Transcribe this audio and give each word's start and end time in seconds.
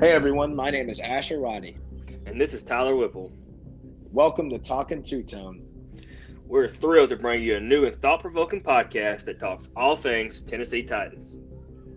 Hey 0.00 0.12
everyone, 0.12 0.56
my 0.56 0.70
name 0.70 0.88
is 0.88 0.98
Asher 0.98 1.40
Roddy. 1.40 1.76
And 2.24 2.40
this 2.40 2.54
is 2.54 2.62
Tyler 2.62 2.96
Whipple. 2.96 3.30
Welcome 4.10 4.48
to 4.48 4.58
Talking 4.58 5.02
Two 5.02 5.22
Tone. 5.22 5.62
We're 6.46 6.68
thrilled 6.68 7.10
to 7.10 7.16
bring 7.16 7.42
you 7.42 7.56
a 7.56 7.60
new 7.60 7.84
and 7.84 8.00
thought 8.00 8.22
provoking 8.22 8.62
podcast 8.62 9.26
that 9.26 9.38
talks 9.38 9.68
all 9.76 9.94
things 9.94 10.42
Tennessee 10.42 10.82
Titans. 10.82 11.40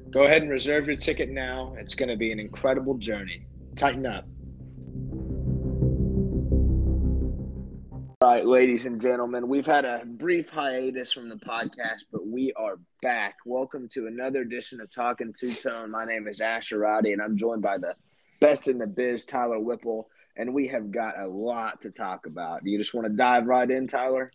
Go 0.10 0.24
ahead 0.24 0.42
and 0.42 0.52
reserve 0.52 0.86
your 0.86 0.98
ticket 0.98 1.30
now. 1.30 1.76
It's 1.78 1.96
going 1.96 2.10
to 2.10 2.18
be 2.18 2.34
an 2.34 2.42
incredible 2.42 2.96
journey. 2.98 3.48
Titan 3.78 4.06
up. 4.06 4.28
All 8.24 8.30
right, 8.30 8.46
ladies 8.46 8.86
and 8.86 9.02
gentlemen, 9.02 9.50
we've 9.50 9.66
had 9.66 9.84
a 9.84 10.05
brief 10.05 10.50
hiatus 10.50 11.12
from 11.12 11.28
the 11.28 11.36
podcast, 11.36 12.05
but 12.10 12.26
we 12.26 12.54
are 12.54 12.80
back. 13.02 13.36
Welcome 13.46 13.90
to 13.90 14.08
another 14.08 14.44
edition 14.44 14.80
of 14.80 14.90
Talking 14.90 15.34
Two 15.38 15.54
Tone. 15.54 15.91
My 15.91 16.05
name 16.05 16.30
is 16.30 16.40
Asher 16.40 16.80
Roddy, 16.80 17.12
and 17.12 17.22
I'm 17.22 17.36
joined 17.36 17.62
by 17.62 17.80
the 17.80 17.98
best 18.40 18.70
in 18.70 18.77
the 18.77 18.88
biz, 18.88 19.26
Tyler 19.26 19.59
Whipple, 19.59 20.08
and 20.38 20.54
we 20.54 20.68
have 20.68 20.90
got 20.90 21.20
a 21.20 21.27
lot 21.27 21.82
to 21.82 21.91
talk 21.91 22.26
about. 22.26 22.66
You 22.66 22.77
just 22.77 22.94
want 22.94 23.08
to 23.08 23.13
dive 23.13 23.46
right 23.46 23.70
in, 23.70 23.90
Tyler? 23.90 24.32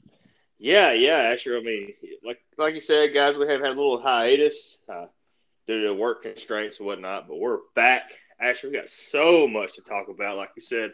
Yeah, 0.58 0.92
yeah, 0.92 1.32
Asher. 1.32 1.56
I 1.56 1.62
mean, 1.62 1.94
like 2.22 2.40
like 2.58 2.74
you 2.74 2.80
said, 2.80 3.14
guys, 3.14 3.38
we 3.38 3.48
have 3.48 3.62
had 3.62 3.70
a 3.70 3.80
little 3.80 4.02
hiatus 4.02 4.80
uh, 4.92 5.06
due 5.66 5.84
to 5.84 5.94
work 5.94 6.24
constraints 6.24 6.76
and 6.76 6.86
whatnot, 6.86 7.26
but 7.26 7.38
we're 7.38 7.60
back. 7.74 8.10
Asher, 8.38 8.68
we 8.68 8.76
got 8.76 8.90
so 8.90 9.48
much 9.48 9.76
to 9.76 9.80
talk 9.80 10.08
about. 10.10 10.36
Like 10.36 10.50
you 10.56 10.62
said, 10.62 10.92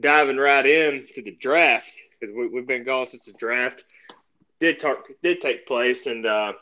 diving 0.00 0.38
right 0.38 0.64
in 0.64 1.08
to 1.12 1.20
the 1.20 1.32
draft 1.32 1.92
because 2.22 2.34
we, 2.34 2.56
have 2.56 2.66
been 2.66 2.84
gone 2.84 3.06
since 3.06 3.24
the 3.24 3.32
draft 3.32 3.84
did 4.60 4.78
talk 4.78 5.08
did 5.22 5.40
take 5.40 5.66
place, 5.66 6.06
and 6.06 6.24
uh, 6.24 6.52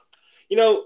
you 0.49 0.57
know, 0.57 0.85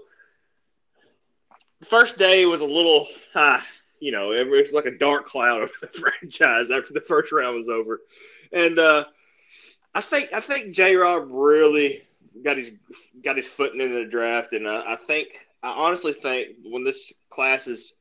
the 1.79 1.85
first 1.85 2.17
day 2.17 2.45
was 2.45 2.61
a 2.61 2.65
little, 2.65 3.07
uh, 3.33 3.61
you 3.99 4.11
know, 4.11 4.33
it 4.33 4.47
was 4.47 4.73
like 4.73 4.85
a 4.85 4.97
dark 4.97 5.25
cloud 5.25 5.61
over 5.61 5.73
the 5.81 5.87
franchise 6.19 6.71
after 6.71 6.93
the 6.93 7.01
first 7.01 7.31
round 7.31 7.57
was 7.57 7.69
over, 7.69 8.01
and 8.51 8.77
uh, 8.77 9.05
I 9.93 10.01
think 10.01 10.33
I 10.33 10.41
think 10.41 10.75
J. 10.75 10.95
Rob 10.95 11.27
really 11.29 12.03
got 12.43 12.57
his 12.57 12.71
got 13.23 13.37
his 13.37 13.47
foot 13.47 13.73
into 13.73 14.03
the 14.03 14.09
draft, 14.09 14.51
and 14.51 14.67
uh, 14.67 14.83
I 14.85 14.97
think 14.97 15.29
I 15.63 15.69
honestly 15.69 16.13
think 16.13 16.57
when 16.63 16.83
this 16.83 17.13
class 17.29 17.67
is 17.67 17.95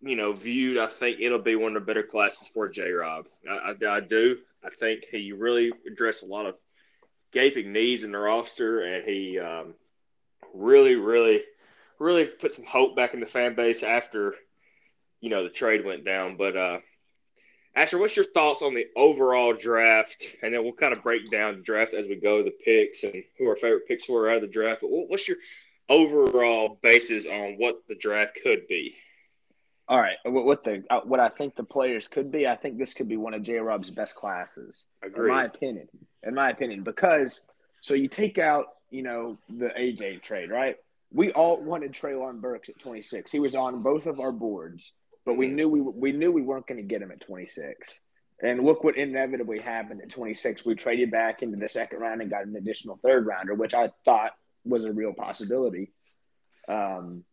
you 0.00 0.14
know 0.14 0.32
viewed, 0.32 0.78
I 0.78 0.86
think 0.86 1.18
it'll 1.20 1.42
be 1.42 1.56
one 1.56 1.76
of 1.76 1.82
the 1.82 1.86
better 1.86 2.04
classes 2.04 2.46
for 2.54 2.68
J. 2.68 2.92
Rob. 2.92 3.26
I, 3.50 3.72
I, 3.72 3.96
I 3.96 4.00
do. 4.00 4.38
I 4.64 4.70
think 4.70 5.04
he 5.10 5.32
really 5.32 5.72
addressed 5.86 6.22
a 6.22 6.26
lot 6.26 6.46
of 6.46 6.56
gaping 7.32 7.72
needs 7.72 8.04
in 8.04 8.12
the 8.12 8.18
roster, 8.18 8.80
and 8.82 9.04
he 9.04 9.38
um, 9.38 9.74
really, 10.54 10.96
really, 10.96 11.42
really 11.98 12.26
put 12.26 12.52
some 12.52 12.64
hope 12.64 12.96
back 12.96 13.14
in 13.14 13.20
the 13.20 13.26
fan 13.26 13.54
base 13.54 13.82
after 13.82 14.34
you 15.20 15.30
know 15.30 15.42
the 15.44 15.50
trade 15.50 15.84
went 15.84 16.04
down. 16.04 16.36
But 16.36 16.56
uh, 16.56 16.78
Asher, 17.74 17.98
what's 17.98 18.16
your 18.16 18.24
thoughts 18.24 18.62
on 18.62 18.74
the 18.74 18.86
overall 18.96 19.52
draft? 19.54 20.24
And 20.42 20.52
then 20.52 20.64
we'll 20.64 20.72
kind 20.72 20.92
of 20.92 21.02
break 21.02 21.30
down 21.30 21.56
the 21.56 21.62
draft 21.62 21.94
as 21.94 22.06
we 22.06 22.16
go, 22.16 22.42
the 22.42 22.50
picks 22.50 23.04
and 23.04 23.22
who 23.38 23.48
our 23.48 23.56
favorite 23.56 23.86
picks 23.86 24.08
were 24.08 24.28
out 24.28 24.36
of 24.36 24.42
the 24.42 24.48
draft. 24.48 24.80
But 24.80 24.88
what's 24.90 25.28
your 25.28 25.36
overall 25.88 26.78
basis 26.82 27.26
on 27.26 27.54
what 27.56 27.82
the 27.88 27.94
draft 27.94 28.38
could 28.42 28.66
be? 28.66 28.96
All 29.88 29.98
right, 29.98 30.16
what 30.24 30.64
the 30.64 30.84
uh, 30.90 31.00
what 31.04 31.18
I 31.18 31.28
think 31.28 31.56
the 31.56 31.64
players 31.64 32.08
could 32.08 32.30
be, 32.30 32.46
I 32.46 32.56
think 32.56 32.76
this 32.76 32.92
could 32.92 33.08
be 33.08 33.16
one 33.16 33.32
of 33.32 33.42
J. 33.42 33.58
Rob's 33.58 33.90
best 33.90 34.14
classes, 34.14 34.86
Agreed. 35.02 35.30
in 35.30 35.34
my 35.34 35.44
opinion. 35.44 35.88
In 36.24 36.34
my 36.34 36.50
opinion, 36.50 36.82
because 36.82 37.40
so 37.80 37.94
you 37.94 38.06
take 38.06 38.36
out 38.36 38.66
you 38.90 39.02
know 39.02 39.38
the 39.48 39.68
AJ 39.68 40.22
trade, 40.22 40.50
right? 40.50 40.76
We 41.10 41.32
all 41.32 41.62
wanted 41.62 41.92
Treylon 41.92 42.42
Burks 42.42 42.68
at 42.68 42.78
26. 42.78 43.32
He 43.32 43.40
was 43.40 43.54
on 43.54 43.82
both 43.82 44.04
of 44.04 44.20
our 44.20 44.30
boards, 44.30 44.92
but 45.24 45.38
we 45.38 45.46
knew 45.46 45.70
we 45.70 45.80
we 45.80 46.12
knew 46.12 46.32
we 46.32 46.42
weren't 46.42 46.66
going 46.66 46.80
to 46.80 46.86
get 46.86 47.00
him 47.00 47.10
at 47.10 47.22
26. 47.22 47.98
And 48.42 48.62
look 48.64 48.84
what 48.84 48.96
inevitably 48.98 49.58
happened 49.58 50.02
at 50.02 50.10
26. 50.10 50.66
We 50.66 50.74
traded 50.74 51.10
back 51.10 51.42
into 51.42 51.56
the 51.56 51.68
second 51.68 51.98
round 51.98 52.20
and 52.20 52.30
got 52.30 52.44
an 52.44 52.54
additional 52.56 53.00
third 53.02 53.26
rounder, 53.26 53.54
which 53.54 53.74
I 53.74 53.90
thought 54.04 54.32
was 54.64 54.84
a 54.84 54.92
real 54.92 55.14
possibility. 55.14 55.92
Um, 56.68 57.24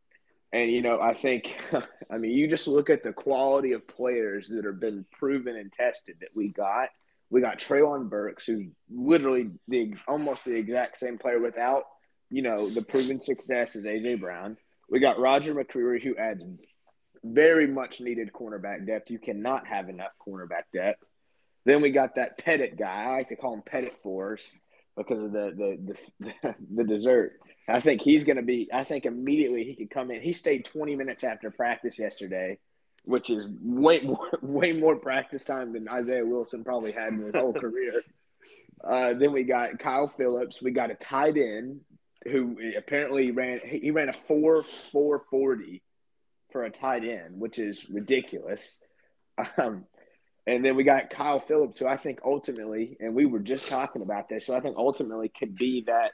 and 0.51 0.71
you 0.71 0.81
know, 0.81 0.99
I 1.01 1.13
think, 1.13 1.55
I 2.09 2.17
mean, 2.17 2.31
you 2.31 2.47
just 2.47 2.67
look 2.67 2.89
at 2.89 3.03
the 3.03 3.13
quality 3.13 3.73
of 3.73 3.87
players 3.87 4.49
that 4.49 4.65
have 4.65 4.79
been 4.79 5.05
proven 5.11 5.55
and 5.55 5.71
tested 5.71 6.17
that 6.21 6.29
we 6.35 6.49
got. 6.49 6.89
We 7.29 7.41
got 7.41 7.59
Treylon 7.59 8.09
Burks, 8.09 8.45
who's 8.45 8.63
literally 8.89 9.49
the 9.67 9.95
almost 10.07 10.45
the 10.45 10.55
exact 10.55 10.97
same 10.97 11.17
player 11.17 11.39
without, 11.39 11.83
you 12.29 12.41
know, 12.41 12.69
the 12.69 12.83
proven 12.83 13.19
success 13.19 13.75
as 13.75 13.85
AJ 13.85 14.21
Brown. 14.21 14.57
We 14.89 14.99
got 14.99 15.19
Roger 15.19 15.55
McCreary, 15.55 16.03
who 16.03 16.15
adds 16.15 16.43
very 17.23 17.65
much 17.65 17.99
needed 17.99 18.31
cornerback 18.31 18.85
depth. 18.85 19.09
You 19.09 19.19
cannot 19.19 19.65
have 19.67 19.89
enough 19.89 20.11
cornerback 20.25 20.63
depth. 20.73 21.03
Then 21.65 21.81
we 21.81 21.89
got 21.89 22.15
that 22.15 22.37
Pettit 22.37 22.77
guy. 22.77 23.05
I 23.05 23.09
like 23.17 23.29
to 23.29 23.35
call 23.35 23.55
him 23.55 23.63
Pettit 23.65 23.97
Force 24.03 24.47
because 24.95 25.23
of 25.23 25.31
the 25.31 25.77
the 25.89 25.97
the, 26.19 26.55
the 26.75 26.83
dessert. 26.83 27.39
I 27.67 27.79
think 27.79 28.01
he's 28.01 28.23
going 28.23 28.37
to 28.37 28.43
be. 28.43 28.69
I 28.71 28.83
think 28.83 29.05
immediately 29.05 29.63
he 29.63 29.75
could 29.75 29.89
come 29.89 30.11
in. 30.11 30.21
He 30.21 30.33
stayed 30.33 30.65
20 30.65 30.95
minutes 30.95 31.23
after 31.23 31.49
practice 31.49 31.97
yesterday, 31.97 32.59
which 33.03 33.29
is 33.29 33.47
way 33.61 34.01
more 34.01 34.29
way 34.41 34.73
more 34.73 34.95
practice 34.95 35.43
time 35.43 35.73
than 35.73 35.87
Isaiah 35.89 36.25
Wilson 36.25 36.63
probably 36.63 36.91
had 36.91 37.13
in 37.13 37.21
his 37.21 37.35
whole 37.35 37.53
career. 37.65 38.03
Uh, 38.83 39.13
then 39.13 39.31
we 39.31 39.43
got 39.43 39.79
Kyle 39.79 40.07
Phillips. 40.07 40.61
We 40.61 40.71
got 40.71 40.91
a 40.91 40.95
tight 40.95 41.37
end 41.37 41.81
who 42.25 42.57
apparently 42.77 43.31
ran. 43.31 43.61
He 43.63 43.91
ran 43.91 44.09
a 44.09 44.13
four 44.13 44.63
four 44.91 45.19
forty 45.31 45.81
for 46.51 46.63
a 46.63 46.69
tight 46.69 47.03
end, 47.03 47.39
which 47.39 47.57
is 47.57 47.89
ridiculous. 47.89 48.77
Um, 49.57 49.85
and 50.47 50.63
then 50.63 50.75
we 50.75 50.83
got 50.83 51.09
Kyle 51.09 51.39
Phillips, 51.39 51.79
who 51.79 51.87
I 51.87 51.97
think 51.97 52.19
ultimately, 52.23 52.95
and 52.99 53.15
we 53.15 53.25
were 53.25 53.39
just 53.39 53.67
talking 53.67 54.03
about 54.03 54.29
this, 54.29 54.45
so 54.45 54.55
I 54.55 54.59
think 54.59 54.77
ultimately 54.77 55.29
could 55.29 55.55
be 55.55 55.83
that 55.87 56.11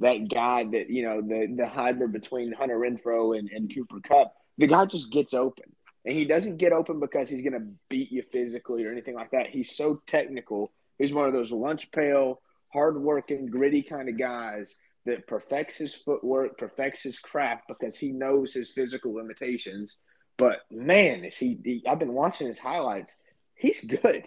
that 0.00 0.28
guy 0.28 0.64
that 0.64 0.90
you 0.90 1.02
know 1.02 1.20
the 1.20 1.54
the 1.56 1.66
hybrid 1.66 2.12
between 2.12 2.52
Hunter 2.52 2.78
Renfrow 2.78 3.38
and, 3.38 3.48
and 3.50 3.72
Cooper 3.74 4.00
Kupp. 4.00 4.34
The 4.58 4.66
guy 4.66 4.86
just 4.86 5.10
gets 5.10 5.34
open, 5.34 5.64
and 6.04 6.14
he 6.14 6.24
doesn't 6.24 6.58
get 6.58 6.72
open 6.72 7.00
because 7.00 7.28
he's 7.28 7.42
going 7.42 7.54
to 7.54 7.66
beat 7.88 8.12
you 8.12 8.22
physically 8.32 8.84
or 8.84 8.92
anything 8.92 9.14
like 9.14 9.30
that. 9.32 9.48
He's 9.48 9.76
so 9.76 10.00
technical. 10.06 10.72
He's 10.98 11.12
one 11.12 11.26
of 11.26 11.32
those 11.32 11.50
lunch 11.50 11.90
pail, 11.90 12.40
hardworking, 12.72 13.46
gritty 13.46 13.82
kind 13.82 14.08
of 14.08 14.18
guys 14.18 14.76
that 15.06 15.26
perfects 15.26 15.76
his 15.76 15.94
footwork, 15.94 16.56
perfects 16.56 17.02
his 17.02 17.18
craft 17.18 17.64
because 17.68 17.96
he 17.96 18.10
knows 18.10 18.54
his 18.54 18.70
physical 18.70 19.14
limitations. 19.14 19.98
But 20.36 20.60
man, 20.70 21.24
is 21.24 21.36
he, 21.36 21.58
he 21.64 21.84
I've 21.86 21.98
been 21.98 22.14
watching 22.14 22.46
his 22.46 22.58
highlights. 22.58 23.16
He's 23.54 23.84
good. 23.84 24.24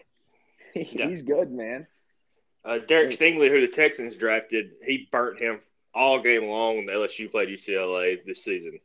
He, 0.73 0.81
yeah. 0.99 1.07
He's 1.07 1.22
good, 1.22 1.51
man. 1.51 1.88
Uh, 2.66 2.79
Derek 2.79 3.12
Stingley, 3.12 3.50
who 3.50 3.62
the 3.62 3.68
Texans 3.68 4.16
drafted, 4.18 4.72
he 4.84 5.07
burnt 5.12 5.40
him 5.40 5.59
all 5.94 6.19
game 6.19 6.45
long 6.45 6.78
when 6.78 6.88
LSU 6.88 7.31
played 7.31 7.50
UCLA 7.50 8.18
this 8.25 8.44
season. 8.44 8.79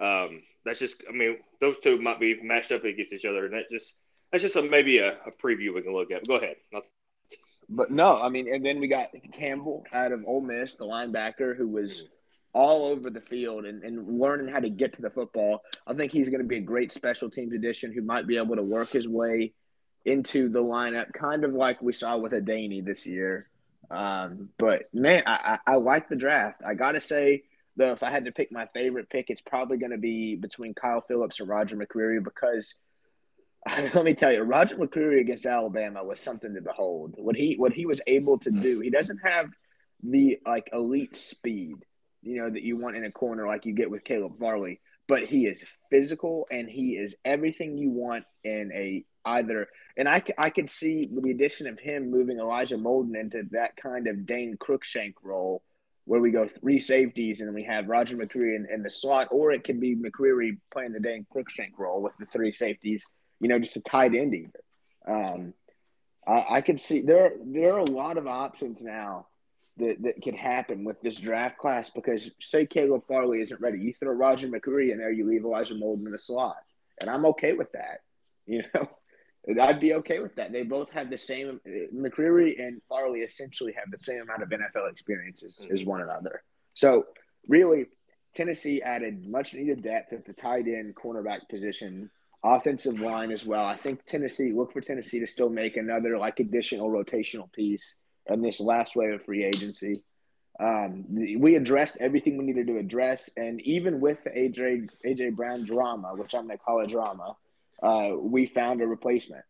Um, 0.00 0.42
that's 0.64 0.78
just, 0.78 1.02
I 1.08 1.12
mean, 1.12 1.38
those 1.60 1.78
two 1.80 2.00
might 2.00 2.20
be 2.20 2.40
matched 2.42 2.72
up 2.72 2.84
against 2.84 3.12
each 3.12 3.24
other, 3.24 3.44
and 3.44 3.54
that 3.54 3.70
just 3.70 3.96
that's 4.30 4.42
just 4.42 4.56
a, 4.56 4.62
maybe 4.62 4.98
a, 4.98 5.12
a, 5.26 5.30
preview 5.42 5.74
we 5.74 5.82
can 5.82 5.92
look 5.92 6.10
at. 6.10 6.26
Go 6.26 6.36
ahead. 6.36 6.56
But 7.68 7.90
no, 7.90 8.18
I 8.18 8.28
mean, 8.28 8.52
and 8.52 8.64
then 8.64 8.78
we 8.80 8.88
got 8.88 9.10
Campbell 9.32 9.84
out 9.92 10.12
of 10.12 10.22
Ole 10.26 10.40
Miss, 10.40 10.74
the 10.74 10.84
linebacker, 10.84 11.56
who 11.56 11.68
was 11.68 12.04
all 12.52 12.86
over 12.86 13.10
the 13.10 13.20
field 13.20 13.66
and, 13.66 13.82
and 13.82 14.18
learning 14.18 14.48
how 14.48 14.60
to 14.60 14.70
get 14.70 14.94
to 14.94 15.02
the 15.02 15.10
football. 15.10 15.62
I 15.86 15.94
think 15.94 16.12
he's 16.12 16.30
going 16.30 16.42
to 16.42 16.48
be 16.48 16.56
a 16.56 16.62
great 16.62 16.92
special 16.92 17.30
teams 17.30 17.52
addition 17.52 17.92
who 17.92 18.02
might 18.02 18.26
be 18.26 18.36
able 18.36 18.56
to 18.56 18.62
work 18.62 18.90
his 18.90 19.06
way 19.06 19.52
into 20.08 20.48
the 20.48 20.62
lineup, 20.62 21.12
kind 21.12 21.44
of 21.44 21.52
like 21.52 21.82
we 21.82 21.92
saw 21.92 22.16
with 22.16 22.32
Adani 22.32 22.84
this 22.84 23.06
year. 23.06 23.48
Um, 23.90 24.50
but 24.58 24.84
man, 24.92 25.22
I, 25.26 25.58
I, 25.66 25.72
I 25.72 25.76
like 25.76 26.08
the 26.08 26.16
draft. 26.16 26.62
I 26.66 26.74
gotta 26.74 27.00
say, 27.00 27.44
though, 27.76 27.92
if 27.92 28.02
I 28.02 28.10
had 28.10 28.24
to 28.24 28.32
pick 28.32 28.50
my 28.50 28.66
favorite 28.74 29.10
pick, 29.10 29.30
it's 29.30 29.40
probably 29.40 29.78
going 29.78 29.92
to 29.92 29.98
be 29.98 30.34
between 30.34 30.74
Kyle 30.74 31.00
Phillips 31.00 31.40
or 31.40 31.44
Roger 31.44 31.76
McCreary 31.76 32.22
because 32.22 32.74
let 33.94 34.04
me 34.04 34.14
tell 34.14 34.32
you, 34.32 34.42
Roger 34.42 34.76
McCreary 34.76 35.20
against 35.20 35.46
Alabama 35.46 36.04
was 36.04 36.20
something 36.20 36.54
to 36.54 36.60
behold. 36.60 37.14
What 37.16 37.36
he 37.36 37.54
what 37.56 37.72
he 37.72 37.86
was 37.86 38.00
able 38.06 38.38
to 38.38 38.50
do. 38.50 38.80
He 38.80 38.90
doesn't 38.90 39.18
have 39.18 39.50
the 40.02 40.38
like 40.46 40.70
elite 40.72 41.16
speed, 41.16 41.76
you 42.22 42.40
know, 42.40 42.50
that 42.50 42.62
you 42.62 42.76
want 42.76 42.96
in 42.96 43.04
a 43.04 43.10
corner 43.10 43.46
like 43.46 43.66
you 43.66 43.72
get 43.72 43.90
with 43.90 44.04
Caleb 44.04 44.38
Farley, 44.38 44.80
but 45.06 45.24
he 45.24 45.46
is 45.46 45.64
physical 45.90 46.46
and 46.50 46.68
he 46.68 46.96
is 46.96 47.14
everything 47.24 47.78
you 47.78 47.90
want 47.90 48.24
in 48.44 48.70
a 48.74 49.04
either. 49.24 49.68
And 49.96 50.08
I, 50.08 50.22
I 50.36 50.50
could 50.50 50.70
see 50.70 51.08
with 51.10 51.24
the 51.24 51.30
addition 51.30 51.66
of 51.66 51.78
him 51.78 52.10
moving 52.10 52.38
Elijah 52.38 52.76
Molden 52.76 53.18
into 53.18 53.44
that 53.50 53.76
kind 53.76 54.06
of 54.06 54.26
Dane 54.26 54.56
Cruikshank 54.56 55.14
role 55.22 55.62
where 56.08 56.20
we 56.20 56.30
go 56.30 56.46
three 56.46 56.78
safeties 56.78 57.42
and 57.42 57.54
we 57.54 57.64
have 57.64 57.86
Roger 57.86 58.16
McCreary 58.16 58.56
in, 58.56 58.66
in, 58.72 58.82
the 58.82 58.88
slot, 58.88 59.28
or 59.30 59.52
it 59.52 59.62
could 59.62 59.78
be 59.78 59.94
McCreary 59.94 60.56
playing 60.72 60.94
the 60.94 61.00
Dane 61.00 61.26
Cruikshank 61.34 61.72
role 61.76 62.00
with 62.00 62.16
the 62.16 62.24
three 62.24 62.50
safeties, 62.50 63.04
you 63.40 63.48
know, 63.48 63.58
just 63.58 63.76
a 63.76 63.82
tight 63.82 64.14
end 64.14 64.34
either. 64.34 64.60
Um, 65.06 65.52
I, 66.26 66.44
I 66.50 66.60
could 66.62 66.80
see 66.80 67.02
there, 67.02 67.32
there 67.44 67.74
are 67.74 67.80
a 67.80 67.90
lot 67.90 68.16
of 68.16 68.26
options 68.26 68.82
now 68.82 69.26
that, 69.76 70.02
that 70.02 70.22
could 70.22 70.34
happen 70.34 70.82
with 70.82 70.98
this 71.02 71.16
draft 71.16 71.58
class 71.58 71.90
because 71.90 72.30
say 72.40 72.64
Caleb 72.64 73.04
Farley 73.06 73.42
isn't 73.42 73.60
ready. 73.60 73.78
You 73.78 73.92
throw 73.92 74.12
Roger 74.12 74.48
McCreary 74.48 74.92
in 74.92 74.98
there, 74.98 75.12
you 75.12 75.26
leave 75.26 75.44
Elijah 75.44 75.74
Molden 75.74 76.06
in 76.06 76.12
the 76.12 76.18
slot. 76.18 76.56
and 77.02 77.10
I'm 77.10 77.26
okay 77.26 77.52
with 77.52 77.72
that. 77.72 78.00
You 78.46 78.62
know, 78.74 78.88
I'd 79.60 79.80
be 79.80 79.94
okay 79.94 80.18
with 80.18 80.34
that. 80.36 80.52
They 80.52 80.62
both 80.62 80.90
have 80.90 81.10
the 81.10 81.16
same. 81.16 81.60
McCreary 81.94 82.60
and 82.60 82.82
Farley 82.88 83.20
essentially 83.20 83.72
have 83.72 83.90
the 83.90 83.98
same 83.98 84.22
amount 84.22 84.42
of 84.42 84.50
NFL 84.50 84.90
experiences 84.90 85.60
mm-hmm. 85.62 85.72
as 85.72 85.84
one 85.84 86.02
another. 86.02 86.42
So 86.74 87.06
really, 87.46 87.86
Tennessee 88.34 88.82
added 88.82 89.26
much 89.26 89.54
needed 89.54 89.82
depth 89.82 90.12
at 90.12 90.26
the 90.26 90.34
tight 90.34 90.66
end 90.66 90.94
cornerback 90.94 91.48
position, 91.48 92.10
offensive 92.44 93.00
line 93.00 93.30
as 93.30 93.46
well. 93.46 93.64
I 93.64 93.76
think 93.76 94.04
Tennessee 94.04 94.52
look 94.52 94.72
for 94.72 94.80
Tennessee 94.80 95.20
to 95.20 95.26
still 95.26 95.50
make 95.50 95.76
another 95.76 96.18
like 96.18 96.40
additional 96.40 96.90
rotational 96.90 97.50
piece 97.52 97.96
in 98.26 98.42
this 98.42 98.60
last 98.60 98.96
wave 98.96 99.14
of 99.14 99.24
free 99.24 99.44
agency. 99.44 100.04
Um, 100.60 101.04
we 101.08 101.54
addressed 101.54 101.98
everything 102.00 102.36
we 102.36 102.44
needed 102.44 102.66
to 102.66 102.78
address, 102.78 103.30
and 103.36 103.60
even 103.62 104.00
with 104.00 104.22
the 104.24 104.30
AJ 104.30 104.88
AJ 105.06 105.36
Brown 105.36 105.64
drama, 105.64 106.14
which 106.16 106.34
I'm 106.34 106.46
going 106.46 106.58
to 106.58 106.64
call 106.64 106.80
a 106.80 106.86
drama, 106.86 107.36
uh, 107.82 108.10
we 108.18 108.46
found 108.46 108.80
a 108.80 108.86
replacement. 108.86 109.44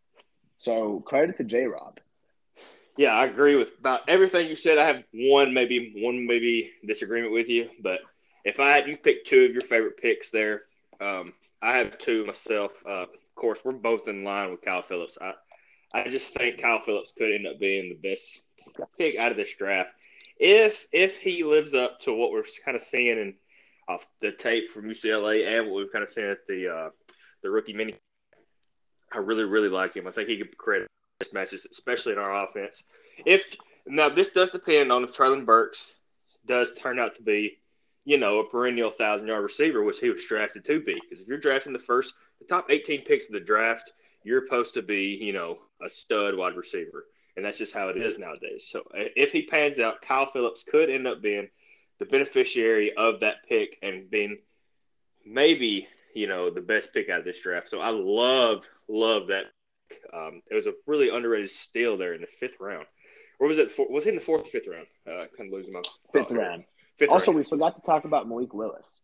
So 0.58 1.00
credit 1.00 1.36
to 1.38 1.44
J 1.44 1.66
Rob. 1.66 1.98
Yeah, 2.96 3.14
I 3.14 3.26
agree 3.26 3.54
with 3.54 3.78
about 3.78 4.08
everything 4.08 4.48
you 4.48 4.56
said. 4.56 4.78
I 4.78 4.86
have 4.86 5.04
one 5.12 5.54
maybe 5.54 5.94
one 5.96 6.26
maybe 6.26 6.72
disagreement 6.86 7.32
with 7.32 7.48
you, 7.48 7.70
but 7.80 8.00
if 8.44 8.58
I 8.58 8.70
had 8.70 8.88
you 8.88 8.96
pick 8.96 9.24
two 9.24 9.44
of 9.44 9.52
your 9.52 9.60
favorite 9.60 9.98
picks 9.98 10.30
there, 10.30 10.62
um, 11.00 11.32
I 11.62 11.78
have 11.78 11.98
two 11.98 12.26
myself. 12.26 12.72
Uh, 12.84 13.02
of 13.02 13.34
course, 13.36 13.60
we're 13.64 13.72
both 13.72 14.08
in 14.08 14.24
line 14.24 14.50
with 14.50 14.62
Kyle 14.62 14.82
Phillips. 14.82 15.16
I 15.20 15.34
I 15.92 16.08
just 16.08 16.34
think 16.34 16.60
Kyle 16.60 16.80
Phillips 16.80 17.12
could 17.16 17.32
end 17.32 17.46
up 17.46 17.60
being 17.60 17.88
the 17.88 18.08
best 18.08 18.42
pick 18.98 19.16
out 19.16 19.30
of 19.30 19.36
this 19.36 19.54
draft 19.56 19.90
if 20.38 20.86
if 20.92 21.18
he 21.18 21.44
lives 21.44 21.74
up 21.74 22.00
to 22.00 22.12
what 22.12 22.30
we're 22.30 22.44
kind 22.64 22.76
of 22.76 22.82
seeing 22.82 23.18
in 23.18 23.34
off 23.88 24.06
the 24.20 24.32
tape 24.32 24.70
from 24.70 24.84
UCLA 24.84 25.46
and 25.46 25.70
what 25.70 25.78
we've 25.78 25.92
kind 25.92 26.04
of 26.04 26.10
seen 26.10 26.26
at 26.26 26.46
the 26.46 26.68
uh, 26.68 26.90
the 27.42 27.50
rookie 27.50 27.72
mini. 27.72 27.94
I 29.12 29.18
really 29.18 29.44
really 29.44 29.68
like 29.68 29.94
him. 29.94 30.06
I 30.06 30.10
think 30.10 30.28
he 30.28 30.38
could 30.38 30.56
create 30.56 30.86
mismatches, 31.22 31.70
especially 31.70 32.12
in 32.12 32.18
our 32.18 32.44
offense. 32.44 32.84
If 33.24 33.44
now 33.86 34.08
this 34.08 34.32
does 34.32 34.50
depend 34.50 34.92
on 34.92 35.04
if 35.04 35.12
Treylon 35.12 35.44
Burks 35.44 35.92
does 36.46 36.74
turn 36.74 36.98
out 36.98 37.16
to 37.16 37.22
be, 37.22 37.58
you 38.04 38.18
know, 38.18 38.40
a 38.40 38.48
perennial 38.48 38.90
thousand 38.90 39.28
yard 39.28 39.42
receiver, 39.42 39.82
which 39.82 40.00
he 40.00 40.10
was 40.10 40.24
drafted 40.24 40.64
to 40.66 40.80
be. 40.80 40.98
Because 41.00 41.22
if 41.22 41.28
you're 41.28 41.38
drafting 41.38 41.72
the 41.72 41.78
first, 41.78 42.14
the 42.40 42.46
top 42.46 42.70
18 42.70 43.04
picks 43.04 43.26
of 43.26 43.32
the 43.32 43.40
draft, 43.40 43.92
you're 44.24 44.44
supposed 44.44 44.74
to 44.74 44.82
be, 44.82 45.18
you 45.20 45.32
know, 45.32 45.58
a 45.84 45.88
stud 45.88 46.36
wide 46.36 46.56
receiver, 46.56 47.06
and 47.36 47.44
that's 47.44 47.58
just 47.58 47.74
how 47.74 47.88
it 47.88 47.96
is 47.96 48.18
nowadays. 48.18 48.68
So 48.70 48.84
if 48.94 49.32
he 49.32 49.42
pans 49.42 49.78
out, 49.78 50.02
Kyle 50.02 50.26
Phillips 50.26 50.64
could 50.64 50.90
end 50.90 51.06
up 51.06 51.22
being 51.22 51.48
the 51.98 52.04
beneficiary 52.04 52.92
of 52.96 53.20
that 53.20 53.36
pick 53.48 53.78
and 53.82 54.10
being 54.10 54.38
maybe 55.28 55.88
you 56.14 56.26
know 56.26 56.50
the 56.50 56.60
best 56.60 56.92
pick 56.92 57.08
out 57.08 57.20
of 57.20 57.24
this 57.24 57.40
draft. 57.40 57.68
So 57.68 57.80
I 57.80 57.90
love 57.90 58.64
love 58.88 59.28
that 59.28 59.44
um, 60.12 60.42
it 60.50 60.54
was 60.54 60.66
a 60.66 60.72
really 60.86 61.10
underrated 61.10 61.50
steal 61.50 61.96
there 61.96 62.14
in 62.14 62.20
the 62.20 62.26
fifth 62.26 62.60
round. 62.60 62.86
Or 63.38 63.46
was 63.46 63.58
it? 63.58 63.70
Was 63.90 64.06
it 64.06 64.10
in 64.10 64.14
the 64.16 64.20
fourth 64.20 64.42
or 64.42 64.50
fifth 64.50 64.66
round? 64.66 64.86
Uh, 65.06 65.26
kind 65.36 65.48
of 65.48 65.52
losing 65.52 65.72
my 65.72 65.82
fifth 66.12 66.30
round. 66.30 66.64
Fifth 66.98 67.10
also, 67.10 67.30
round. 67.30 67.38
we 67.38 67.44
forgot 67.44 67.76
to 67.76 67.82
talk 67.82 68.04
about 68.04 68.28
Malik 68.28 68.52
Willis. 68.52 69.00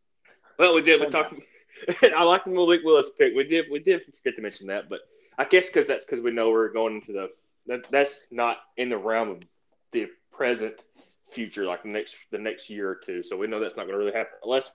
Well, 0.58 0.74
we 0.74 0.82
did. 0.82 1.00
We 1.00 1.08
talked. 1.08 1.34
I 2.02 2.22
like 2.22 2.44
the 2.44 2.50
Malik 2.50 2.80
Willis 2.84 3.10
pick. 3.16 3.34
We 3.34 3.44
did. 3.44 3.66
We 3.70 3.78
did 3.78 4.02
forget 4.04 4.36
to 4.36 4.42
mention 4.42 4.66
that, 4.68 4.88
but 4.88 5.00
I 5.38 5.44
guess 5.44 5.66
because 5.66 5.86
that's 5.86 6.04
because 6.04 6.22
we 6.22 6.32
know 6.32 6.50
we're 6.50 6.72
going 6.72 6.96
into 6.96 7.12
the. 7.12 7.30
That, 7.66 7.88
that's 7.90 8.26
not 8.30 8.58
in 8.76 8.90
the 8.90 8.98
realm 8.98 9.30
of 9.30 9.42
the 9.92 10.08
present 10.32 10.74
future, 11.30 11.64
like 11.64 11.82
the 11.82 11.88
next 11.88 12.16
the 12.30 12.38
next 12.38 12.68
year 12.68 12.90
or 12.90 12.96
two. 12.96 13.22
So 13.22 13.36
we 13.36 13.46
know 13.46 13.60
that's 13.60 13.76
not 13.76 13.86
going 13.86 13.98
to 13.98 13.98
really 13.98 14.12
happen 14.12 14.32
unless 14.42 14.72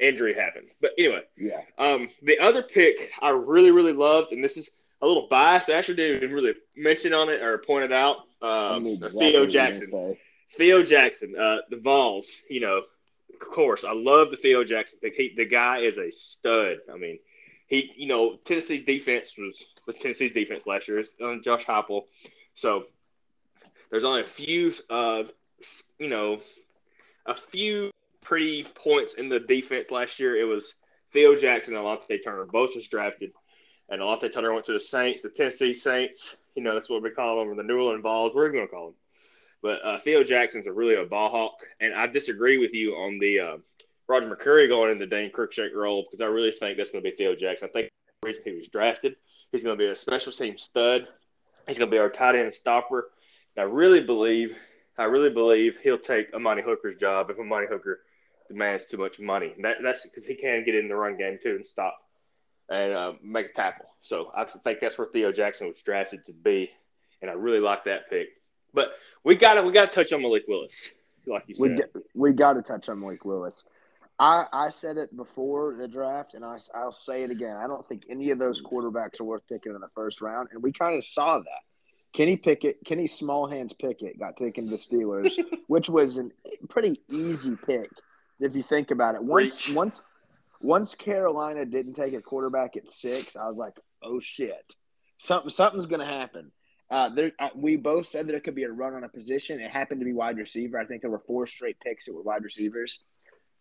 injury 0.00 0.34
happened. 0.34 0.68
But 0.80 0.92
anyway, 0.98 1.22
yeah. 1.36 1.60
Um, 1.78 2.08
the 2.22 2.38
other 2.38 2.62
pick 2.62 3.10
I 3.20 3.30
really 3.30 3.70
really 3.70 3.92
loved, 3.92 4.32
and 4.32 4.42
this 4.42 4.56
is 4.56 4.70
a 5.02 5.06
little 5.06 5.28
biased. 5.28 5.70
I 5.70 5.74
actually 5.74 5.96
didn't 5.96 6.22
even 6.22 6.34
really 6.34 6.54
mention 6.76 7.12
on 7.12 7.28
it 7.28 7.42
or 7.42 7.58
point 7.58 7.84
it 7.84 7.92
out. 7.92 8.18
Um, 8.40 8.86
exactly 8.86 9.30
Theo 9.30 9.46
Jackson. 9.46 10.16
Theo 10.56 10.82
Jackson, 10.82 11.34
uh, 11.36 11.58
the 11.70 11.76
Vols. 11.76 12.36
You 12.48 12.60
know, 12.60 12.82
of 13.32 13.48
course, 13.50 13.84
I 13.84 13.92
love 13.92 14.30
the 14.30 14.36
Theo 14.36 14.64
Jackson 14.64 14.98
pick. 15.02 15.14
He, 15.14 15.34
the 15.36 15.44
guy 15.44 15.78
is 15.78 15.98
a 15.98 16.10
stud. 16.10 16.78
I 16.92 16.96
mean, 16.96 17.18
he, 17.66 17.92
you 17.96 18.08
know, 18.08 18.36
Tennessee's 18.44 18.84
defense 18.84 19.36
was 19.36 19.64
with 19.86 19.98
Tennessee's 19.98 20.32
defense 20.32 20.66
last 20.66 20.88
year. 20.88 20.98
It's 20.98 21.14
on 21.22 21.42
Josh 21.42 21.64
Heupel, 21.64 22.04
so 22.54 22.84
there's 23.90 24.04
only 24.04 24.22
a 24.22 24.26
few, 24.26 24.74
uh, 24.90 25.24
you 25.98 26.08
know, 26.08 26.40
a 27.26 27.34
few 27.34 27.90
pretty 28.24 28.64
points 28.64 29.14
in 29.14 29.28
the 29.28 29.40
defense 29.40 29.90
last 29.90 30.18
year. 30.18 30.36
It 30.36 30.44
was 30.44 30.74
Theo 31.12 31.36
Jackson 31.36 31.76
and 31.76 31.84
Alontae 31.84 32.24
Turner 32.24 32.46
both 32.46 32.74
was 32.74 32.88
drafted 32.88 33.30
and 33.88 34.00
Alontae 34.00 34.32
Turner 34.32 34.52
went 34.52 34.66
to 34.66 34.72
the 34.72 34.80
Saints, 34.80 35.22
the 35.22 35.28
Tennessee 35.28 35.74
Saints. 35.74 36.36
You 36.54 36.62
know, 36.62 36.74
that's 36.74 36.88
what 36.88 37.02
we 37.02 37.10
call 37.10 37.38
them, 37.38 37.48
or 37.48 37.54
the 37.54 37.62
New 37.62 37.78
Orleans 37.78 38.02
Balls. 38.02 38.32
We're 38.34 38.50
going 38.50 38.66
to 38.66 38.72
call 38.72 38.86
them. 38.86 38.94
But 39.62 39.84
uh, 39.84 39.98
Theo 39.98 40.22
Jackson's 40.22 40.66
a 40.66 40.72
really 40.72 40.94
a 40.94 41.04
ball 41.04 41.30
hawk, 41.30 41.56
and 41.80 41.94
I 41.94 42.06
disagree 42.06 42.58
with 42.58 42.74
you 42.74 42.92
on 42.92 43.18
the 43.18 43.40
uh, 43.40 43.56
Roger 44.06 44.34
McCreary 44.34 44.68
going 44.68 44.92
into 44.92 45.06
Dane 45.06 45.32
Cruikshank 45.32 45.74
role 45.74 46.04
because 46.04 46.20
I 46.20 46.26
really 46.26 46.50
think 46.50 46.76
that's 46.76 46.90
going 46.90 47.02
to 47.02 47.10
be 47.10 47.16
Theo 47.16 47.34
Jackson. 47.34 47.68
I 47.68 47.72
think 47.72 47.90
the 48.22 48.28
reason 48.28 48.42
he 48.44 48.52
was 48.52 48.68
drafted, 48.68 49.16
he's 49.52 49.62
going 49.62 49.76
to 49.78 49.82
be 49.82 49.90
a 49.90 49.96
special 49.96 50.32
team 50.32 50.58
stud. 50.58 51.08
He's 51.66 51.78
going 51.78 51.90
to 51.90 51.94
be 51.94 52.00
our 52.00 52.10
tight 52.10 52.36
end 52.36 52.54
stopper. 52.54 53.10
And 53.56 53.64
I 53.64 53.66
really 53.66 54.02
believe, 54.02 54.54
I 54.98 55.04
really 55.04 55.30
believe 55.30 55.76
he'll 55.82 55.98
take 55.98 56.34
Amani 56.34 56.62
Hooker's 56.62 57.00
job 57.00 57.30
if 57.30 57.38
Amani 57.38 57.66
Hooker 57.66 58.00
demands 58.54 58.86
too 58.86 58.96
much 58.96 59.20
money. 59.20 59.52
That, 59.62 59.76
that's 59.82 60.04
because 60.04 60.24
he 60.24 60.34
can 60.34 60.64
get 60.64 60.74
in 60.74 60.88
the 60.88 60.94
run 60.94 61.16
game 61.16 61.38
too 61.42 61.56
and 61.56 61.66
stop 61.66 61.98
and 62.70 62.92
uh, 62.92 63.12
make 63.22 63.50
a 63.50 63.52
tackle. 63.52 63.86
So 64.02 64.30
I 64.34 64.44
think 64.44 64.78
that's 64.80 64.96
where 64.96 65.08
Theo 65.12 65.32
Jackson 65.32 65.68
was 65.68 65.80
drafted 65.82 66.24
to 66.26 66.32
be, 66.32 66.70
and 67.20 67.30
I 67.30 67.34
really 67.34 67.60
like 67.60 67.84
that 67.84 68.08
pick. 68.08 68.28
But 68.72 68.88
we 69.24 69.34
got 69.34 69.54
to 69.54 69.62
we 69.62 69.72
got 69.72 69.90
to 69.90 69.94
touch 69.94 70.12
on 70.12 70.22
Malik 70.22 70.44
Willis, 70.48 70.92
like 71.26 71.44
you 71.46 71.54
said. 71.54 71.88
We, 72.14 72.30
we 72.30 72.32
got 72.32 72.54
to 72.54 72.62
touch 72.62 72.88
on 72.88 73.00
Malik 73.00 73.24
Willis. 73.24 73.64
I, 74.18 74.46
I 74.52 74.70
said 74.70 74.96
it 74.96 75.16
before 75.16 75.74
the 75.74 75.88
draft, 75.88 76.34
and 76.34 76.44
I, 76.44 76.58
I'll 76.72 76.92
say 76.92 77.24
it 77.24 77.30
again. 77.32 77.56
I 77.56 77.66
don't 77.66 77.84
think 77.84 78.04
any 78.08 78.30
of 78.30 78.38
those 78.38 78.62
quarterbacks 78.62 79.20
are 79.20 79.24
worth 79.24 79.42
picking 79.48 79.74
in 79.74 79.80
the 79.80 79.88
first 79.92 80.20
round, 80.20 80.50
and 80.52 80.62
we 80.62 80.72
kind 80.72 80.96
of 80.96 81.04
saw 81.04 81.38
that. 81.38 81.62
Kenny 82.12 82.36
Pickett, 82.36 82.76
Kenny 82.84 83.08
Small 83.08 83.48
Hands 83.48 83.72
Pickett 83.72 84.20
got 84.20 84.36
taken 84.36 84.66
to 84.66 84.70
the 84.70 84.76
Steelers, 84.76 85.36
which 85.66 85.88
was 85.88 86.18
a 86.18 86.30
pretty 86.68 87.00
easy 87.10 87.56
pick 87.66 87.90
if 88.40 88.54
you 88.54 88.62
think 88.62 88.90
about 88.90 89.14
it. 89.14 89.22
Once 89.22 89.68
Reach. 89.68 89.76
once 89.76 90.02
once 90.60 90.94
Carolina 90.94 91.64
didn't 91.64 91.94
take 91.94 92.14
a 92.14 92.22
quarterback 92.22 92.76
at 92.76 92.90
six, 92.90 93.36
I 93.36 93.46
was 93.48 93.56
like, 93.56 93.78
oh 94.02 94.20
shit, 94.20 94.74
something 95.18 95.50
something's 95.50 95.86
going 95.86 96.00
to 96.00 96.06
happen. 96.06 96.50
Uh, 96.90 97.08
there, 97.08 97.32
uh, 97.38 97.48
we 97.54 97.76
both 97.76 98.08
said 98.08 98.26
that 98.26 98.34
it 98.34 98.44
could 98.44 98.54
be 98.54 98.64
a 98.64 98.70
run 98.70 98.94
on 98.94 99.04
a 99.04 99.08
position. 99.08 99.60
It 99.60 99.70
happened 99.70 100.00
to 100.00 100.04
be 100.04 100.12
wide 100.12 100.36
receiver. 100.36 100.78
I 100.78 100.84
think 100.84 101.02
there 101.02 101.10
were 101.10 101.22
four 101.26 101.46
straight 101.46 101.80
picks 101.80 102.04
that 102.04 102.14
were 102.14 102.22
wide 102.22 102.44
receivers, 102.44 103.02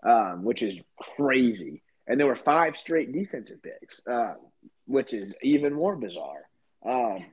um, 0.06 0.44
which 0.44 0.62
is 0.62 0.80
crazy. 1.00 1.82
And 2.06 2.20
there 2.20 2.27
were 2.27 2.36
five 2.36 2.75
straight 2.75 3.13
defensive 3.13 3.63
picks, 3.63 4.06
uh, 4.08 4.36
which 4.86 5.13
is 5.13 5.34
even 5.42 5.74
more 5.74 5.96
bizarre. 5.96 6.44
Um, 6.86 7.25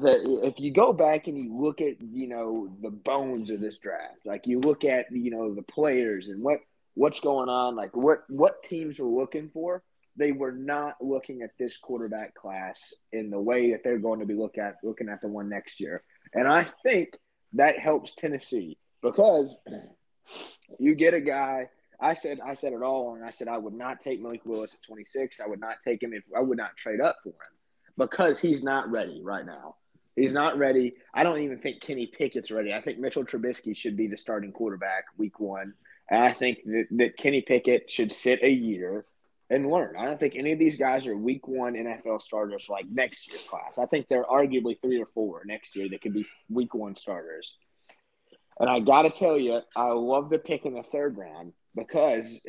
the, 0.00 0.40
if 0.42 0.60
you 0.60 0.70
go 0.70 0.92
back 0.92 1.26
and 1.26 1.38
you 1.38 1.56
look 1.56 1.80
at 1.80 2.00
you 2.00 2.28
know 2.28 2.68
the 2.82 2.90
bones 2.90 3.50
of 3.50 3.60
this 3.60 3.78
draft, 3.78 4.18
like 4.24 4.46
you 4.46 4.60
look 4.60 4.84
at 4.84 5.06
you 5.10 5.30
know 5.30 5.54
the 5.54 5.62
players 5.62 6.28
and 6.28 6.42
what 6.42 6.60
what's 6.94 7.20
going 7.20 7.48
on, 7.48 7.76
like 7.76 7.96
what 7.96 8.24
what 8.28 8.62
teams 8.62 8.98
were 8.98 9.06
looking 9.06 9.50
for. 9.52 9.82
They 10.16 10.30
were 10.30 10.52
not 10.52 10.94
looking 11.00 11.42
at 11.42 11.50
this 11.58 11.76
quarterback 11.76 12.34
class 12.34 12.94
in 13.12 13.30
the 13.30 13.40
way 13.40 13.72
that 13.72 13.82
they're 13.82 13.98
going 13.98 14.20
to 14.20 14.26
be 14.26 14.34
look 14.34 14.58
at 14.58 14.76
looking 14.84 15.08
at 15.08 15.20
the 15.20 15.26
one 15.26 15.48
next 15.48 15.80
year. 15.80 16.04
And 16.32 16.46
I 16.46 16.68
think 16.84 17.18
that 17.54 17.80
helps 17.80 18.14
Tennessee 18.14 18.78
because 19.02 19.56
you 20.78 20.94
get 20.94 21.14
a 21.14 21.20
guy. 21.20 21.68
I 22.00 22.14
said 22.14 22.40
I 22.44 22.54
said 22.54 22.72
it 22.72 22.82
all 22.82 23.08
along. 23.08 23.22
I 23.22 23.30
said 23.30 23.48
I 23.48 23.58
would 23.58 23.74
not 23.74 24.00
take 24.00 24.22
Malik 24.22 24.44
Willis 24.44 24.74
at 24.74 24.82
26. 24.82 25.40
I 25.40 25.48
would 25.48 25.60
not 25.60 25.76
take 25.84 26.02
him 26.02 26.12
if 26.12 26.24
I 26.36 26.40
would 26.40 26.58
not 26.58 26.76
trade 26.76 27.00
up 27.00 27.16
for 27.22 27.30
him 27.30 27.54
because 27.96 28.38
he's 28.38 28.62
not 28.62 28.90
ready 28.90 29.20
right 29.22 29.46
now. 29.46 29.76
He's 30.16 30.32
not 30.32 30.58
ready. 30.58 30.94
I 31.12 31.24
don't 31.24 31.40
even 31.40 31.58
think 31.58 31.80
Kenny 31.80 32.06
Pickett's 32.06 32.50
ready. 32.50 32.72
I 32.72 32.80
think 32.80 32.98
Mitchell 32.98 33.24
Trubisky 33.24 33.76
should 33.76 33.96
be 33.96 34.06
the 34.06 34.16
starting 34.16 34.52
quarterback 34.52 35.04
week 35.18 35.40
one. 35.40 35.74
And 36.10 36.22
I 36.22 36.30
think 36.30 36.58
that, 36.64 36.86
that 36.92 37.16
Kenny 37.16 37.40
Pickett 37.40 37.90
should 37.90 38.12
sit 38.12 38.42
a 38.42 38.50
year 38.50 39.06
and 39.50 39.70
learn. 39.70 39.96
I 39.98 40.04
don't 40.04 40.18
think 40.18 40.36
any 40.36 40.52
of 40.52 40.58
these 40.58 40.76
guys 40.76 41.06
are 41.06 41.16
week 41.16 41.48
one 41.48 41.74
NFL 41.74 42.22
starters 42.22 42.68
like 42.68 42.86
next 42.90 43.28
year's 43.28 43.44
class. 43.44 43.78
I 43.78 43.86
think 43.86 44.08
they're 44.08 44.24
arguably 44.24 44.80
three 44.80 45.00
or 45.00 45.06
four 45.06 45.42
next 45.46 45.76
year 45.76 45.88
that 45.88 46.00
could 46.00 46.14
be 46.14 46.26
week 46.48 46.74
one 46.74 46.96
starters. 46.96 47.56
And 48.60 48.70
I 48.70 48.80
got 48.80 49.02
to 49.02 49.10
tell 49.10 49.38
you, 49.38 49.60
I 49.76 49.88
love 49.88 50.30
the 50.30 50.38
pick 50.38 50.64
in 50.64 50.74
the 50.74 50.82
third 50.82 51.16
round 51.18 51.52
because 51.74 52.40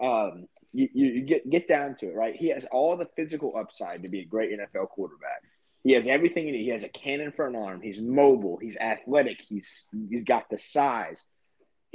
um, 0.00 0.46
you, 0.72 0.88
you 0.92 1.22
get 1.22 1.48
get 1.48 1.66
down 1.66 1.96
to 2.00 2.06
it, 2.10 2.14
right? 2.14 2.36
He 2.36 2.48
has 2.48 2.66
all 2.70 2.96
the 2.96 3.08
physical 3.16 3.56
upside 3.56 4.02
to 4.02 4.08
be 4.08 4.20
a 4.20 4.26
great 4.26 4.50
NFL 4.50 4.88
quarterback. 4.90 5.42
He 5.86 5.94
has 5.94 6.06
everything 6.06 6.46
you 6.46 6.52
need. 6.52 6.64
He 6.64 6.70
has 6.70 6.82
a 6.82 6.88
cannon 6.88 7.32
for 7.32 7.46
an 7.46 7.56
arm. 7.56 7.80
He's 7.80 8.00
mobile. 8.00 8.58
He's 8.60 8.76
athletic. 8.76 9.40
He's 9.48 9.86
he's 10.10 10.24
got 10.24 10.50
the 10.50 10.58
size 10.58 11.24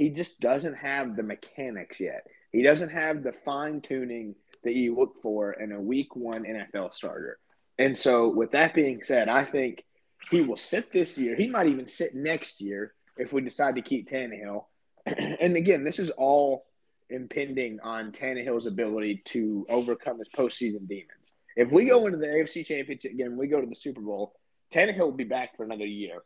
he 0.02 0.10
just 0.10 0.40
doesn't 0.40 0.74
have 0.74 1.16
the 1.16 1.22
mechanics 1.22 2.00
yet. 2.00 2.26
He 2.50 2.62
doesn't 2.62 2.90
have 2.90 3.22
the 3.22 3.32
fine 3.32 3.80
tuning 3.80 4.34
that 4.64 4.74
you 4.74 4.96
look 4.96 5.22
for 5.22 5.52
in 5.52 5.70
a 5.70 5.80
week 5.80 6.16
one 6.16 6.42
NFL 6.42 6.92
starter. 6.92 7.38
And 7.78 7.96
so, 7.96 8.28
with 8.28 8.50
that 8.50 8.74
being 8.74 9.02
said, 9.02 9.28
I 9.28 9.44
think 9.44 9.84
he 10.30 10.40
will 10.40 10.56
sit 10.56 10.92
this 10.92 11.16
year. 11.16 11.36
He 11.36 11.46
might 11.46 11.68
even 11.68 11.86
sit 11.86 12.14
next 12.14 12.60
year 12.60 12.94
if 13.16 13.32
we 13.32 13.42
decide 13.42 13.76
to 13.76 13.82
keep 13.82 14.10
Tannehill. 14.10 14.64
and 15.06 15.56
again, 15.56 15.84
this 15.84 15.98
is 15.98 16.10
all 16.10 16.66
impending 17.08 17.78
on 17.80 18.12
Tannehill's 18.12 18.66
ability 18.66 19.22
to 19.26 19.66
overcome 19.68 20.18
his 20.18 20.30
postseason 20.30 20.88
demons. 20.88 21.32
If 21.56 21.70
we 21.70 21.86
go 21.86 22.06
into 22.06 22.18
the 22.18 22.26
AFC 22.26 22.64
Championship 22.64 23.16
game, 23.16 23.36
we 23.36 23.46
go 23.46 23.60
to 23.60 23.66
the 23.66 23.74
Super 23.74 24.00
Bowl, 24.00 24.34
Tannehill 24.72 24.98
will 24.98 25.12
be 25.12 25.24
back 25.24 25.56
for 25.56 25.64
another 25.64 25.86
year. 25.86 26.22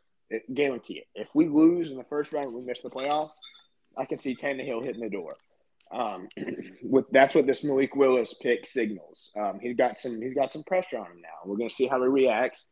Guarantee 0.53 0.99
it. 0.99 1.07
If 1.15 1.29
we 1.33 1.47
lose 1.47 1.91
in 1.91 1.97
the 1.97 2.03
first 2.03 2.33
round, 2.33 2.53
we 2.53 2.61
miss 2.61 2.81
the 2.81 2.89
playoffs. 2.89 3.33
I 3.97 4.05
can 4.05 4.17
see 4.17 4.35
Tannehill 4.35 4.85
hitting 4.85 5.01
the 5.01 5.09
door. 5.09 5.35
Um, 5.91 6.27
with 6.83 7.05
that's 7.11 7.33
what 7.33 7.47
this 7.47 7.63
Malik 7.63 7.95
Willis 7.95 8.33
pick 8.35 8.65
signals. 8.65 9.31
Um, 9.37 9.59
he's 9.61 9.75
got 9.75 9.97
some 9.97 10.21
he's 10.21 10.33
got 10.33 10.51
some 10.51 10.63
pressure 10.63 10.97
on 10.97 11.05
him 11.05 11.21
now. 11.21 11.29
We're 11.45 11.57
going 11.57 11.69
to 11.69 11.75
see 11.75 11.87
how 11.87 12.01
he 12.01 12.07
reacts, 12.07 12.65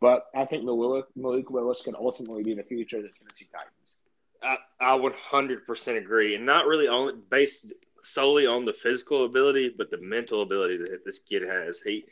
but 0.00 0.26
I 0.34 0.44
think 0.44 0.64
Malik, 0.64 1.06
Malik 1.16 1.50
Willis 1.50 1.82
can 1.82 1.94
ultimately 1.96 2.44
be 2.44 2.54
the 2.54 2.62
future 2.62 2.98
of 2.98 3.02
the 3.02 3.08
Tennessee 3.08 3.48
Titans. 3.52 3.96
I, 4.42 4.56
I 4.80 4.94
would 4.94 5.14
hundred 5.14 5.66
percent 5.66 5.98
agree, 5.98 6.36
and 6.36 6.46
not 6.46 6.66
really 6.66 6.86
on 6.86 7.22
based 7.28 7.72
solely 8.04 8.46
on 8.46 8.64
the 8.64 8.72
physical 8.72 9.24
ability, 9.24 9.74
but 9.76 9.90
the 9.90 10.00
mental 10.00 10.42
ability 10.42 10.78
that 10.78 11.04
this 11.04 11.18
kid 11.18 11.42
has. 11.42 11.80
He, 11.80 12.04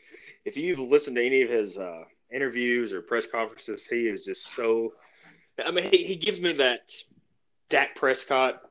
if 0.45 0.57
you've 0.57 0.79
listened 0.79 1.15
to 1.17 1.25
any 1.25 1.41
of 1.41 1.49
his 1.49 1.77
uh, 1.77 2.03
interviews 2.33 2.93
or 2.93 3.01
press 3.01 3.25
conferences, 3.25 3.85
he 3.85 4.07
is 4.07 4.25
just 4.25 4.47
so. 4.53 4.93
I 5.63 5.71
mean, 5.71 5.89
he, 5.91 6.03
he 6.03 6.15
gives 6.15 6.39
me 6.39 6.53
that 6.53 6.91
Dak 7.69 7.95
Prescott 7.95 8.61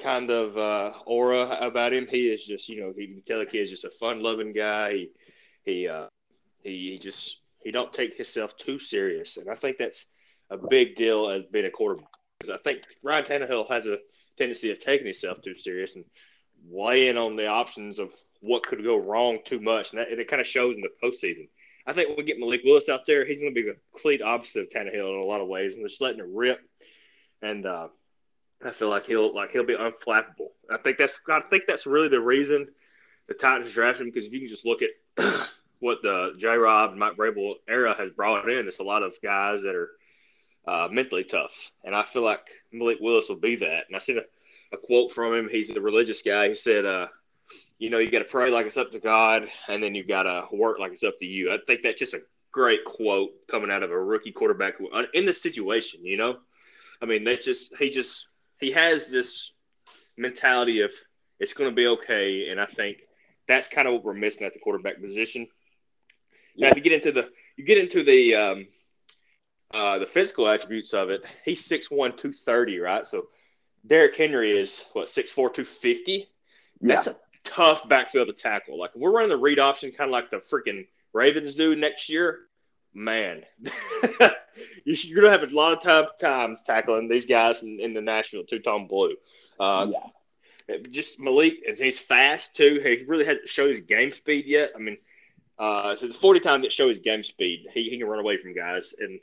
kind 0.00 0.30
of 0.30 0.56
uh, 0.56 0.92
aura 1.06 1.58
about 1.60 1.92
him. 1.92 2.06
He 2.08 2.28
is 2.28 2.44
just, 2.44 2.68
you 2.68 2.80
know, 2.80 2.92
he 2.96 3.06
can 3.06 3.22
tell 3.22 3.38
the 3.38 3.46
kid 3.46 3.62
is 3.62 3.70
just 3.70 3.84
a 3.84 3.90
fun-loving 3.90 4.52
guy. 4.52 4.92
He 4.92 5.10
he 5.64 5.88
uh, 5.88 6.06
he, 6.62 6.92
he 6.92 6.98
just 6.98 7.42
he 7.62 7.70
don't 7.70 7.92
take 7.92 8.16
himself 8.16 8.56
too 8.56 8.78
serious, 8.78 9.36
and 9.36 9.48
I 9.48 9.54
think 9.54 9.78
that's 9.78 10.06
a 10.50 10.56
big 10.56 10.96
deal 10.96 11.30
as 11.30 11.44
being 11.50 11.66
a 11.66 11.70
quarterback. 11.70 12.08
Because 12.38 12.58
I 12.58 12.62
think 12.62 12.82
Ryan 13.02 13.24
Tannehill 13.24 13.70
has 13.70 13.86
a 13.86 13.98
tendency 14.36 14.70
of 14.70 14.80
taking 14.80 15.06
himself 15.06 15.40
too 15.42 15.56
serious 15.56 15.96
and 15.96 16.04
weighing 16.68 17.16
on 17.16 17.36
the 17.36 17.46
options 17.46 17.98
of 17.98 18.10
what 18.40 18.66
could 18.66 18.82
go 18.82 18.96
wrong 18.96 19.38
too 19.44 19.60
much, 19.60 19.92
and, 19.92 20.00
that, 20.00 20.10
and 20.10 20.20
it 20.20 20.28
kind 20.28 20.40
of 20.40 20.46
shows 20.46 20.74
in 20.74 20.82
the 20.82 20.88
postseason. 21.02 21.48
I 21.86 21.92
think 21.92 22.16
we 22.16 22.22
get 22.24 22.38
Malik 22.38 22.62
Willis 22.64 22.88
out 22.88 23.06
there. 23.06 23.24
He's 23.24 23.38
going 23.38 23.54
to 23.54 23.60
be 23.60 23.68
the 23.68 23.76
complete 23.92 24.22
opposite 24.22 24.62
of 24.62 24.70
Tannehill 24.70 25.14
in 25.14 25.20
a 25.20 25.24
lot 25.24 25.40
of 25.40 25.48
ways, 25.48 25.74
and 25.74 25.88
just 25.88 26.00
letting 26.00 26.20
it 26.20 26.26
rip. 26.28 26.60
And 27.40 27.66
uh, 27.66 27.88
I 28.64 28.70
feel 28.70 28.88
like 28.88 29.06
he'll 29.06 29.34
like 29.34 29.50
he'll 29.50 29.64
be 29.64 29.76
unflappable. 29.76 30.50
I 30.70 30.78
think 30.78 30.98
that's 30.98 31.20
I 31.28 31.40
think 31.40 31.64
that's 31.66 31.86
really 31.86 32.08
the 32.08 32.20
reason 32.20 32.68
the 33.28 33.34
Titans 33.34 33.72
drafted 33.72 34.06
him 34.06 34.12
because 34.12 34.26
if 34.26 34.32
you 34.32 34.40
can 34.40 34.48
just 34.48 34.66
look 34.66 34.80
at 34.82 35.48
what 35.80 35.98
the 36.02 36.34
J. 36.38 36.56
Rob 36.56 36.90
and 36.90 36.98
Mike 36.98 37.16
Vrabel 37.16 37.54
era 37.68 37.94
has 37.96 38.10
brought 38.12 38.48
in, 38.48 38.66
it's 38.66 38.78
a 38.78 38.84
lot 38.84 39.02
of 39.02 39.14
guys 39.22 39.62
that 39.62 39.74
are 39.74 39.90
uh, 40.66 40.88
mentally 40.90 41.24
tough, 41.24 41.70
and 41.84 41.94
I 41.94 42.04
feel 42.04 42.22
like 42.22 42.46
Malik 42.72 42.98
Willis 43.00 43.28
will 43.28 43.36
be 43.36 43.56
that. 43.56 43.84
And 43.88 43.96
I 43.96 43.98
see 43.98 44.16
a, 44.16 44.22
a 44.72 44.76
quote 44.76 45.12
from 45.12 45.34
him. 45.34 45.48
He's 45.50 45.70
a 45.70 45.80
religious 45.80 46.22
guy. 46.22 46.48
He 46.48 46.54
said, 46.54 46.84
uh, 46.84 47.08
"You 47.78 47.90
know, 47.90 47.98
you 47.98 48.10
got 48.10 48.20
to 48.20 48.24
pray 48.24 48.50
like 48.50 48.66
it's 48.66 48.76
up 48.76 48.92
to 48.92 49.00
God, 49.00 49.48
and 49.68 49.82
then 49.82 49.94
you 49.94 50.04
got 50.04 50.24
to 50.24 50.46
work 50.52 50.78
like 50.78 50.92
it's 50.92 51.04
up 51.04 51.18
to 51.18 51.26
you." 51.26 51.52
I 51.52 51.58
think 51.66 51.82
that's 51.82 51.98
just 51.98 52.14
a 52.14 52.22
great 52.50 52.84
quote 52.84 53.30
coming 53.50 53.70
out 53.70 53.82
of 53.82 53.90
a 53.90 53.98
rookie 53.98 54.32
quarterback 54.32 54.74
in 55.14 55.26
this 55.26 55.42
situation. 55.42 56.04
You 56.04 56.16
know, 56.16 56.36
I 57.00 57.06
mean, 57.06 57.24
that's 57.24 57.44
just 57.44 57.76
he 57.76 57.90
just 57.90 58.26
he 58.60 58.72
has 58.72 59.08
this 59.08 59.52
mentality 60.16 60.80
of 60.80 60.92
it's 61.40 61.54
going 61.54 61.70
to 61.70 61.74
be 61.74 61.88
okay, 61.88 62.48
and 62.48 62.60
I 62.60 62.66
think 62.66 62.98
that's 63.48 63.68
kind 63.68 63.88
of 63.88 63.94
what 63.94 64.04
we're 64.04 64.14
missing 64.14 64.46
at 64.46 64.54
the 64.54 64.60
quarterback 64.60 65.00
position. 65.00 65.48
Now, 66.56 66.68
if 66.68 66.76
you 66.76 66.82
get 66.82 66.92
into 66.92 67.12
the 67.12 67.30
you 67.56 67.64
get 67.64 67.78
into 67.78 68.02
the 68.02 68.34
um, 68.34 68.68
uh, 69.72 69.98
the 69.98 70.06
physical 70.06 70.48
attributes 70.48 70.92
of 70.92 71.10
it, 71.10 71.22
he's 71.44 71.66
6'1", 71.68 71.88
230, 71.88 72.78
right? 72.78 73.06
So 73.06 73.28
Derrick 73.86 74.16
Henry 74.16 74.58
is 74.58 74.86
what 74.92 75.08
6'4", 75.08 75.34
250. 75.34 76.28
That's 76.80 77.06
yeah. 77.06 77.12
a 77.12 77.16
tough 77.44 77.88
backfield 77.88 78.28
to 78.28 78.32
tackle. 78.32 78.78
Like 78.78 78.90
if 78.94 79.00
we're 79.00 79.10
running 79.10 79.30
the 79.30 79.36
read 79.36 79.58
option, 79.58 79.90
kind 79.92 80.08
of 80.08 80.12
like 80.12 80.30
the 80.30 80.38
freaking 80.38 80.86
Ravens 81.12 81.54
do 81.54 81.76
next 81.76 82.08
year. 82.08 82.40
Man, 82.94 83.42
you're 84.84 85.20
going 85.20 85.24
to 85.24 85.30
have 85.30 85.42
a 85.42 85.54
lot 85.54 85.72
of 85.72 85.82
tough 85.82 86.18
times 86.20 86.62
tackling 86.62 87.08
these 87.08 87.24
guys 87.24 87.56
in, 87.62 87.80
in 87.80 87.94
the 87.94 88.02
Nashville 88.02 88.44
two 88.44 88.58
tone 88.58 88.86
blue. 88.86 89.16
Uh, 89.58 89.88
yeah. 89.90 90.76
Just 90.90 91.18
Malik, 91.18 91.54
and 91.66 91.78
he's 91.78 91.98
fast 91.98 92.54
too. 92.54 92.80
He 92.82 93.04
really 93.08 93.24
hasn't 93.24 93.48
shown 93.48 93.68
his 93.68 93.80
game 93.80 94.12
speed 94.12 94.44
yet. 94.46 94.72
I 94.76 94.78
mean, 94.78 94.98
uh, 95.58 95.96
so 95.96 96.06
the 96.06 96.14
40 96.14 96.40
time 96.40 96.62
that 96.62 96.72
show 96.72 96.88
his 96.88 97.00
game 97.00 97.24
speed, 97.24 97.66
he, 97.72 97.88
he 97.88 97.98
can 97.98 98.06
run 98.06 98.20
away 98.20 98.36
from 98.36 98.54
guys. 98.54 98.94
And 98.98 99.20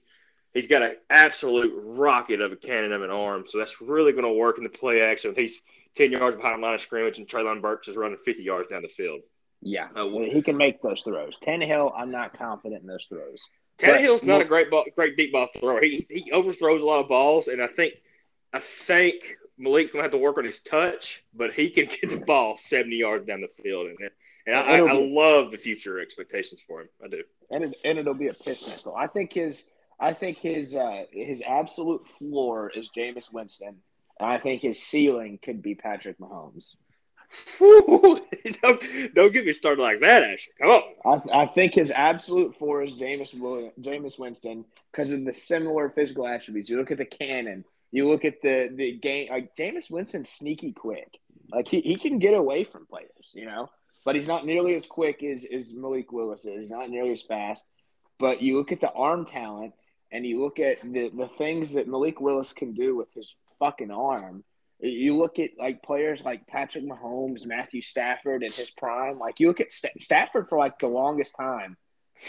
he's 0.54 0.68
got 0.68 0.82
an 0.82 0.96
absolute 1.10 1.74
rocket 1.76 2.42
of 2.42 2.52
a 2.52 2.56
cannon 2.56 2.92
of 2.92 3.02
an 3.02 3.12
arm. 3.12 3.46
So 3.48 3.58
that's 3.58 3.82
really 3.82 4.12
going 4.12 4.24
to 4.24 4.34
work 4.34 4.58
in 4.58 4.64
the 4.64 4.70
play 4.70 5.02
action. 5.02 5.34
He's 5.36 5.62
10 5.96 6.12
yards 6.12 6.38
behind 6.38 6.62
the 6.62 6.66
line 6.66 6.76
of 6.76 6.82
scrimmage, 6.82 7.18
and 7.18 7.28
Treylon 7.28 7.62
Burks 7.62 7.88
is 7.88 7.96
running 7.96 8.18
50 8.18 8.44
yards 8.44 8.70
down 8.70 8.82
the 8.82 8.90
field. 8.90 9.22
Yeah, 9.62 9.90
uh, 9.96 10.08
he 10.24 10.42
can 10.42 10.56
make 10.56 10.82
those 10.82 11.02
throws. 11.02 11.38
Tannehill, 11.38 11.92
I'm 11.96 12.12
not 12.12 12.38
confident 12.38 12.82
in 12.82 12.88
those 12.88 13.06
throws. 13.06 13.50
Tannehill's 13.78 14.24
not 14.24 14.42
a 14.42 14.46
great 14.46 14.70
ball, 14.70 14.86
great 14.96 15.18
deep 15.18 15.34
ball 15.34 15.48
thrower. 15.58 15.82
He 15.82 16.06
he 16.10 16.32
overthrows 16.32 16.82
a 16.82 16.86
lot 16.86 17.00
of 17.00 17.10
balls, 17.10 17.48
and 17.48 17.62
I 17.62 17.68
think 17.68 17.96
I 18.54 18.60
think 18.60 19.16
Malik's 19.58 19.92
gonna 19.92 20.04
have 20.04 20.12
to 20.12 20.18
work 20.18 20.38
on 20.38 20.46
his 20.46 20.62
touch, 20.62 21.26
but 21.34 21.54
he 21.54 21.70
can 21.70 21.86
get 21.88 22.10
the 22.10 22.18
ball 22.26 22.58
seventy 22.58 22.98
yards 22.98 23.26
down 23.26 23.42
the 23.42 23.62
field, 23.62 23.88
and 23.88 24.10
and 24.48 24.56
I, 24.56 24.78
I, 24.78 24.78
I 24.78 24.94
love 24.94 25.52
the 25.52 25.58
future 25.58 26.00
expectations 26.00 26.62
for 26.66 26.82
him. 26.82 26.90
I 27.04 27.08
do, 27.08 27.24
and 27.52 27.66
it, 27.66 27.76
and 27.84 28.00
it'll 28.00 28.14
be 28.14 28.28
a 28.28 28.34
piss 28.34 28.66
missile. 28.68 28.96
I 28.96 29.08
think 29.08 29.34
his 29.34 29.70
I 30.00 30.14
think 30.14 30.38
his 30.38 30.76
uh, 30.76 31.04
his 31.12 31.44
absolute 31.46 32.08
floor 32.08 32.72
is 32.74 32.90
Jameis 32.90 33.34
Winston, 33.34 33.76
and 34.20 34.30
I 34.30 34.38
think 34.38 34.62
his 34.62 34.82
ceiling 34.82 35.40
could 35.42 35.62
be 35.62 35.76
Patrick 35.76 36.18
Mahomes. 36.20 36.68
don't, 37.60 38.84
don't 39.14 39.34
get 39.34 39.46
me 39.46 39.54
started 39.54 39.82
like 39.82 40.00
that, 40.00 40.24
Asher. 40.24 40.52
Come 40.60 40.70
on. 40.72 41.22
I, 41.32 41.42
I 41.42 41.46
think 41.46 41.76
his 41.76 41.92
absolute 41.92 42.56
floor 42.56 42.82
is 42.82 42.96
Jameis 42.96 43.40
William, 43.40 43.72
Jameis 43.80 44.18
Winston 44.18 44.66
because 44.92 45.12
of 45.12 45.24
the 45.26 45.34
similar 45.34 45.90
physical 45.90 46.28
attributes. 46.28 46.70
You 46.70 46.78
look 46.78 46.92
at 46.92 46.98
the 46.98 47.06
cannon. 47.06 47.66
You 47.92 48.08
look 48.08 48.26
at 48.26 48.42
the 48.42 48.72
the 48.74 48.94
game. 48.94 49.30
Like 49.30 49.56
Jameis 49.56 49.92
Winston's 49.92 50.30
sneaky 50.30 50.72
quick. 50.72 51.20
Like 51.52 51.68
he, 51.68 51.82
he 51.82 51.98
can 51.98 52.20
get 52.20 52.34
away 52.34 52.64
from 52.64 52.86
players, 52.86 53.10
you 53.34 53.46
know, 53.46 53.70
but 54.06 54.16
he's 54.16 54.28
not 54.28 54.46
nearly 54.46 54.76
as 54.76 54.86
quick 54.86 55.24
as, 55.24 55.44
as 55.46 55.74
Malik 55.74 56.12
Willis 56.12 56.46
is. 56.46 56.62
He's 56.62 56.70
not 56.70 56.90
nearly 56.90 57.12
as 57.12 57.22
fast. 57.22 57.66
But 58.20 58.42
you 58.42 58.58
look 58.58 58.72
at 58.72 58.82
the 58.82 58.92
arm 58.92 59.26
talent 59.26 59.74
and 60.12 60.26
you 60.26 60.42
look 60.42 60.60
at 60.60 60.82
the, 60.82 61.10
the 61.10 61.30
things 61.38 61.74
that 61.74 61.88
Malik 61.88 62.20
Willis 62.20 62.54
can 62.54 62.74
do 62.74 62.96
with 62.96 63.14
his 63.14 63.36
fucking 63.60 63.92
arm 63.92 64.44
you 64.82 65.18
look 65.18 65.40
at 65.40 65.52
like 65.58 65.84
players 65.84 66.22
like 66.24 66.48
Patrick 66.48 66.86
Mahomes, 66.86 67.46
Matthew 67.46 67.82
Stafford 67.82 68.44
in 68.44 68.52
his 68.52 68.72
prime. 68.72 69.20
Like 69.20 69.40
you 69.40 69.48
look 69.48 69.60
at 69.60 69.72
St- 69.72 70.02
Stafford 70.02 70.48
for 70.48 70.58
like 70.58 70.80
the 70.80 70.88
longest 70.88 71.36
time 71.36 71.76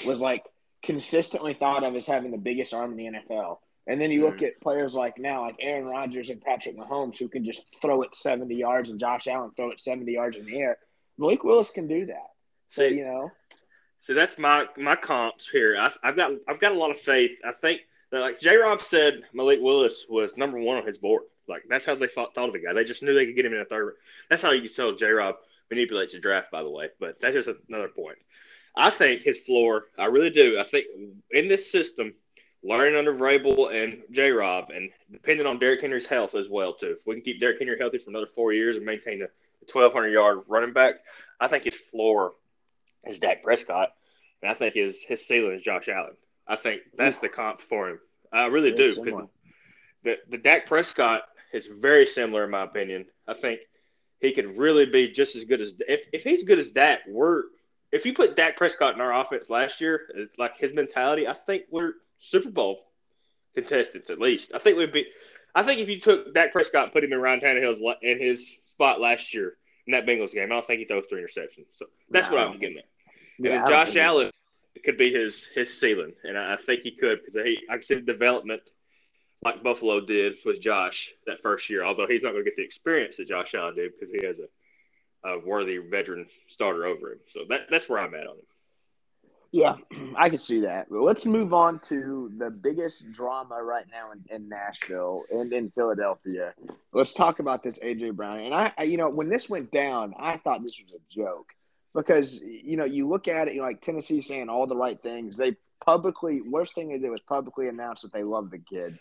was 0.06 0.20
like 0.20 0.44
consistently 0.82 1.54
thought 1.54 1.84
of 1.84 1.94
as 1.94 2.06
having 2.06 2.32
the 2.32 2.38
biggest 2.38 2.74
arm 2.74 2.92
in 2.92 2.96
the 2.96 3.20
NFL. 3.20 3.58
And 3.86 4.00
then 4.00 4.10
you 4.10 4.22
look 4.22 4.38
mm. 4.38 4.48
at 4.48 4.60
players 4.60 4.94
like 4.94 5.18
now, 5.18 5.42
like 5.42 5.56
Aaron 5.60 5.84
Rodgers 5.84 6.28
and 6.28 6.40
Patrick 6.40 6.76
Mahomes, 6.76 7.18
who 7.18 7.28
can 7.28 7.44
just 7.44 7.62
throw 7.80 8.02
it 8.02 8.14
70 8.14 8.54
yards, 8.54 8.90
and 8.90 9.00
Josh 9.00 9.26
Allen 9.26 9.52
throw 9.56 9.70
it 9.70 9.80
70 9.80 10.12
yards 10.12 10.36
in 10.36 10.44
the 10.44 10.58
air. 10.58 10.78
Malik 11.18 11.44
Willis 11.44 11.70
can 11.70 11.86
do 11.86 12.06
that. 12.06 12.28
So, 12.68 12.84
you 12.84 13.04
know. 13.04 13.30
So 14.00 14.14
that's 14.14 14.38
my 14.38 14.66
my 14.76 14.96
comps 14.96 15.48
here. 15.48 15.76
I, 15.78 15.90
have 16.02 16.16
got 16.16 16.32
I've 16.48 16.60
got 16.60 16.72
a 16.72 16.78
lot 16.78 16.90
of 16.90 17.00
faith. 17.00 17.38
I 17.44 17.52
think 17.52 17.82
that 18.10 18.20
like 18.20 18.40
J. 18.40 18.56
Rob 18.56 18.80
said, 18.80 19.22
Malik 19.32 19.60
Willis 19.60 20.06
was 20.08 20.36
number 20.36 20.58
one 20.58 20.78
on 20.78 20.86
his 20.86 20.98
board. 20.98 21.22
Like 21.48 21.64
that's 21.68 21.84
how 21.84 21.94
they 21.94 22.06
thought, 22.06 22.34
thought 22.34 22.48
of 22.48 22.52
the 22.52 22.60
guy. 22.60 22.72
They 22.72 22.84
just 22.84 23.02
knew 23.02 23.14
they 23.14 23.26
could 23.26 23.36
get 23.36 23.46
him 23.46 23.54
in 23.54 23.60
a 23.60 23.64
third. 23.64 23.96
That's 24.28 24.42
how 24.42 24.52
you 24.52 24.68
tell 24.68 24.92
J. 24.92 25.06
Rob 25.10 25.36
manipulates 25.70 26.12
the 26.12 26.20
draft, 26.20 26.50
by 26.50 26.62
the 26.62 26.70
way. 26.70 26.88
But 26.98 27.20
that's 27.20 27.34
just 27.34 27.50
another 27.68 27.88
point. 27.88 28.18
I 28.76 28.90
think 28.90 29.22
his 29.22 29.42
floor. 29.42 29.86
I 29.98 30.06
really 30.06 30.30
do. 30.30 30.58
I 30.58 30.64
think 30.64 30.86
in 31.30 31.48
this 31.48 31.70
system, 31.70 32.14
learning 32.62 32.96
under 32.96 33.14
Vrabel 33.14 33.72
and 33.72 34.02
J. 34.10 34.30
Rob, 34.30 34.70
and 34.70 34.90
depending 35.10 35.46
on 35.46 35.58
Derrick 35.58 35.80
Henry's 35.80 36.06
health 36.06 36.34
as 36.34 36.48
well 36.48 36.72
too. 36.74 36.96
If 36.98 37.06
we 37.06 37.14
can 37.14 37.24
keep 37.24 37.40
Derrick 37.40 37.58
Henry 37.58 37.76
healthy 37.78 37.98
for 37.98 38.10
another 38.10 38.28
four 38.34 38.52
years 38.52 38.76
and 38.76 38.86
maintain 38.86 39.22
a 39.22 39.28
1,200 39.72 40.08
yard 40.08 40.40
running 40.46 40.72
back, 40.72 40.96
I 41.40 41.48
think 41.48 41.64
his 41.64 41.74
floor 41.74 42.32
is 43.06 43.18
Dak 43.18 43.42
Prescott, 43.42 43.92
and 44.42 44.50
I 44.50 44.54
think 44.54 44.74
his 44.74 45.02
his 45.02 45.26
ceiling 45.26 45.54
is 45.54 45.62
Josh 45.62 45.88
Allen. 45.88 46.16
I 46.46 46.56
think 46.56 46.82
that's 46.96 47.18
the 47.18 47.28
comp 47.28 47.60
for 47.60 47.88
him. 47.88 48.00
I 48.32 48.46
really 48.46 48.72
do 48.72 48.94
because 48.94 49.28
the, 50.04 50.18
the 50.28 50.38
Dak 50.38 50.66
Prescott 50.66 51.22
is 51.52 51.66
very 51.66 52.06
similar 52.06 52.44
in 52.44 52.50
my 52.50 52.64
opinion. 52.64 53.06
I 53.26 53.34
think 53.34 53.60
he 54.20 54.32
could 54.32 54.56
really 54.56 54.86
be 54.86 55.08
just 55.08 55.36
as 55.36 55.44
good 55.44 55.60
as 55.60 55.76
if, 55.88 56.06
if 56.12 56.22
he's 56.22 56.44
good 56.44 56.58
as 56.58 56.72
that. 56.72 57.00
We're 57.08 57.44
if 57.92 58.06
you 58.06 58.12
put 58.12 58.36
Dak 58.36 58.56
Prescott 58.56 58.94
in 58.94 59.00
our 59.00 59.20
offense 59.20 59.50
last 59.50 59.80
year, 59.80 60.08
uh, 60.16 60.24
like 60.38 60.58
his 60.58 60.72
mentality, 60.72 61.26
I 61.26 61.34
think 61.34 61.64
we're 61.70 61.94
Super 62.18 62.50
Bowl 62.50 62.84
contestants 63.54 64.10
at 64.10 64.20
least. 64.20 64.52
I 64.54 64.58
think 64.58 64.78
we'd 64.78 64.92
be. 64.92 65.06
I 65.54 65.64
think 65.64 65.80
if 65.80 65.88
you 65.88 66.00
took 66.00 66.32
Dak 66.32 66.52
Prescott 66.52 66.84
and 66.84 66.92
put 66.92 67.02
him 67.02 67.12
in 67.12 67.20
Ryan 67.20 67.40
Tannehill's 67.40 67.80
in 68.02 68.20
his 68.20 68.58
spot 68.62 69.00
last 69.00 69.34
year, 69.34 69.56
in 69.92 69.92
that 69.92 70.06
Bengals 70.06 70.32
game. 70.32 70.44
I 70.44 70.54
don't 70.54 70.66
think 70.66 70.80
he 70.80 70.84
throws 70.84 71.06
three 71.08 71.22
interceptions. 71.22 71.66
So 71.70 71.86
that's 72.10 72.28
no, 72.28 72.36
what 72.36 72.46
I'm 72.46 72.58
getting 72.58 72.78
at. 72.78 72.84
Yeah, 73.38 73.52
and 73.52 73.62
then 73.62 73.70
Josh 73.70 73.96
Allen 73.96 74.30
could 74.84 74.96
be 74.96 75.12
his 75.12 75.46
his 75.54 75.78
ceiling, 75.78 76.12
and 76.24 76.38
I, 76.38 76.54
I 76.54 76.56
think 76.56 76.82
he 76.82 76.92
could 76.92 77.20
because 77.20 77.34
he 77.34 77.60
I 77.70 77.80
see 77.80 77.96
the 77.96 78.00
development 78.02 78.62
like 79.42 79.62
Buffalo 79.62 80.00
did 80.00 80.34
with 80.44 80.60
Josh 80.60 81.12
that 81.26 81.42
first 81.42 81.68
year. 81.70 81.84
Although 81.84 82.06
he's 82.06 82.22
not 82.22 82.32
going 82.32 82.44
to 82.44 82.50
get 82.50 82.56
the 82.56 82.64
experience 82.64 83.16
that 83.16 83.28
Josh 83.28 83.54
Allen 83.54 83.74
did 83.74 83.92
because 83.98 84.12
he 84.12 84.24
has 84.24 84.38
a, 84.38 85.28
a 85.28 85.38
worthy 85.38 85.78
veteran 85.78 86.26
starter 86.48 86.86
over 86.86 87.12
him. 87.12 87.20
So 87.26 87.40
that 87.48 87.62
that's 87.70 87.88
where 87.88 87.98
I'm 87.98 88.14
at 88.14 88.26
on 88.26 88.36
him. 88.36 88.46
Yeah, 89.52 89.76
I 90.16 90.28
can 90.28 90.38
see 90.38 90.60
that. 90.60 90.86
Let's 90.90 91.26
move 91.26 91.52
on 91.52 91.80
to 91.88 92.30
the 92.38 92.50
biggest 92.50 93.10
drama 93.12 93.62
right 93.62 93.86
now 93.90 94.12
in, 94.12 94.24
in, 94.34 94.48
Nashville 94.48 95.24
and 95.30 95.52
in 95.52 95.70
Philadelphia. 95.70 96.54
Let's 96.92 97.14
talk 97.14 97.40
about 97.40 97.62
this 97.62 97.78
AJ 97.78 98.14
Brown. 98.14 98.40
And 98.40 98.54
I, 98.54 98.72
I, 98.78 98.84
you 98.84 98.96
know, 98.96 99.10
when 99.10 99.28
this 99.28 99.48
went 99.48 99.72
down, 99.72 100.14
I 100.18 100.36
thought 100.38 100.62
this 100.62 100.80
was 100.82 100.94
a 100.94 101.14
joke 101.14 101.52
because 101.94 102.40
you 102.40 102.76
know 102.76 102.84
you 102.84 103.08
look 103.08 103.26
at 103.26 103.48
it, 103.48 103.54
you 103.54 103.60
know, 103.60 103.66
like 103.66 103.82
Tennessee 103.82 104.22
saying 104.22 104.48
all 104.48 104.66
the 104.66 104.76
right 104.76 105.00
things. 105.02 105.36
They 105.36 105.56
publicly 105.84 106.42
worst 106.42 106.74
thing 106.74 106.88
they 106.88 106.98
did 106.98 107.10
was 107.10 107.20
publicly 107.22 107.68
announce 107.68 108.02
that 108.02 108.12
they 108.12 108.22
love 108.22 108.50
the 108.50 108.58
kid. 108.58 108.98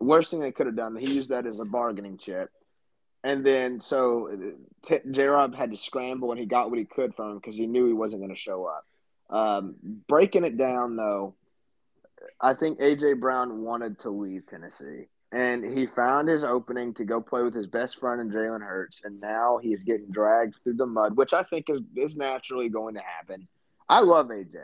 Worst 0.00 0.30
thing 0.30 0.40
they 0.40 0.52
could 0.52 0.66
have 0.66 0.76
done. 0.76 0.96
He 0.96 1.12
used 1.12 1.30
that 1.30 1.46
as 1.46 1.58
a 1.58 1.64
bargaining 1.64 2.18
chip. 2.18 2.50
And 3.24 3.44
then 3.44 3.80
so 3.80 4.28
uh, 4.90 4.98
J. 5.10 5.24
Rob 5.24 5.54
had 5.54 5.70
to 5.70 5.76
scramble 5.78 6.30
and 6.30 6.38
he 6.38 6.46
got 6.46 6.68
what 6.68 6.78
he 6.78 6.84
could 6.84 7.14
from 7.14 7.32
him 7.32 7.38
because 7.38 7.56
he 7.56 7.66
knew 7.66 7.86
he 7.86 7.94
wasn't 7.94 8.20
going 8.20 8.34
to 8.34 8.40
show 8.40 8.66
up. 8.66 8.84
Um, 9.30 9.76
breaking 10.06 10.44
it 10.44 10.56
down 10.56 10.96
though, 10.96 11.34
I 12.40 12.54
think 12.54 12.78
AJ 12.78 13.20
Brown 13.20 13.62
wanted 13.62 13.98
to 14.00 14.10
leave 14.10 14.46
Tennessee, 14.46 15.08
and 15.32 15.64
he 15.64 15.86
found 15.86 16.28
his 16.28 16.44
opening 16.44 16.94
to 16.94 17.04
go 17.04 17.20
play 17.20 17.42
with 17.42 17.54
his 17.54 17.66
best 17.66 17.98
friend 17.98 18.20
in 18.20 18.30
Jalen 18.30 18.62
Hurts, 18.62 19.02
and 19.04 19.20
now 19.20 19.58
he's 19.62 19.82
getting 19.82 20.10
dragged 20.10 20.56
through 20.62 20.74
the 20.74 20.86
mud, 20.86 21.16
which 21.16 21.32
I 21.32 21.42
think 21.42 21.70
is 21.70 21.80
is 21.96 22.16
naturally 22.16 22.68
going 22.68 22.94
to 22.94 23.00
happen. 23.00 23.48
I 23.88 24.00
love 24.00 24.28
AJ. 24.28 24.56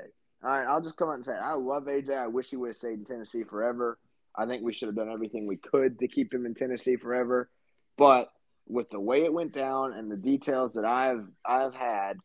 All 0.43 0.51
right, 0.51 0.67
I'll 0.67 0.81
just 0.81 0.97
come 0.97 1.09
out 1.09 1.17
and 1.17 1.25
say. 1.25 1.33
I 1.33 1.53
love 1.53 1.85
AJ. 1.85 2.17
I 2.17 2.27
wish 2.27 2.49
he 2.49 2.57
would 2.57 2.69
have 2.69 2.77
stayed 2.77 2.99
in 2.99 3.05
Tennessee 3.05 3.45
forever. 3.45 3.99
I 4.35 4.47
think 4.47 4.63
we 4.63 4.73
should 4.73 4.89
have 4.89 4.97
done 4.97 5.11
everything 5.11 5.47
we 5.47 5.57
could 5.57 5.99
to 5.99 6.09
keep 6.09 6.33
him 6.33 6.47
in 6.47 6.55
Tennessee 6.55 6.97
forever. 6.97 7.51
But 7.99 8.33
with 8.67 8.89
the 8.91 9.01
way 9.01 9.25
it 9.25 9.33
went 9.33 9.53
down 9.53 9.93
and 9.93 10.11
the 10.11 10.17
details 10.17 10.73
that 10.75 10.85
I've 10.85 11.27
I've 11.45 11.75
had, 11.75 12.19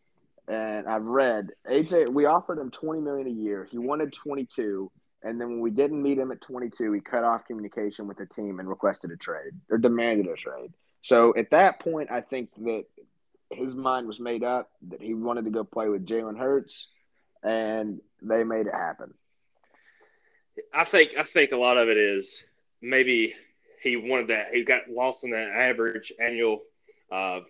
and 0.48 0.88
I've 0.88 1.04
read 1.04 1.52
AJ. 1.70 2.10
We 2.10 2.26
offered 2.26 2.58
him 2.58 2.72
twenty 2.72 3.02
million 3.02 3.28
a 3.28 3.32
year. 3.32 3.68
He 3.70 3.78
wanted 3.78 4.14
twenty 4.14 4.46
two, 4.46 4.92
and 5.24 5.40
then 5.40 5.50
when 5.50 5.60
we 5.60 5.72
didn't 5.72 6.02
meet 6.02 6.18
him 6.18 6.32
at 6.32 6.42
twenty 6.42 6.70
two, 6.70 6.92
he 6.92 7.02
cut 7.02 7.24
off 7.24 7.46
communication 7.46 8.08
with 8.08 8.18
the 8.18 8.26
team 8.26 8.60
and 8.60 8.70
requested 8.70 9.12
a 9.12 9.18
trade 9.18 9.54
or 9.70 9.78
demanded 9.78 10.28
a 10.28 10.36
trade. 10.36 10.74
So 11.02 11.34
at 11.36 11.52
that 11.52 11.80
point, 11.80 12.12
I 12.12 12.22
think 12.22 12.50
that 12.58 12.86
his 13.52 13.76
mind 13.76 14.08
was 14.08 14.20
made 14.20 14.44
up 14.44 14.70
that 14.90 15.02
he 15.02 15.14
wanted 15.14 15.46
to 15.46 15.52
go 15.52 15.64
play 15.64 15.88
with 15.88 16.06
Jalen 16.06 16.38
Hurts, 16.38 16.90
and 17.44 18.00
they 18.22 18.44
made 18.44 18.68
it 18.68 18.74
happen. 18.74 19.14
I 20.74 20.84
think 20.84 21.12
I 21.18 21.24
think 21.24 21.52
a 21.52 21.58
lot 21.58 21.78
of 21.78 21.90
it 21.90 21.98
is 21.98 22.44
maybe 22.82 23.34
he 23.82 23.98
wanted 23.98 24.30
that 24.30 24.54
he 24.54 24.64
got 24.64 24.90
lost 24.90 25.24
in 25.24 25.32
that 25.32 25.50
average 25.50 26.12
annual 26.20 26.62
uh, 27.12 27.42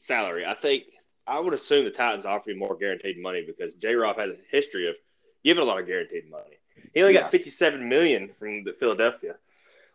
salary. 0.00 0.46
I 0.46 0.54
think 0.54 0.84
I 1.26 1.40
would 1.40 1.54
assume 1.54 1.84
the 1.84 1.90
Titans 1.90 2.26
offer 2.26 2.50
you 2.50 2.56
more 2.56 2.76
guaranteed 2.76 3.20
money 3.20 3.44
because 3.46 3.74
J. 3.74 3.94
Rob 3.94 4.18
has 4.18 4.30
a 4.30 4.36
history 4.50 4.88
of 4.88 4.94
giving 5.42 5.62
a 5.62 5.66
lot 5.66 5.80
of 5.80 5.86
guaranteed 5.86 6.30
money. 6.30 6.58
He 6.92 7.00
only 7.00 7.14
yeah. 7.14 7.22
got 7.22 7.30
fifty-seven 7.30 7.88
million 7.88 8.30
from 8.38 8.64
the 8.64 8.72
Philadelphia, 8.72 9.36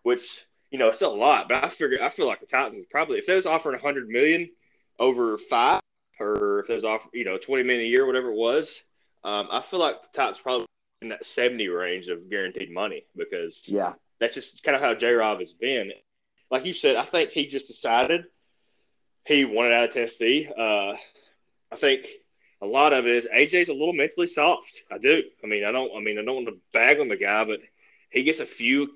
which 0.03 0.45
you 0.71 0.79
know 0.79 0.91
still 0.91 1.13
a 1.13 1.15
lot. 1.15 1.49
But 1.49 1.63
I 1.63 1.69
figure 1.69 2.01
I 2.01 2.09
feel 2.09 2.27
like 2.27 2.39
the 2.39 2.45
Titans 2.45 2.85
probably 2.89 3.19
if 3.19 3.27
they 3.27 3.35
was 3.35 3.45
offering 3.45 3.79
hundred 3.79 4.09
million 4.09 4.49
over 4.97 5.37
five, 5.37 5.81
or 6.19 6.59
if 6.59 6.67
they 6.67 6.75
was 6.75 6.85
offering 6.85 7.11
you 7.13 7.25
know 7.25 7.37
twenty 7.37 7.63
million 7.63 7.85
a 7.85 7.89
year, 7.89 8.05
whatever 8.05 8.31
it 8.31 8.37
was, 8.37 8.81
um, 9.23 9.47
I 9.51 9.61
feel 9.61 9.79
like 9.79 10.01
the 10.01 10.17
Titans 10.17 10.39
probably 10.39 10.65
in 11.01 11.09
that 11.09 11.25
seventy 11.25 11.67
range 11.67 12.07
of 12.07 12.29
guaranteed 12.29 12.71
money 12.71 13.05
because 13.15 13.67
yeah, 13.67 13.93
that's 14.19 14.33
just 14.33 14.63
kind 14.63 14.75
of 14.75 14.81
how 14.81 14.93
J. 14.93 15.13
Rob 15.13 15.39
has 15.39 15.53
been. 15.53 15.91
Like 16.49 16.65
you 16.65 16.73
said, 16.73 16.95
I 16.95 17.05
think 17.05 17.29
he 17.29 17.45
just 17.45 17.67
decided 17.67 18.25
he 19.25 19.45
wanted 19.45 19.73
out 19.73 19.89
of 19.89 19.93
Tennessee. 19.93 20.49
Uh, 20.57 20.93
I 21.71 21.75
think 21.75 22.07
a 22.61 22.65
lot 22.65 22.93
of 22.93 23.05
it 23.05 23.15
is 23.15 23.27
AJ's 23.33 23.69
a 23.69 23.73
little 23.73 23.93
mentally 23.93 24.27
soft. 24.27 24.81
I 24.91 24.97
do. 24.97 25.23
I 25.43 25.47
mean, 25.47 25.63
I 25.63 25.71
don't. 25.71 25.95
I 25.95 26.01
mean, 26.01 26.19
I 26.19 26.23
don't 26.23 26.35
want 26.35 26.47
to 26.47 26.59
bag 26.73 26.99
on 26.99 27.07
the 27.07 27.17
guy, 27.17 27.45
but 27.45 27.59
he 28.09 28.23
gets 28.23 28.39
a 28.39 28.45
few 28.45 28.89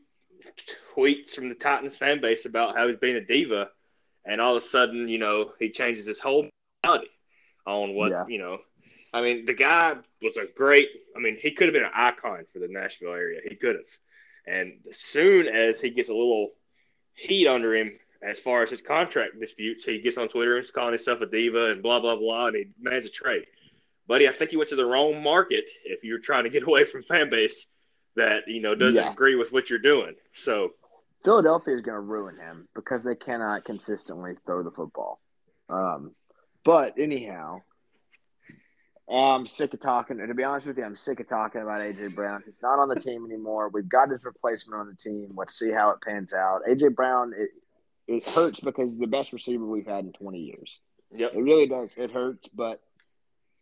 tweets 0.95 1.31
from 1.31 1.49
the 1.49 1.55
Titans 1.55 1.95
fan 1.95 2.21
base 2.21 2.45
about 2.45 2.75
how 2.75 2.87
he's 2.87 2.97
being 2.97 3.15
a 3.15 3.25
diva, 3.25 3.69
and 4.25 4.41
all 4.41 4.57
of 4.57 4.63
a 4.63 4.65
sudden, 4.65 5.07
you 5.07 5.17
know, 5.17 5.51
he 5.59 5.69
changes 5.69 6.05
his 6.05 6.19
whole 6.19 6.49
mentality 6.83 7.09
on 7.65 7.93
what 7.93 8.11
yeah. 8.11 8.25
you 8.27 8.39
know. 8.39 8.59
I 9.13 9.21
mean, 9.21 9.45
the 9.45 9.53
guy 9.53 9.95
was 10.21 10.37
a 10.37 10.45
great. 10.45 10.89
I 11.15 11.19
mean, 11.19 11.37
he 11.39 11.51
could 11.51 11.67
have 11.67 11.73
been 11.73 11.83
an 11.83 11.91
icon 11.93 12.45
for 12.51 12.59
the 12.59 12.67
Nashville 12.67 13.13
area. 13.13 13.41
He 13.47 13.55
could 13.55 13.75
have. 13.75 13.85
And 14.45 14.79
as 14.89 14.97
soon 14.97 15.47
as 15.47 15.79
he 15.79 15.91
gets 15.91 16.09
a 16.09 16.13
little 16.13 16.49
heat 17.13 17.47
under 17.47 17.75
him, 17.75 17.97
as 18.23 18.39
far 18.39 18.63
as 18.63 18.69
his 18.69 18.81
contract 18.81 19.39
disputes, 19.39 19.83
he 19.83 19.99
gets 19.99 20.17
on 20.17 20.29
Twitter 20.29 20.55
and 20.55 20.63
he's 20.63 20.71
calling 20.71 20.93
himself 20.93 21.21
a 21.21 21.25
diva 21.25 21.71
and 21.71 21.83
blah 21.83 21.99
blah 21.99 22.15
blah, 22.15 22.47
and 22.47 22.55
he 22.55 22.67
demands 22.81 23.05
a 23.05 23.09
trade. 23.09 23.45
Buddy, 24.07 24.27
I 24.27 24.31
think 24.31 24.51
you 24.51 24.57
went 24.57 24.69
to 24.69 24.75
the 24.75 24.85
wrong 24.85 25.21
market 25.23 25.65
if 25.85 26.03
you're 26.03 26.19
trying 26.19 26.43
to 26.43 26.49
get 26.49 26.63
away 26.67 26.85
from 26.85 27.03
fan 27.03 27.29
base 27.29 27.67
that 28.15 28.43
you 28.47 28.61
know 28.61 28.75
doesn't 28.75 29.03
yeah. 29.03 29.11
agree 29.11 29.35
with 29.35 29.51
what 29.51 29.69
you're 29.69 29.79
doing. 29.79 30.15
So 30.33 30.71
Philadelphia 31.23 31.73
is 31.73 31.81
going 31.81 31.95
to 31.95 32.01
ruin 32.01 32.37
him 32.37 32.67
because 32.75 33.03
they 33.03 33.15
cannot 33.15 33.65
consistently 33.65 34.33
throw 34.45 34.63
the 34.63 34.71
football. 34.71 35.19
Um, 35.69 36.11
but 36.63 36.97
anyhow, 36.97 37.61
I'm 39.11 39.45
sick 39.45 39.73
of 39.73 39.79
talking. 39.79 40.19
And 40.19 40.27
to 40.29 40.33
be 40.33 40.43
honest 40.43 40.67
with 40.67 40.77
you, 40.77 40.83
I'm 40.83 40.95
sick 40.95 41.19
of 41.19 41.29
talking 41.29 41.61
about 41.61 41.81
AJ 41.81 42.15
Brown. 42.15 42.43
He's 42.45 42.61
not 42.61 42.79
on 42.79 42.89
the 42.89 42.95
team 42.95 43.25
anymore. 43.25 43.69
We've 43.69 43.87
got 43.87 44.09
his 44.09 44.25
replacement 44.25 44.79
on 44.79 44.87
the 44.87 44.95
team. 44.95 45.33
Let's 45.35 45.57
see 45.57 45.71
how 45.71 45.91
it 45.91 46.01
pans 46.01 46.33
out. 46.33 46.61
AJ 46.69 46.95
Brown, 46.95 47.33
it, 47.35 47.49
it 48.07 48.27
hurts 48.27 48.59
because 48.59 48.91
he's 48.91 48.99
the 48.99 49.07
best 49.07 49.33
receiver 49.33 49.65
we've 49.65 49.87
had 49.87 50.05
in 50.05 50.13
20 50.13 50.39
years. 50.39 50.79
Yep. 51.15 51.33
It 51.35 51.41
really 51.41 51.67
does. 51.67 51.93
It 51.97 52.11
hurts, 52.11 52.49
but 52.53 52.81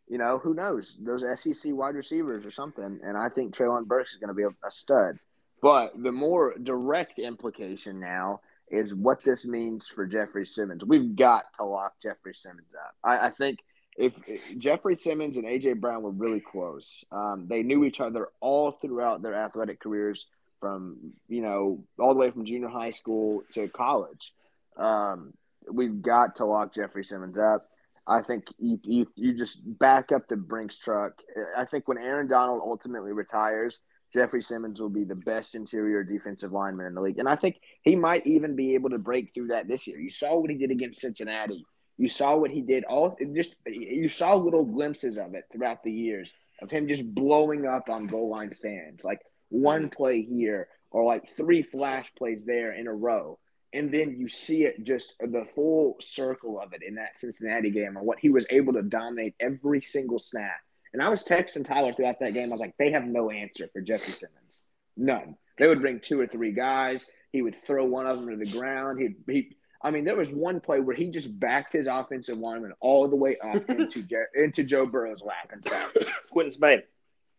you 0.07 0.17
know, 0.17 0.39
who 0.39 0.53
knows? 0.53 0.97
Those 0.99 1.23
SEC 1.39 1.73
wide 1.73 1.95
receivers 1.95 2.45
or 2.45 2.51
something. 2.51 2.99
And 3.03 3.17
I 3.17 3.29
think 3.29 3.55
Treylon 3.55 3.85
Burks 3.85 4.13
is 4.13 4.19
going 4.19 4.29
to 4.29 4.33
be 4.33 4.43
a, 4.43 4.49
a, 4.49 4.71
stud. 4.71 5.17
But 5.61 5.93
the 6.01 6.11
more 6.11 6.55
direct 6.61 7.19
implication 7.19 7.99
now 7.99 8.41
is 8.69 8.93
what 8.95 9.23
this 9.23 9.45
means 9.45 9.87
for 9.87 10.05
Jeffrey 10.05 10.45
Simmons. 10.45 10.83
We've 10.83 11.15
got 11.15 11.43
to 11.57 11.65
lock 11.65 11.93
Jeffrey 12.01 12.33
Simmons 12.33 12.73
up. 12.73 12.95
I, 13.03 13.27
I 13.27 13.29
think 13.31 13.59
if, 13.95 14.19
if, 14.27 14.57
Jeffrey 14.57 14.95
Simmons 14.95 15.37
and 15.37 15.45
AJ 15.45 15.79
Brown 15.79 16.01
were 16.01 16.11
really 16.11 16.39
close, 16.39 17.05
um, 17.11 17.45
they 17.47 17.63
knew 17.63 17.85
each 17.85 18.01
other 18.01 18.29
all 18.39 18.71
throughout 18.71 19.21
their 19.21 19.35
athletic 19.35 19.79
careers 19.79 20.27
from 20.61 21.13
you 21.27 21.41
know 21.41 21.83
all 21.99 22.13
the 22.13 22.19
way 22.19 22.31
from 22.31 22.45
junior 22.45 22.69
high 22.69 22.91
school 22.91 23.43
to 23.53 23.67
college. 23.67 24.31
Um, 24.77 25.33
we've 25.69 26.01
got 26.01 26.35
to 26.35 26.45
lock 26.45 26.73
Jeffrey 26.73 27.03
Simmons 27.03 27.37
up. 27.37 27.67
I 28.07 28.21
think 28.21 28.45
you, 28.57 28.79
you 28.83 29.07
you 29.15 29.37
just 29.37 29.61
back 29.79 30.11
up 30.11 30.27
the 30.27 30.37
Brinks 30.37 30.77
truck. 30.77 31.13
I 31.57 31.65
think 31.65 31.87
when 31.87 31.97
Aaron 31.97 32.27
Donald 32.27 32.61
ultimately 32.63 33.11
retires, 33.11 33.79
Jeffrey 34.13 34.41
Simmons 34.41 34.79
will 34.79 34.89
be 34.89 35.03
the 35.03 35.15
best 35.15 35.55
interior 35.55 36.03
defensive 36.03 36.51
lineman 36.51 36.87
in 36.87 36.93
the 36.93 37.01
league, 37.01 37.19
and 37.19 37.27
I 37.27 37.35
think 37.35 37.57
he 37.81 37.95
might 37.95 38.25
even 38.25 38.55
be 38.55 38.75
able 38.75 38.91
to 38.91 38.97
break 38.97 39.33
through 39.33 39.47
that 39.47 39.67
this 39.67 39.87
year. 39.87 39.99
You 39.99 40.09
saw 40.09 40.39
what 40.39 40.49
he 40.49 40.57
did 40.57 40.71
against 40.71 41.01
Cincinnati. 41.01 41.65
You 41.97 42.07
saw 42.07 42.35
what 42.35 42.51
he 42.51 42.61
did. 42.61 42.83
All 42.85 43.17
just 43.35 43.55
you 43.67 44.09
saw 44.09 44.35
little 44.35 44.65
glimpses 44.65 45.17
of 45.17 45.35
it 45.35 45.43
throughout 45.51 45.83
the 45.83 45.91
years 45.91 46.33
of 46.61 46.71
him 46.71 46.87
just 46.87 47.13
blowing 47.13 47.65
up 47.65 47.89
on 47.89 48.07
goal 48.07 48.29
line 48.29 48.51
stands. 48.51 49.03
Like 49.03 49.19
one 49.51 49.89
play 49.89 50.21
here 50.21 50.67
or 50.89 51.03
like 51.03 51.35
three 51.35 51.61
flash 51.61 52.11
plays 52.17 52.43
there 52.45 52.73
in 52.73 52.87
a 52.87 52.93
row. 52.93 53.39
And 53.73 53.93
then 53.93 54.17
you 54.17 54.27
see 54.27 54.63
it 54.63 54.83
just 54.83 55.13
the 55.19 55.45
full 55.45 55.95
circle 56.01 56.59
of 56.59 56.73
it 56.73 56.83
in 56.83 56.95
that 56.95 57.17
Cincinnati 57.17 57.69
game 57.69 57.95
and 57.95 58.05
what 58.05 58.19
he 58.19 58.29
was 58.29 58.45
able 58.49 58.73
to 58.73 58.81
dominate 58.81 59.35
every 59.39 59.81
single 59.81 60.19
snap. 60.19 60.59
And 60.93 61.01
I 61.01 61.07
was 61.07 61.23
texting 61.23 61.65
Tyler 61.65 61.93
throughout 61.93 62.19
that 62.19 62.33
game. 62.33 62.49
I 62.49 62.51
was 62.51 62.59
like, 62.59 62.75
they 62.77 62.91
have 62.91 63.05
no 63.05 63.29
answer 63.29 63.69
for 63.71 63.79
Jeffrey 63.79 64.11
Simmons. 64.11 64.65
None. 64.97 65.37
They 65.57 65.67
would 65.67 65.79
bring 65.79 66.01
two 66.01 66.19
or 66.19 66.27
three 66.27 66.51
guys. 66.51 67.05
He 67.31 67.41
would 67.41 67.55
throw 67.63 67.85
one 67.85 68.07
of 68.07 68.17
them 68.17 68.29
to 68.29 68.35
the 68.35 68.51
ground. 68.51 69.01
He'd, 69.01 69.15
he 69.25 69.55
I 69.83 69.91
mean, 69.91 70.05
there 70.05 70.15
was 70.15 70.31
one 70.31 70.59
play 70.59 70.79
where 70.79 70.95
he 70.95 71.09
just 71.09 71.39
backed 71.39 71.73
his 71.73 71.87
offensive 71.87 72.37
lineman 72.37 72.73
all 72.81 73.07
the 73.07 73.15
way 73.15 73.37
up 73.37 73.55
into 73.69 74.05
into 74.35 74.63
Joe 74.63 74.85
Burrow's 74.85 75.21
lap 75.21 75.49
and 75.51 75.63
said, 75.63 76.05
Quinton 76.31 76.53
Spain. 76.53 76.83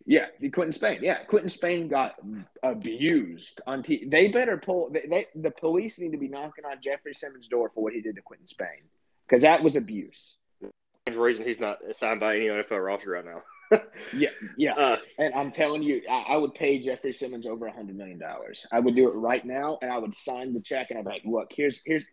Yeah, 0.05 0.27
Quinton 0.41 0.73
Spain. 0.73 0.99
Yeah, 1.03 1.19
Quinton 1.25 1.49
Spain 1.49 1.89
got 1.89 2.17
abused 2.63 3.61
on 3.67 3.83
T. 3.83 4.05
They 4.07 4.29
better 4.29 4.57
pull. 4.57 4.91
They, 4.91 5.07
they, 5.09 5.27
the 5.35 5.51
police 5.51 5.99
need 5.99 6.13
to 6.13 6.19
be 6.19 6.29
knocking 6.29 6.65
on 6.65 6.81
Jeffrey 6.81 7.15
Simmons' 7.15 7.49
door 7.49 7.69
for 7.69 7.83
what 7.83 7.93
he 7.93 8.01
did 8.01 8.17
to 8.17 8.23
Quinton 8.23 8.47
Spain 8.47 8.89
because 9.27 9.43
that 9.43 9.63
was 9.63 9.77
abuse. 9.77 10.37
The 11.07 11.19
reason 11.19 11.45
he's 11.45 11.61
not 11.61 11.79
signed 11.93 12.21
by 12.21 12.37
any 12.37 12.47
NFL 12.47 12.85
roster 12.85 13.11
right 13.11 13.25
now. 13.25 13.43
yeah, 14.13 14.29
yeah. 14.57 14.75
Uh, 14.75 14.99
and 15.19 15.35
I'm 15.35 15.51
telling 15.51 15.83
you, 15.83 16.03
I, 16.09 16.27
I, 16.31 16.37
would 16.37 16.55
pay 16.55 16.79
Jeffrey 16.79 17.13
Simmons 17.13 17.47
over 17.47 17.67
a 17.67 17.73
hundred 17.73 17.97
million 17.97 18.19
dollars. 18.19 18.67
I 18.71 18.81
would 18.81 18.95
do 18.95 19.09
it 19.09 19.15
right 19.15 19.45
now, 19.45 19.79
and 19.83 19.91
I 19.91 19.99
would 19.99 20.15
sign 20.15 20.53
the 20.53 20.61
check, 20.61 20.91
and 20.91 20.99
I'd 20.99 21.05
be 21.05 21.11
like, 21.11 21.23
"Look, 21.25 21.53
here's 21.55 21.83
here's 21.85 22.07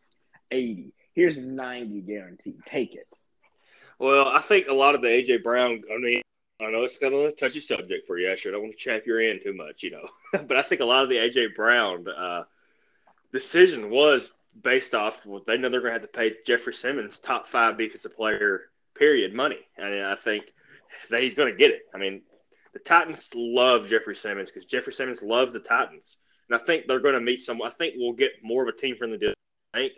80. 0.51 0.93
Here's 1.13 1.37
90 1.37 2.01
guaranteed. 2.01 2.59
Take 2.65 2.95
it. 2.95 3.07
Well, 3.99 4.27
I 4.27 4.39
think 4.39 4.67
a 4.67 4.73
lot 4.73 4.95
of 4.95 5.01
the 5.01 5.07
AJ 5.07 5.43
Brown. 5.43 5.81
I 5.93 5.97
mean, 5.99 6.21
I 6.61 6.71
know 6.71 6.83
it's 6.83 6.97
kind 6.97 7.13
of 7.13 7.21
a 7.21 7.31
touchy 7.31 7.61
subject 7.61 8.05
for 8.05 8.17
you. 8.17 8.29
I 8.29 8.35
don't 8.35 8.61
want 8.61 8.73
to 8.73 8.77
chap 8.77 9.05
your 9.05 9.21
end 9.21 9.41
too 9.43 9.53
much, 9.53 9.81
you 9.81 9.91
know. 9.91 10.09
but 10.43 10.57
I 10.57 10.61
think 10.61 10.81
a 10.81 10.85
lot 10.85 11.03
of 11.03 11.09
the 11.09 11.15
AJ 11.15 11.55
Brown 11.55 12.05
uh, 12.07 12.43
decision 13.31 13.89
was 13.89 14.29
based 14.61 14.93
off 14.93 15.25
well, 15.25 15.41
they 15.45 15.57
know 15.57 15.69
they're 15.69 15.79
going 15.79 15.93
to 15.93 15.99
have 15.99 16.11
to 16.11 16.17
pay 16.17 16.35
Jeffrey 16.45 16.73
Simmons, 16.73 17.19
top 17.19 17.47
five 17.47 17.77
defensive 17.77 18.15
player, 18.15 18.69
period, 18.95 19.33
money. 19.33 19.59
And 19.77 20.03
I 20.03 20.15
think 20.15 20.45
that 21.09 21.23
he's 21.23 21.33
going 21.33 21.51
to 21.51 21.57
get 21.57 21.71
it. 21.71 21.83
I 21.93 21.97
mean, 21.97 22.23
the 22.73 22.79
Titans 22.79 23.29
love 23.33 23.87
Jeffrey 23.87 24.15
Simmons 24.15 24.51
because 24.51 24.65
Jeffrey 24.65 24.93
Simmons 24.93 25.23
loves 25.23 25.53
the 25.53 25.59
Titans. 25.59 26.17
And 26.49 26.59
I 26.59 26.63
think 26.65 26.87
they're 26.87 26.99
going 26.99 27.13
to 27.13 27.21
meet 27.21 27.41
some. 27.41 27.61
I 27.61 27.69
think 27.69 27.95
we'll 27.97 28.13
get 28.13 28.43
more 28.43 28.63
of 28.63 28.67
a 28.67 28.77
team 28.77 28.97
friendly 28.97 29.17
deal. 29.17 29.33
I 29.73 29.91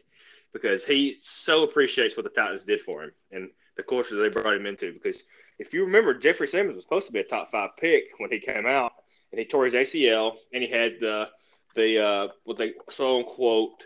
because 0.54 0.84
he 0.84 1.18
so 1.22 1.64
appreciates 1.64 2.18
what 2.18 2.24
the 2.24 2.30
Titans 2.30 2.66
did 2.66 2.82
for 2.82 3.04
him 3.04 3.12
and 3.32 3.50
the 3.78 3.84
culture 3.84 4.16
they 4.16 4.28
brought 4.28 4.56
him 4.56 4.66
into. 4.66 4.92
Because 4.92 5.24
if 5.62 5.76
you 5.76 5.86
remember, 5.86 6.16
Jeffrey 6.16 6.48
Simmons 6.48 6.76
was 6.76 6.84
supposed 6.84 7.06
to 7.06 7.14
be 7.14 7.20
a 7.20 7.24
top 7.24 7.52
five 7.52 7.78
pick 7.78 8.06
when 8.18 8.32
he 8.32 8.40
came 8.40 8.66
out, 8.66 8.94
and 9.32 9.38
he 9.40 9.46
tore 9.46 9.66
his 9.66 9.76
ACL, 9.76 10.34
and 10.52 10.64
he 10.64 10.70
had 10.70 10.94
the 11.00 11.30
the 11.76 12.04
uh, 12.04 12.28
what 12.44 12.58
they 12.58 12.74
so 12.90 13.20
unquote 13.20 13.84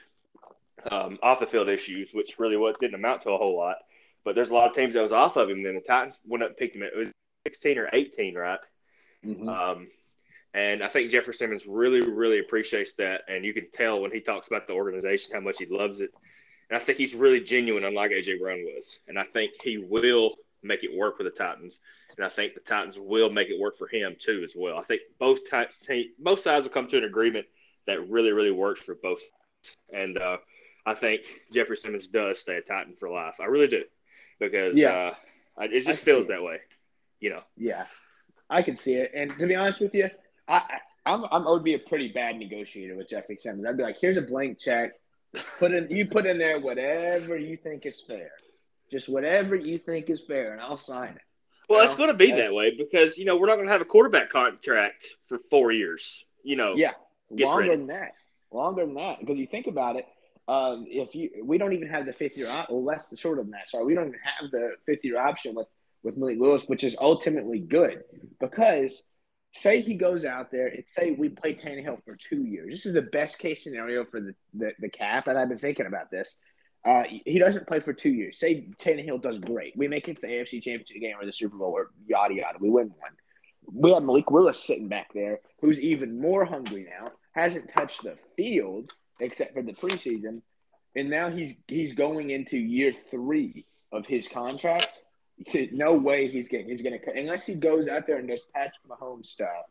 um, 0.89 1.19
off 1.21 1.41
the 1.41 1.45
field 1.45 1.67
issues, 1.67 2.13
which 2.13 2.39
really 2.39 2.55
what 2.55 2.79
didn't 2.79 2.95
amount 2.95 3.23
to 3.23 3.31
a 3.31 3.38
whole 3.38 3.57
lot. 3.57 3.77
But 4.23 4.35
there's 4.35 4.51
a 4.51 4.53
lot 4.53 4.69
of 4.69 4.75
teams 4.75 4.93
that 4.93 5.03
was 5.03 5.11
off 5.11 5.35
of 5.35 5.49
him. 5.49 5.63
Then 5.63 5.75
the 5.75 5.81
Titans 5.81 6.19
went 6.25 6.43
up 6.43 6.49
and 6.49 6.57
picked 6.57 6.77
him. 6.77 6.83
It 6.83 6.95
was 6.95 7.09
16 7.45 7.77
or 7.77 7.89
18, 7.91 8.35
right? 8.35 8.59
Mm-hmm. 9.23 9.49
Um, 9.49 9.88
and 10.53 10.81
I 10.81 10.88
think 10.88 11.11
Jeffrey 11.11 11.33
Simmons 11.33 11.65
really, 11.67 12.01
really 12.09 12.39
appreciates 12.39 12.93
that. 12.93 13.21
And 13.27 13.43
you 13.43 13.53
can 13.53 13.67
tell 13.71 14.01
when 14.01 14.11
he 14.11 14.21
talks 14.21 14.47
about 14.47 14.65
the 14.65 14.73
organization 14.73 15.33
how 15.33 15.41
much 15.41 15.57
he 15.59 15.65
loves 15.65 15.99
it. 15.99 16.11
And 16.69 16.77
I 16.77 16.79
think 16.79 16.97
he's 16.97 17.13
really 17.13 17.41
genuine, 17.41 17.83
unlike 17.83 18.11
AJ 18.11 18.39
Brown 18.39 18.63
was. 18.63 18.99
And 19.07 19.19
I 19.19 19.25
think 19.25 19.51
he 19.61 19.77
will 19.77 20.35
make 20.65 20.84
it 20.84 20.95
work 20.95 21.17
for 21.17 21.23
the 21.23 21.30
Titans. 21.30 21.80
And 22.17 22.25
I 22.25 22.30
think 22.30 22.54
the 22.54 22.60
Titans 22.60 22.97
will 22.97 23.30
make 23.30 23.49
it 23.49 23.60
work 23.60 23.78
for 23.78 23.88
him 23.88 24.15
too, 24.19 24.41
as 24.43 24.54
well. 24.56 24.78
I 24.78 24.84
think 24.84 25.01
both 25.19 25.49
types, 25.49 25.86
both 26.19 26.41
sides 26.41 26.63
will 26.63 26.71
come 26.71 26.88
to 26.88 26.97
an 26.97 27.04
agreement 27.04 27.45
that 27.88 28.10
really, 28.10 28.32
really 28.32 28.51
works 28.51 28.82
for 28.82 28.95
both. 28.95 29.19
Sides. 29.19 29.32
And 29.91 30.17
uh, 30.17 30.38
I 30.86 30.93
think 30.93 31.21
Jeffrey 31.54 31.78
Simmons 31.78 32.08
does 32.08 32.39
stay 32.39 32.58
a 32.58 32.62
Titan 32.62 32.95
for 32.99 33.10
life. 33.10 33.36
I 33.39 33.45
really 33.45 33.67
do, 33.67 33.84
because 34.39 34.78
yeah. 34.78 35.13
uh, 35.58 35.63
it 35.63 35.86
just 35.86 36.04
feels 36.04 36.28
that 36.28 36.43
way, 36.43 36.60
you 37.19 37.32
know. 37.32 37.41
Yeah, 37.58 37.86
I 38.49 38.62
can 38.62 38.75
see 38.75 38.93
it. 38.93 39.12
And 39.15 39.38
to 39.39 39.47
be 39.47 39.56
honest 39.56 39.80
with 39.82 39.93
you, 39.95 40.10
I, 40.47 40.62
I'm, 41.06 41.23
I'm, 41.32 41.47
I 41.47 41.51
would 41.51 41.63
be 41.63 41.73
a 41.73 41.80
pretty 41.80 42.10
bad 42.10 42.38
negotiator 42.38 42.95
with 42.95 43.10
Jeffrey 43.10 43.36
Simmons. 43.36 43.65
I'd 43.65 43.78
be 43.78 43.84
like, 43.84 43.99
here's 43.99 44.17
a 44.17 44.21
blank 44.21 44.60
check. 44.60 44.93
Put 45.60 45.73
in, 45.73 45.89
you 45.89 46.06
put 46.06 46.25
in 46.25 46.38
there 46.38 46.60
whatever 46.60 47.36
you 47.38 47.58
think 47.58 47.86
is 47.86 48.01
fair. 48.01 48.32
Just 48.91 49.09
whatever 49.09 49.55
you 49.55 49.77
think 49.77 50.09
is 50.09 50.21
fair, 50.21 50.53
and 50.53 50.61
I'll 50.61 50.77
sign 50.77 51.13
it. 51.13 51.21
Well, 51.67 51.83
it's 51.83 51.95
going 51.95 52.09
to 52.09 52.15
be 52.15 52.31
that 52.31 52.53
way 52.53 52.75
because 52.77 53.17
you 53.17 53.25
know 53.25 53.37
we're 53.37 53.47
not 53.47 53.55
going 53.55 53.67
to 53.67 53.71
have 53.71 53.81
a 53.81 53.85
quarterback 53.85 54.29
contract 54.29 55.07
for 55.27 55.39
four 55.49 55.71
years. 55.71 56.25
You 56.43 56.55
know, 56.55 56.75
yeah, 56.75 56.91
longer 57.29 57.69
ready. 57.69 57.75
than 57.75 57.87
that, 57.87 58.11
longer 58.51 58.85
than 58.85 58.95
that. 58.95 59.19
Because 59.19 59.37
you 59.37 59.47
think 59.47 59.65
about 59.67 59.95
it, 59.95 60.05
um, 60.47 60.85
if 60.87 61.15
you 61.15 61.43
we 61.43 61.57
don't 61.57 61.73
even 61.73 61.87
have 61.89 62.05
the 62.05 62.13
fifth 62.13 62.37
year, 62.37 62.49
or 62.69 62.81
less 62.81 63.17
shorter 63.17 63.41
than 63.41 63.51
that. 63.51 63.69
Sorry, 63.69 63.85
we 63.85 63.95
don't 63.95 64.09
even 64.09 64.19
have 64.23 64.51
the 64.51 64.73
fifth 64.85 65.03
year 65.03 65.19
option 65.19 65.55
with 65.55 65.67
with 66.03 66.17
Malik 66.17 66.39
Willis, 66.39 66.63
which 66.65 66.83
is 66.83 66.95
ultimately 67.01 67.59
good 67.59 68.03
because 68.39 69.01
say 69.55 69.81
he 69.81 69.95
goes 69.95 70.25
out 70.25 70.51
there 70.51 70.67
and 70.67 70.83
say 70.97 71.11
we 71.11 71.29
play 71.29 71.55
Tannehill 71.55 72.03
for 72.03 72.17
two 72.29 72.43
years. 72.43 72.71
This 72.71 72.85
is 72.85 72.93
the 72.93 73.01
best 73.01 73.39
case 73.39 73.63
scenario 73.63 74.05
for 74.05 74.19
the, 74.19 74.35
the, 74.53 74.73
the 74.79 74.89
cap, 74.89 75.27
and 75.27 75.37
I've 75.37 75.49
been 75.49 75.59
thinking 75.59 75.85
about 75.85 76.11
this. 76.11 76.37
Uh, 76.85 77.03
he 77.25 77.39
doesn't 77.39 77.67
play 77.67 77.79
for 77.79 77.93
two 77.93 78.09
years. 78.09 78.37
Say 78.37 78.67
Tannehill 78.77 79.21
does 79.21 79.39
great. 79.39 79.73
We 79.75 79.87
make 79.87 80.07
it 80.07 80.15
to 80.15 80.21
the 80.21 80.27
AFC 80.27 80.61
Championship 80.61 81.01
game 81.01 81.15
or 81.19 81.25
the 81.25 81.31
Super 81.31 81.57
Bowl 81.57 81.71
or 81.71 81.89
yada 82.05 82.35
yada. 82.35 82.59
We 82.59 82.69
win 82.69 82.89
one. 82.99 83.11
We 83.71 83.91
have 83.91 84.03
Malik 84.03 84.29
Willis 84.29 84.63
sitting 84.63 84.87
back 84.87 85.07
there, 85.13 85.39
who's 85.61 85.79
even 85.79 86.21
more 86.21 86.45
hungry 86.45 86.87
now. 86.87 87.11
Hasn't 87.33 87.73
touched 87.73 88.03
the 88.03 88.17
field 88.37 88.91
except 89.19 89.55
for 89.55 89.63
the 89.63 89.73
preseason, 89.73 90.43
and 90.95 91.09
now 91.09 91.29
he's 91.31 91.55
he's 91.67 91.93
going 91.93 92.29
into 92.29 92.57
year 92.57 92.93
three 93.09 93.65
of 93.91 94.05
his 94.05 94.27
contract 94.27 94.91
no 95.71 95.93
way 95.93 96.27
he's 96.29 96.47
getting 96.47 96.67
he's 96.67 96.81
gonna 96.81 96.97
unless 97.15 97.45
he 97.45 97.55
goes 97.55 97.87
out 97.87 98.07
there 98.07 98.17
and 98.17 98.27
does 98.27 98.45
Patrick 98.53 98.75
Mahomes 98.89 99.25
stuff, 99.25 99.65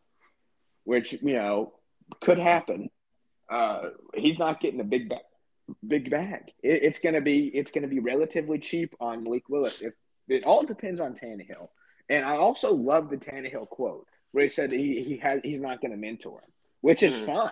which 0.83 1.13
you 1.13 1.33
know 1.33 1.73
could 2.21 2.39
happen. 2.39 2.89
Uh, 3.49 3.89
he's 4.13 4.39
not 4.39 4.59
getting 4.59 4.79
a 4.79 4.83
big 4.83 5.09
bag. 5.09 5.19
Big 5.87 6.09
bag. 6.09 6.51
It, 6.61 6.83
it's 6.83 6.99
gonna 6.99 7.21
be 7.21 7.47
it's 7.47 7.71
gonna 7.71 7.87
be 7.87 7.99
relatively 7.99 8.59
cheap 8.59 8.95
on 8.99 9.23
Malik 9.23 9.49
Willis. 9.49 9.81
If 9.81 9.93
it 10.27 10.45
all 10.45 10.63
depends 10.63 10.99
on 10.99 11.15
Tannehill, 11.15 11.69
and 12.09 12.25
I 12.25 12.37
also 12.37 12.73
love 12.73 13.09
the 13.09 13.17
Tannehill 13.17 13.69
quote 13.69 14.07
where 14.31 14.43
he 14.43 14.49
said 14.49 14.71
he 14.71 15.01
he 15.01 15.17
has 15.17 15.41
he's 15.43 15.61
not 15.61 15.81
gonna 15.81 15.97
mentor 15.97 16.39
him, 16.39 16.51
which 16.81 17.03
is 17.03 17.13
mm. 17.13 17.25
fine. 17.25 17.51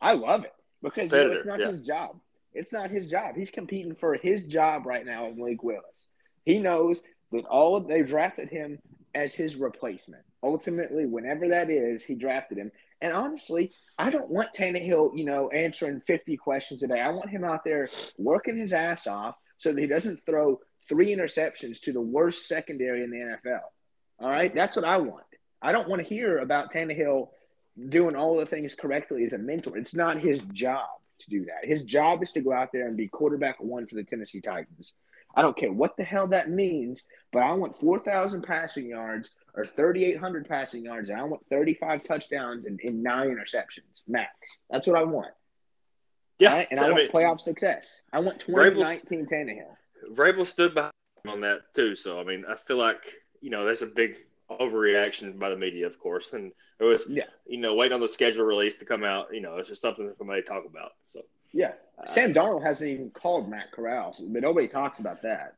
I 0.00 0.14
love 0.14 0.44
it 0.44 0.54
because 0.82 1.12
you 1.12 1.18
know, 1.18 1.32
it's 1.32 1.46
not 1.46 1.60
yeah. 1.60 1.68
his 1.68 1.80
job. 1.80 2.18
It's 2.54 2.72
not 2.72 2.90
his 2.90 3.06
job. 3.06 3.36
He's 3.36 3.50
competing 3.50 3.94
for 3.94 4.14
his 4.14 4.42
job 4.44 4.84
right 4.84 5.06
now 5.06 5.26
with 5.26 5.36
Malik 5.36 5.62
Willis. 5.62 6.08
He 6.44 6.58
knows 6.58 7.00
that 7.30 7.44
all 7.46 7.80
they 7.80 8.02
drafted 8.02 8.48
him 8.48 8.78
as 9.14 9.34
his 9.34 9.56
replacement. 9.56 10.24
Ultimately, 10.42 11.06
whenever 11.06 11.48
that 11.48 11.70
is, 11.70 12.02
he 12.02 12.14
drafted 12.14 12.58
him. 12.58 12.72
And 13.02 13.12
honestly, 13.12 13.72
I 13.98 14.10
don't 14.10 14.30
want 14.30 14.54
Tannehill, 14.54 15.16
you 15.16 15.24
know, 15.24 15.50
answering 15.50 16.00
50 16.00 16.36
questions 16.38 16.82
a 16.82 16.86
day. 16.86 17.00
I 17.00 17.10
want 17.10 17.28
him 17.28 17.44
out 17.44 17.64
there 17.64 17.88
working 18.16 18.56
his 18.56 18.72
ass 18.72 19.06
off 19.06 19.34
so 19.56 19.72
that 19.72 19.80
he 19.80 19.86
doesn't 19.86 20.24
throw 20.24 20.60
three 20.88 21.14
interceptions 21.14 21.80
to 21.82 21.92
the 21.92 22.00
worst 22.00 22.48
secondary 22.48 23.02
in 23.02 23.10
the 23.10 23.18
NFL. 23.18 23.60
All 24.20 24.30
right, 24.30 24.54
that's 24.54 24.76
what 24.76 24.84
I 24.84 24.98
want. 24.98 25.24
I 25.60 25.72
don't 25.72 25.88
want 25.88 26.00
to 26.00 26.08
hear 26.08 26.38
about 26.38 26.72
Tannehill 26.72 27.28
doing 27.88 28.16
all 28.16 28.36
the 28.36 28.46
things 28.46 28.74
correctly 28.74 29.24
as 29.24 29.32
a 29.32 29.38
mentor. 29.38 29.76
It's 29.76 29.94
not 29.94 30.18
his 30.18 30.40
job 30.52 30.88
to 31.20 31.30
do 31.30 31.44
that. 31.46 31.68
His 31.68 31.82
job 31.82 32.22
is 32.22 32.32
to 32.32 32.40
go 32.40 32.52
out 32.52 32.70
there 32.72 32.86
and 32.86 32.96
be 32.96 33.08
quarterback 33.08 33.60
one 33.60 33.86
for 33.86 33.96
the 33.96 34.04
Tennessee 34.04 34.40
Titans. 34.40 34.94
I 35.34 35.42
don't 35.42 35.56
care 35.56 35.72
what 35.72 35.96
the 35.96 36.04
hell 36.04 36.26
that 36.28 36.50
means, 36.50 37.04
but 37.32 37.42
I 37.42 37.52
want 37.54 37.74
4,000 37.74 38.42
passing 38.42 38.86
yards 38.86 39.30
or 39.54 39.66
3,800 39.66 40.48
passing 40.48 40.84
yards, 40.84 41.10
and 41.10 41.20
I 41.20 41.24
want 41.24 41.44
35 41.50 42.04
touchdowns 42.04 42.64
and, 42.64 42.80
and 42.82 43.02
nine 43.02 43.28
interceptions 43.28 44.02
max. 44.06 44.30
That's 44.70 44.86
what 44.86 44.96
I 44.96 45.04
want. 45.04 45.32
Yeah, 46.38 46.54
right? 46.54 46.68
and 46.70 46.80
I, 46.80 46.90
want 46.90 47.12
playoff 47.12 47.40
success. 47.40 48.00
I 48.12 48.18
want 48.18 48.40
2019 48.40 49.26
Tannehill. 49.26 49.76
Vrabel 50.14 50.46
stood 50.46 50.74
behind 50.74 50.92
on 51.28 51.40
that 51.42 51.60
too, 51.74 51.94
so 51.94 52.18
I 52.18 52.24
mean, 52.24 52.44
I 52.48 52.56
feel 52.56 52.78
like 52.78 53.04
you 53.40 53.50
know 53.50 53.64
that's 53.64 53.82
a 53.82 53.86
big 53.86 54.16
overreaction 54.50 55.38
by 55.38 55.50
the 55.50 55.56
media, 55.56 55.86
of 55.86 55.98
course, 56.00 56.32
and 56.32 56.50
it 56.80 56.84
was 56.84 57.04
yeah. 57.08 57.24
you 57.46 57.58
know 57.58 57.74
waiting 57.74 57.94
on 57.94 58.00
the 58.00 58.08
schedule 58.08 58.44
release 58.44 58.78
to 58.78 58.84
come 58.84 59.04
out. 59.04 59.28
You 59.32 59.40
know, 59.40 59.56
it's 59.58 59.68
just 59.68 59.82
something 59.82 60.06
that 60.06 60.18
somebody 60.18 60.42
talk 60.42 60.64
about. 60.68 60.92
So 61.06 61.20
yeah, 61.52 61.72
uh, 61.98 62.06
Sam 62.06 62.32
Darnold 62.32 62.62
hasn't 62.62 62.90
even 62.90 63.10
called 63.10 63.48
Matt 63.48 63.72
Corral, 63.72 64.16
but 64.28 64.42
nobody 64.42 64.68
talks 64.68 64.98
about 64.98 65.22
that. 65.22 65.54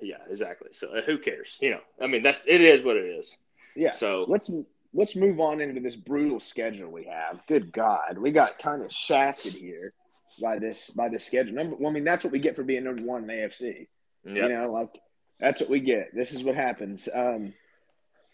Yeah, 0.00 0.18
exactly. 0.30 0.68
So 0.72 0.88
uh, 0.88 1.02
who 1.02 1.18
cares? 1.18 1.58
You 1.60 1.70
know, 1.70 1.80
I 2.00 2.06
mean, 2.06 2.22
that's 2.22 2.44
it 2.46 2.60
is 2.60 2.82
what 2.82 2.96
it 2.96 3.06
is. 3.06 3.36
Yeah. 3.74 3.92
So 3.92 4.24
let's 4.28 4.50
let's 4.94 5.16
move 5.16 5.40
on 5.40 5.60
into 5.60 5.80
this 5.80 5.96
brutal 5.96 6.40
schedule 6.40 6.90
we 6.90 7.04
have. 7.04 7.40
Good 7.46 7.72
God, 7.72 8.18
we 8.18 8.30
got 8.30 8.58
kind 8.58 8.82
of 8.82 8.92
shafted 8.92 9.54
here 9.54 9.92
by 10.40 10.58
this 10.58 10.90
by 10.90 11.08
this 11.08 11.24
schedule. 11.24 11.54
Number, 11.54 11.76
well, 11.76 11.90
I 11.90 11.94
mean, 11.94 12.04
that's 12.04 12.24
what 12.24 12.32
we 12.32 12.38
get 12.38 12.56
for 12.56 12.62
being 12.62 12.84
number 12.84 13.02
one 13.02 13.22
in 13.22 13.28
the 13.28 13.34
AFC. 13.34 13.86
Yep. 14.24 14.36
You 14.36 14.48
know, 14.48 14.72
like 14.72 15.00
that's 15.40 15.60
what 15.60 15.70
we 15.70 15.80
get. 15.80 16.14
This 16.14 16.32
is 16.32 16.42
what 16.42 16.54
happens. 16.54 17.08
Um, 17.12 17.54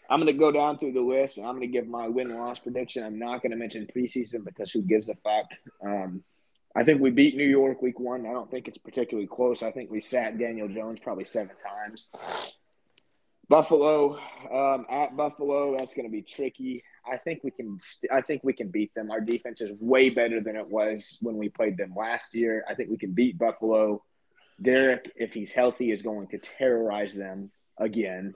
I'm 0.09 0.19
going 0.19 0.31
to 0.31 0.39
go 0.39 0.51
down 0.51 0.77
through 0.77 0.93
the 0.93 1.01
list 1.01 1.37
and 1.37 1.45
I'm 1.45 1.55
going 1.55 1.67
to 1.67 1.79
give 1.79 1.87
my 1.87 2.07
win 2.07 2.35
loss 2.35 2.59
prediction. 2.59 3.03
I'm 3.03 3.17
not 3.17 3.41
going 3.41 3.51
to 3.51 3.57
mention 3.57 3.87
preseason 3.87 4.43
because 4.45 4.71
who 4.71 4.81
gives 4.81 5.09
a 5.09 5.15
fuck? 5.15 5.45
Um, 5.83 6.23
I 6.75 6.83
think 6.83 6.99
we 6.99 7.09
beat 7.09 7.37
New 7.37 7.47
York 7.47 7.81
week 7.81 7.99
one. 7.99 8.25
I 8.25 8.33
don't 8.33 8.51
think 8.51 8.67
it's 8.67 8.77
particularly 8.77 9.27
close. 9.27 9.63
I 9.63 9.71
think 9.71 9.89
we 9.89 10.01
sat 10.01 10.37
Daniel 10.37 10.67
Jones 10.67 10.99
probably 10.99 11.23
seven 11.23 11.55
times. 11.65 12.11
Buffalo 13.47 14.17
um, 14.51 14.85
at 14.89 15.15
Buffalo, 15.15 15.77
that's 15.77 15.93
going 15.93 16.05
to 16.05 16.11
be 16.11 16.21
tricky. 16.21 16.83
I 17.09 17.17
think 17.17 17.43
we 17.43 17.51
can. 17.51 17.79
St- 17.79 18.11
I 18.11 18.21
think 18.21 18.43
we 18.43 18.53
can 18.53 18.69
beat 18.69 18.93
them. 18.93 19.11
Our 19.11 19.21
defense 19.21 19.61
is 19.61 19.71
way 19.79 20.09
better 20.09 20.41
than 20.41 20.55
it 20.55 20.67
was 20.67 21.17
when 21.21 21.37
we 21.37 21.49
played 21.49 21.77
them 21.77 21.93
last 21.95 22.33
year. 22.33 22.65
I 22.67 22.73
think 22.73 22.89
we 22.89 22.97
can 22.97 23.13
beat 23.13 23.37
Buffalo. 23.37 24.03
Derrick, 24.61 25.11
if 25.15 25.33
he's 25.33 25.51
healthy, 25.51 25.91
is 25.91 26.01
going 26.01 26.27
to 26.29 26.39
terrorize 26.39 27.13
them 27.13 27.51
again. 27.77 28.33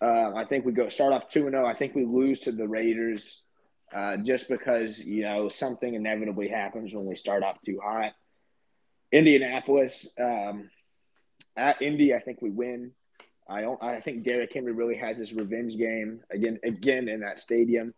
Uh, 0.00 0.32
I 0.34 0.44
think 0.44 0.64
we 0.64 0.72
go 0.72 0.88
start 0.88 1.12
off 1.12 1.30
two 1.30 1.46
and 1.46 1.52
zero. 1.52 1.64
Oh. 1.64 1.68
I 1.68 1.74
think 1.74 1.94
we 1.94 2.04
lose 2.04 2.40
to 2.40 2.52
the 2.52 2.66
Raiders 2.66 3.42
uh, 3.94 4.16
just 4.18 4.48
because 4.48 4.98
you 4.98 5.22
know 5.22 5.48
something 5.48 5.94
inevitably 5.94 6.48
happens 6.48 6.94
when 6.94 7.04
we 7.04 7.16
start 7.16 7.42
off 7.42 7.58
too 7.62 7.80
hot. 7.82 8.12
Indianapolis 9.10 10.12
um, 10.18 10.70
at 11.56 11.82
Indy, 11.82 12.14
I 12.14 12.20
think 12.20 12.40
we 12.40 12.50
win. 12.50 12.92
I 13.48 13.60
don't. 13.60 13.82
I 13.82 14.00
think 14.00 14.24
Derrick 14.24 14.52
Henry 14.52 14.72
really 14.72 14.96
has 14.96 15.18
this 15.18 15.32
revenge 15.32 15.76
game 15.76 16.20
again. 16.30 16.58
Again 16.62 17.08
in 17.08 17.20
that 17.20 17.38
stadium. 17.38 17.92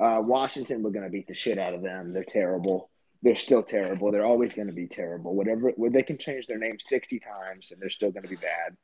Uh, 0.00 0.20
Washington, 0.22 0.82
we're 0.82 0.90
going 0.90 1.04
to 1.04 1.10
beat 1.10 1.26
the 1.26 1.34
shit 1.34 1.58
out 1.58 1.74
of 1.74 1.82
them. 1.82 2.12
They're 2.12 2.22
terrible. 2.24 2.88
they're 3.22 3.34
still 3.34 3.62
terrible. 3.62 4.12
They're 4.12 4.24
always 4.24 4.52
going 4.52 4.68
to 4.68 4.72
be 4.74 4.86
terrible. 4.86 5.34
Whatever, 5.34 5.72
they 5.90 6.02
can 6.02 6.18
change 6.18 6.46
their 6.46 6.58
name 6.58 6.78
sixty 6.78 7.18
times 7.18 7.72
and 7.72 7.80
they're 7.80 7.90
still 7.90 8.10
going 8.10 8.22
to 8.22 8.28
be 8.28 8.36
bad. 8.36 8.76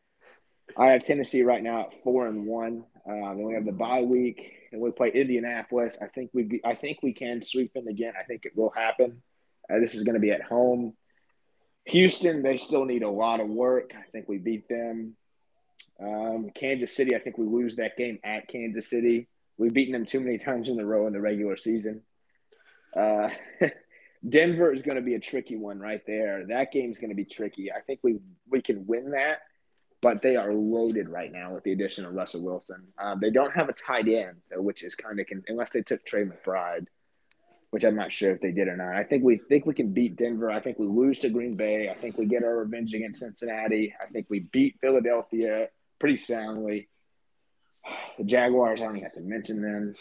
I 0.77 0.89
have 0.89 1.05
Tennessee 1.05 1.43
right 1.43 1.63
now 1.63 1.83
at 1.83 2.03
four 2.03 2.27
and 2.27 2.47
one. 2.47 2.85
Um, 3.09 3.37
then 3.37 3.43
we 3.43 3.55
have 3.55 3.67
the 3.67 3.73
bye 3.73 4.01
week, 4.03 4.53
and 4.75 4.83
we 4.83 4.91
play 4.91 5.11
Indianapolis. 5.11 5.97
I 6.03 6.09
think 6.09 6.31
we, 6.35 6.61
I 6.65 6.75
think 6.75 6.99
we 7.03 7.13
can 7.13 7.41
sweep 7.41 7.73
them 7.73 7.87
again. 7.87 8.15
I 8.19 8.25
think 8.25 8.45
it 8.45 8.57
will 8.57 8.71
happen. 8.71 9.23
Uh, 9.71 9.79
this 9.79 9.95
is 9.95 10.03
going 10.03 10.15
to 10.15 10.21
be 10.21 10.33
at 10.33 10.43
home. 10.43 10.95
Houston, 11.87 12.43
they 12.43 12.57
still 12.57 12.85
need 12.85 13.03
a 13.03 13.11
lot 13.11 13.41
of 13.41 13.49
work. 13.49 13.95
I 13.97 14.11
think 14.11 14.29
we 14.29 14.39
beat 14.39 14.69
them. 14.69 15.17
Um, 16.03 16.51
Kansas 16.55 16.95
City, 16.95 17.15
I 17.15 17.21
think 17.21 17.39
we 17.39 17.47
lose 17.47 17.77
that 17.77 17.97
game 17.97 18.19
at 18.25 18.49
Kansas 18.49 18.91
City. 18.91 19.29
We've 19.59 19.73
beaten 19.73 19.93
them 19.93 20.07
too 20.07 20.21
many 20.21 20.39
times 20.39 20.69
in 20.69 20.81
a 20.81 20.85
row 20.85 21.07
in 21.07 21.13
the 21.13 21.21
regular 21.21 21.57
season. 21.57 22.03
Uh, 22.97 23.31
Denver 24.29 24.73
is 24.73 24.83
going 24.83 24.97
to 24.97 25.03
be 25.03 25.15
a 25.15 25.21
tricky 25.21 25.57
one 25.57 25.79
right 25.79 26.03
there. 26.07 26.47
That 26.49 26.73
game's 26.73 26.99
going 26.99 27.11
to 27.11 27.17
be 27.17 27.27
tricky. 27.27 27.71
I 27.71 27.81
think 27.81 28.01
we 28.03 28.19
we 28.49 28.61
can 28.61 28.87
win 28.87 29.13
that, 29.13 29.41
but 30.05 30.21
they 30.21 30.37
are 30.37 30.53
loaded 30.53 31.09
right 31.09 31.33
now 31.33 31.55
with 31.55 31.65
the 31.65 31.73
addition 31.73 32.05
of 32.05 32.13
Russell 32.13 32.43
Wilson. 32.43 32.89
Um, 32.99 33.21
they 33.21 33.31
don't 33.31 33.57
have 33.57 33.71
a 33.71 33.73
tight 33.73 34.07
end, 34.07 34.37
which 34.53 34.83
is 34.83 34.95
kind 34.95 35.19
of 35.19 35.27
unless 35.49 35.71
they 35.71 35.81
took 35.81 36.05
Trey 36.05 36.27
McBride 36.27 36.87
which 37.71 37.83
I'm 37.83 37.97
not 37.97 38.13
sure 38.13 38.31
if 38.31 38.41
they 38.41 38.53
did 38.53 38.69
or 38.69 38.77
not. 38.77 38.95
I 38.95 39.03
think 39.03 39.25
we 39.25 39.37
think 39.37 39.67
we 39.67 39.75
can 39.75 39.93
beat 39.93 40.15
Denver. 40.15 40.49
I 40.49 40.61
think 40.61 40.79
we 40.79 40.87
lose 40.87 41.19
to 41.19 41.29
Green 41.29 41.57
Bay. 41.57 41.89
I 41.89 41.95
think 41.95 42.17
we 42.17 42.25
get 42.25 42.45
our 42.45 42.59
revenge 42.59 42.95
against 42.95 43.19
Cincinnati. 43.19 43.93
I 44.01 44.07
think 44.13 44.27
we 44.31 44.39
beat 44.53 44.79
Philadelphia 44.81 45.67
pretty 45.99 46.17
soundly. 46.17 46.89
The 48.17 48.23
Jaguars, 48.23 48.81
I 48.81 48.85
don't 48.85 48.99
even 48.99 49.03
have 49.03 49.15
to 49.15 49.21
mention 49.23 49.61
them. 49.61 49.97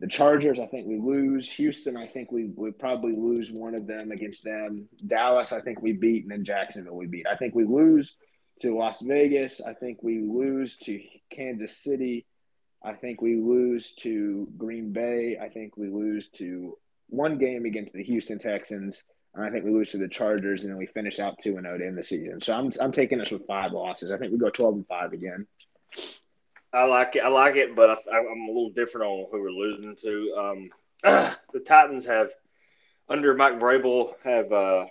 The 0.00 0.06
Chargers, 0.06 0.58
I 0.58 0.66
think 0.66 0.86
we 0.86 0.98
lose. 0.98 1.52
Houston, 1.52 1.94
I 1.94 2.06
think 2.06 2.32
we 2.32 2.52
we 2.56 2.70
probably 2.70 3.14
lose 3.14 3.52
one 3.52 3.74
of 3.74 3.86
them 3.86 4.10
against 4.10 4.42
them. 4.42 4.86
Dallas, 5.06 5.52
I 5.52 5.60
think 5.60 5.82
we 5.82 5.92
beat, 5.92 6.22
and 6.22 6.32
then 6.32 6.42
Jacksonville 6.42 6.96
we 6.96 7.06
beat. 7.06 7.26
I 7.26 7.36
think 7.36 7.54
we 7.54 7.64
lose 7.64 8.16
to 8.60 8.76
Las 8.76 9.00
Vegas. 9.00 9.60
I 9.60 9.72
think 9.72 10.02
we 10.02 10.20
lose 10.20 10.76
to 10.78 11.00
Kansas 11.30 11.76
City. 11.76 12.26
I 12.82 12.92
think 12.92 13.20
we 13.20 13.36
lose 13.36 13.92
to 14.02 14.48
Green 14.56 14.92
Bay. 14.92 15.38
I 15.40 15.48
think 15.48 15.76
we 15.76 15.88
lose 15.88 16.28
to 16.38 16.78
one 17.08 17.38
game 17.38 17.64
against 17.64 17.94
the 17.94 18.04
Houston 18.04 18.38
Texans. 18.38 19.04
And 19.34 19.44
I 19.44 19.50
think 19.50 19.64
we 19.64 19.72
lose 19.72 19.90
to 19.92 19.98
the 19.98 20.08
Chargers, 20.08 20.62
and 20.62 20.70
then 20.70 20.78
we 20.78 20.86
finish 20.86 21.18
out 21.18 21.38
two 21.42 21.56
and 21.56 21.64
zero 21.64 21.74
oh 21.74 21.78
to 21.78 21.86
end 21.86 21.98
the 21.98 22.02
season. 22.02 22.40
So 22.40 22.56
I'm 22.56 22.72
I'm 22.80 22.92
taking 22.92 23.20
us 23.20 23.30
with 23.30 23.46
five 23.46 23.72
losses. 23.72 24.10
I 24.10 24.18
think 24.18 24.32
we 24.32 24.38
go 24.38 24.50
twelve 24.50 24.74
and 24.74 24.86
five 24.86 25.12
again. 25.12 25.46
I 26.72 26.84
like 26.84 27.16
it. 27.16 27.20
I 27.20 27.28
like 27.28 27.56
it, 27.56 27.74
but 27.74 27.90
I, 27.90 28.18
am 28.18 28.26
a 28.26 28.52
little 28.52 28.70
different 28.70 29.06
on 29.06 29.26
who 29.30 29.40
we're 29.40 29.50
losing 29.50 29.96
to. 29.96 30.34
Um, 30.38 30.70
the 31.52 31.60
Titans 31.60 32.04
have, 32.04 32.30
under 33.08 33.34
Mike 33.34 33.58
Vrabel, 33.58 34.14
have 34.22 34.52
uh, 34.52 34.86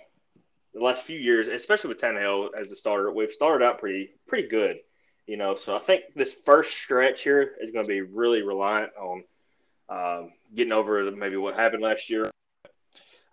the 0.78 0.84
last 0.84 1.02
few 1.02 1.18
years, 1.18 1.48
especially 1.48 1.88
with 1.88 2.00
Tannehill 2.00 2.50
as 2.58 2.70
the 2.70 2.76
starter, 2.76 3.12
we've 3.12 3.32
started 3.32 3.64
out 3.64 3.78
pretty 3.78 4.10
pretty 4.26 4.48
good. 4.48 4.78
You 5.26 5.36
know, 5.36 5.56
so 5.56 5.76
I 5.76 5.78
think 5.78 6.04
this 6.14 6.32
first 6.32 6.72
stretch 6.72 7.22
here 7.22 7.54
is 7.60 7.70
going 7.70 7.84
to 7.84 7.88
be 7.88 8.00
really 8.00 8.42
reliant 8.42 8.92
on 8.98 9.24
um, 9.88 10.32
getting 10.54 10.72
over 10.72 11.10
maybe 11.10 11.36
what 11.36 11.54
happened 11.54 11.82
last 11.82 12.08
year. 12.08 12.30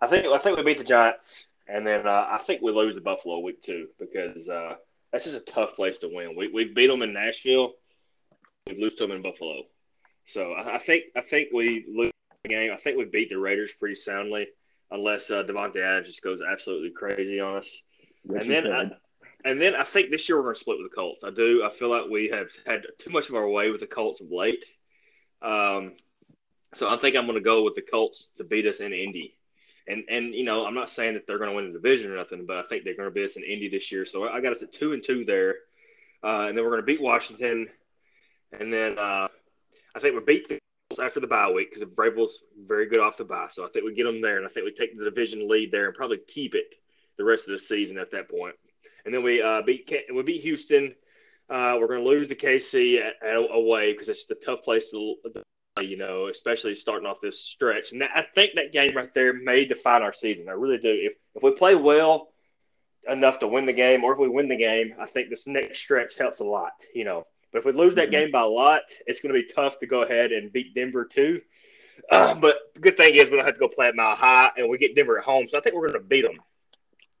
I 0.00 0.06
think 0.06 0.26
I 0.26 0.38
think 0.38 0.56
we 0.56 0.62
beat 0.62 0.78
the 0.78 0.84
Giants, 0.84 1.46
and 1.66 1.86
then 1.86 2.06
uh, 2.06 2.28
I 2.30 2.38
think 2.38 2.60
we 2.60 2.72
lose 2.72 2.94
the 2.94 3.00
Buffalo 3.00 3.38
week 3.38 3.62
two 3.62 3.88
because 3.98 4.48
uh, 4.48 4.74
that's 5.10 5.24
just 5.24 5.36
a 5.36 5.52
tough 5.52 5.74
place 5.74 5.98
to 5.98 6.10
win. 6.12 6.36
We 6.36 6.48
we 6.48 6.64
beat 6.64 6.88
them 6.88 7.02
in 7.02 7.14
Nashville, 7.14 7.74
we 8.66 8.78
lose 8.78 8.94
to 8.96 9.06
them 9.06 9.16
in 9.16 9.22
Buffalo. 9.22 9.62
So 10.26 10.52
I, 10.52 10.74
I 10.74 10.78
think 10.78 11.04
I 11.16 11.22
think 11.22 11.48
we 11.52 11.86
lose 11.88 12.12
the 12.42 12.48
game. 12.48 12.72
I 12.72 12.76
think 12.76 12.98
we 12.98 13.04
beat 13.04 13.30
the 13.30 13.38
Raiders 13.38 13.72
pretty 13.72 13.94
soundly, 13.94 14.48
unless 14.90 15.30
uh, 15.30 15.42
Davante 15.42 15.82
Adams 15.82 16.08
just 16.08 16.22
goes 16.22 16.40
absolutely 16.40 16.90
crazy 16.90 17.40
on 17.40 17.56
us. 17.56 17.82
And 18.28 18.50
then 18.50 18.66
I, 18.66 18.90
and 19.44 19.60
then 19.60 19.74
I 19.74 19.82
think 19.82 20.10
this 20.10 20.28
year 20.28 20.38
we're 20.38 20.44
going 20.44 20.54
to 20.54 20.60
split 20.60 20.78
with 20.78 20.90
the 20.90 20.96
Colts. 20.96 21.24
I 21.24 21.30
do. 21.30 21.64
I 21.64 21.70
feel 21.70 21.88
like 21.88 22.10
we 22.10 22.28
have 22.32 22.48
had 22.66 22.82
too 22.98 23.10
much 23.10 23.28
of 23.28 23.36
our 23.36 23.48
way 23.48 23.70
with 23.70 23.80
the 23.80 23.86
Colts 23.86 24.20
of 24.20 24.30
late. 24.30 24.64
Um, 25.42 25.92
so 26.74 26.90
I 26.90 26.96
think 26.96 27.16
I'm 27.16 27.26
going 27.26 27.38
to 27.38 27.44
go 27.44 27.62
with 27.62 27.74
the 27.74 27.82
Colts 27.82 28.32
to 28.38 28.44
beat 28.44 28.66
us 28.66 28.80
in 28.80 28.92
Indy. 28.92 29.36
And 29.88 30.02
and 30.08 30.34
you 30.34 30.44
know 30.44 30.66
I'm 30.66 30.74
not 30.74 30.90
saying 30.90 31.14
that 31.14 31.26
they're 31.26 31.38
going 31.38 31.50
to 31.50 31.56
win 31.56 31.72
the 31.72 31.78
division 31.78 32.10
or 32.10 32.16
nothing, 32.16 32.44
but 32.44 32.56
I 32.56 32.62
think 32.62 32.82
they're 32.82 32.96
going 32.96 33.08
to 33.08 33.14
beat 33.14 33.24
us 33.24 33.36
in 33.36 33.44
Indy 33.44 33.68
this 33.68 33.92
year. 33.92 34.04
So 34.04 34.28
I 34.28 34.40
got 34.40 34.52
us 34.52 34.62
at 34.62 34.72
two 34.72 34.92
and 34.92 35.04
two 35.04 35.24
there, 35.24 35.54
uh, 36.24 36.46
and 36.48 36.58
then 36.58 36.64
we're 36.64 36.72
going 36.72 36.82
to 36.82 36.86
beat 36.86 37.00
Washington, 37.00 37.68
and 38.58 38.72
then 38.72 38.98
uh, 38.98 39.28
I 39.94 40.00
think 40.00 40.16
we 40.16 40.24
beat 40.24 40.48
the 40.48 40.58
after 40.98 41.20
the 41.20 41.26
bye 41.26 41.50
week 41.50 41.70
because 41.70 41.80
the 41.80 41.94
Vrabel's 41.94 42.40
very 42.66 42.86
good 42.86 43.00
off 43.00 43.16
the 43.16 43.24
bye. 43.24 43.48
So 43.50 43.64
I 43.64 43.68
think 43.68 43.84
we 43.84 43.94
get 43.94 44.04
them 44.04 44.20
there, 44.20 44.36
and 44.36 44.46
I 44.46 44.48
think 44.48 44.64
we 44.64 44.72
take 44.72 44.96
the 44.96 45.04
division 45.04 45.48
lead 45.48 45.70
there 45.70 45.86
and 45.86 45.94
probably 45.94 46.18
keep 46.28 46.54
it 46.54 46.74
the 47.18 47.24
rest 47.24 47.46
of 47.46 47.52
the 47.52 47.58
season 47.58 47.98
at 47.98 48.10
that 48.10 48.28
point. 48.28 48.54
point 48.54 48.56
and 49.06 49.14
then 49.14 49.22
we 49.22 49.40
uh, 49.40 49.62
beat 49.62 49.90
we 50.12 50.22
beat 50.22 50.42
Houston. 50.42 50.94
Uh, 51.48 51.76
we're 51.80 51.86
going 51.86 52.02
to 52.02 52.08
lose 52.08 52.26
the 52.26 52.34
KC 52.34 53.00
at, 53.00 53.14
at, 53.24 53.36
away 53.36 53.92
because 53.92 54.08
it's 54.08 54.26
just 54.26 54.32
a 54.32 54.44
tough 54.44 54.64
place 54.64 54.90
to, 54.90 55.14
you 55.80 55.96
know, 55.96 56.26
especially 56.26 56.74
starting 56.74 57.06
off 57.06 57.20
this 57.22 57.40
stretch. 57.40 57.92
And 57.92 58.00
that, 58.00 58.10
I 58.12 58.22
think 58.34 58.54
that 58.56 58.72
game 58.72 58.96
right 58.96 59.14
there 59.14 59.32
may 59.32 59.64
define 59.64 60.02
our 60.02 60.12
season. 60.12 60.48
I 60.48 60.52
really 60.52 60.78
do. 60.78 60.90
If 60.90 61.12
if 61.36 61.42
we 61.42 61.52
play 61.52 61.76
well 61.76 62.32
enough 63.08 63.38
to 63.38 63.46
win 63.46 63.64
the 63.64 63.72
game, 63.72 64.02
or 64.02 64.12
if 64.12 64.18
we 64.18 64.28
win 64.28 64.48
the 64.48 64.56
game, 64.56 64.94
I 65.00 65.06
think 65.06 65.30
this 65.30 65.46
next 65.46 65.78
stretch 65.78 66.18
helps 66.18 66.40
a 66.40 66.44
lot. 66.44 66.72
You 66.92 67.04
know, 67.04 67.26
but 67.52 67.58
if 67.60 67.64
we 67.64 67.72
lose 67.72 67.94
that 67.94 68.04
mm-hmm. 68.04 68.12
game 68.12 68.30
by 68.30 68.42
a 68.42 68.46
lot, 68.46 68.82
it's 69.06 69.20
going 69.20 69.34
to 69.34 69.40
be 69.40 69.52
tough 69.52 69.78
to 69.80 69.86
go 69.86 70.02
ahead 70.02 70.32
and 70.32 70.52
beat 70.52 70.74
Denver 70.74 71.04
too. 71.04 71.40
Uh, 72.10 72.34
but 72.34 72.56
the 72.74 72.80
good 72.80 72.96
thing 72.96 73.14
is 73.14 73.30
we 73.30 73.36
don't 73.36 73.46
have 73.46 73.54
to 73.54 73.60
go 73.60 73.68
play 73.68 73.88
at 73.88 73.96
Mile 73.96 74.16
High, 74.16 74.50
and 74.56 74.68
we 74.68 74.78
get 74.78 74.94
Denver 74.94 75.18
at 75.18 75.24
home, 75.24 75.48
so 75.48 75.56
I 75.58 75.60
think 75.60 75.74
we're 75.74 75.88
going 75.88 76.00
to 76.00 76.06
beat 76.06 76.22
them. 76.22 76.40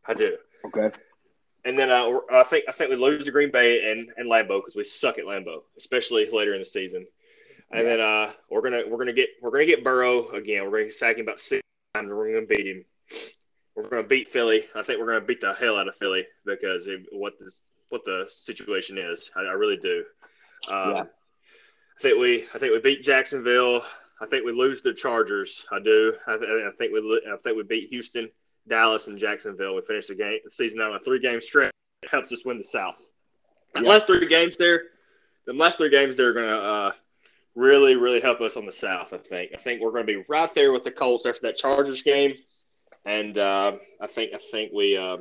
I 0.06 0.14
do. 0.14 0.36
Okay 0.66 0.90
and 1.66 1.76
then 1.76 1.90
uh, 1.90 2.20
I 2.32 2.44
think 2.44 2.64
I 2.68 2.72
think 2.72 2.90
we 2.90 2.96
lose 2.96 3.24
to 3.24 3.32
Green 3.32 3.50
Bay 3.50 3.90
and, 3.90 4.08
and 4.16 4.30
Lambeau 4.30 4.60
because 4.60 4.76
we 4.76 4.84
suck 4.84 5.18
at 5.18 5.24
Lambeau, 5.24 5.62
especially 5.76 6.30
later 6.30 6.54
in 6.54 6.60
the 6.60 6.66
season. 6.66 7.06
And 7.72 7.82
yeah. 7.82 7.96
then 7.96 8.00
uh, 8.00 8.32
we're 8.48 8.62
gonna 8.62 8.82
we're 8.88 8.98
gonna 8.98 9.12
get 9.12 9.30
we're 9.42 9.50
gonna 9.50 9.66
get 9.66 9.82
Burrow 9.82 10.28
again. 10.30 10.70
We're 10.70 10.82
gonna 10.82 10.92
sack 10.92 11.16
him 11.16 11.22
about 11.22 11.40
six 11.40 11.62
times. 11.94 12.08
And 12.08 12.16
we're 12.16 12.32
gonna 12.32 12.46
beat 12.46 12.66
him. 12.66 12.84
We're 13.74 13.88
gonna 13.88 14.04
beat 14.04 14.28
Philly. 14.28 14.66
I 14.76 14.82
think 14.82 15.00
we're 15.00 15.06
gonna 15.06 15.26
beat 15.26 15.40
the 15.40 15.54
hell 15.54 15.76
out 15.76 15.88
of 15.88 15.96
Philly 15.96 16.24
because 16.44 16.86
of 16.86 17.00
what 17.10 17.34
this 17.40 17.60
what 17.88 18.04
the 18.04 18.26
situation 18.30 18.96
is. 18.96 19.28
I, 19.34 19.40
I 19.40 19.52
really 19.52 19.76
do. 19.76 20.04
Um, 20.68 20.90
yeah. 20.90 21.02
I 21.02 22.02
think 22.02 22.18
we 22.18 22.46
I 22.54 22.58
think 22.58 22.72
we 22.72 22.80
beat 22.80 23.02
Jacksonville. 23.02 23.82
I 24.20 24.26
think 24.26 24.44
we 24.44 24.52
lose 24.52 24.82
the 24.82 24.94
Chargers. 24.94 25.66
I 25.70 25.78
do. 25.78 26.14
I, 26.26 26.34
I 26.34 26.70
think 26.78 26.92
we 26.92 27.22
I 27.30 27.36
think 27.42 27.56
we 27.56 27.62
beat 27.62 27.90
Houston. 27.90 28.28
Dallas 28.68 29.06
and 29.06 29.18
Jacksonville. 29.18 29.74
We 29.74 29.82
finished 29.82 30.08
the 30.08 30.14
game 30.14 30.38
the 30.44 30.50
season 30.50 30.80
on 30.80 30.94
a 30.94 31.00
three 31.00 31.20
game 31.20 31.40
stretch. 31.40 31.70
It 32.02 32.10
helps 32.10 32.32
us 32.32 32.44
win 32.44 32.58
the 32.58 32.64
South. 32.64 32.96
The 33.74 33.82
yeah. 33.82 33.88
last 33.88 34.06
three 34.06 34.26
games 34.26 34.56
there, 34.56 34.82
the 35.46 35.52
last 35.52 35.78
three 35.78 35.90
games 35.90 36.16
they're 36.16 36.32
going 36.32 36.48
to 36.48 36.56
uh, 36.56 36.92
really, 37.54 37.96
really 37.96 38.20
help 38.20 38.40
us 38.40 38.56
on 38.56 38.66
the 38.66 38.72
South. 38.72 39.12
I 39.12 39.18
think. 39.18 39.52
I 39.54 39.58
think 39.58 39.80
we're 39.80 39.92
going 39.92 40.06
to 40.06 40.12
be 40.12 40.24
right 40.28 40.52
there 40.54 40.72
with 40.72 40.84
the 40.84 40.90
Colts 40.90 41.26
after 41.26 41.42
that 41.42 41.58
Chargers 41.58 42.02
game, 42.02 42.34
and 43.04 43.38
uh, 43.38 43.72
I 44.00 44.06
think 44.06 44.34
I 44.34 44.38
think 44.38 44.72
we 44.72 44.96
uh, 44.96 45.18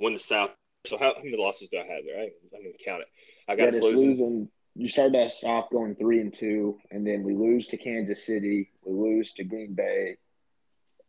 win 0.00 0.14
the 0.14 0.18
South. 0.18 0.54
So 0.86 0.96
how, 0.96 1.14
how, 1.14 1.22
many 1.22 1.36
losses 1.36 1.68
do 1.68 1.78
I 1.78 1.82
have 1.82 2.04
there? 2.06 2.18
I, 2.18 2.30
I 2.56 2.62
didn't 2.62 2.80
count 2.84 3.02
it. 3.02 3.08
I 3.48 3.56
got 3.56 3.74
yeah, 3.74 3.80
losing. 3.80 4.08
losing. 4.08 4.48
You 4.78 4.88
started 4.88 5.16
us 5.16 5.42
off 5.44 5.70
going 5.70 5.94
three 5.96 6.20
and 6.20 6.32
two, 6.32 6.78
and 6.90 7.06
then 7.06 7.22
we 7.22 7.34
lose 7.34 7.66
to 7.68 7.76
Kansas 7.76 8.24
City. 8.24 8.70
We 8.84 8.94
lose 8.94 9.32
to 9.34 9.44
Green 9.44 9.74
Bay 9.74 10.16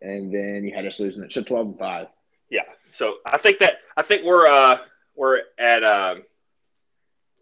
and 0.01 0.33
then 0.33 0.63
you 0.63 0.73
had 0.73 0.85
us 0.85 0.99
losing 0.99 1.23
it. 1.23 1.31
So 1.31 1.43
twelve 1.43 1.67
and 1.67 1.79
five. 1.79 2.07
Yeah. 2.49 2.63
So 2.93 3.15
I 3.25 3.37
think 3.37 3.59
that 3.59 3.77
I 3.95 4.01
think 4.01 4.23
we're 4.25 4.47
uh 4.47 4.79
we're 5.15 5.41
at 5.57 5.83
um, 5.83 6.23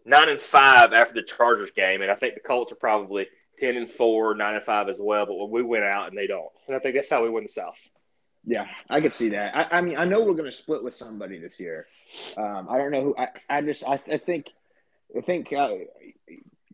nine 0.04 0.28
and 0.28 0.40
five 0.40 0.92
after 0.92 1.14
the 1.14 1.22
Chargers 1.22 1.70
game, 1.70 2.02
and 2.02 2.10
I 2.10 2.14
think 2.14 2.34
the 2.34 2.40
Colts 2.40 2.72
are 2.72 2.76
probably 2.76 3.28
ten 3.58 3.76
and 3.76 3.90
four, 3.90 4.34
nine 4.34 4.56
and 4.56 4.64
five 4.64 4.88
as 4.88 4.96
well. 4.98 5.26
But 5.26 5.34
when 5.34 5.50
we 5.50 5.62
went 5.62 5.84
out 5.84 6.08
and 6.08 6.18
they 6.18 6.26
don't, 6.26 6.50
and 6.66 6.76
I 6.76 6.80
think 6.80 6.94
that's 6.96 7.10
how 7.10 7.22
we 7.22 7.30
win 7.30 7.44
the 7.44 7.50
South. 7.50 7.78
Yeah, 8.44 8.66
I 8.88 9.00
could 9.00 9.12
see 9.12 9.30
that. 9.30 9.54
I, 9.54 9.78
I 9.78 9.80
mean, 9.80 9.96
I 9.96 10.04
know 10.04 10.20
we're 10.20 10.32
going 10.32 10.44
to 10.44 10.52
split 10.52 10.82
with 10.82 10.94
somebody 10.94 11.38
this 11.38 11.60
year. 11.60 11.86
Um, 12.36 12.66
I 12.70 12.78
don't 12.78 12.92
know 12.92 13.00
who. 13.02 13.16
I, 13.18 13.28
I 13.48 13.62
just 13.62 13.84
I, 13.84 14.00
I 14.10 14.18
think 14.18 14.52
I 15.16 15.20
think 15.20 15.52
uh, 15.52 15.74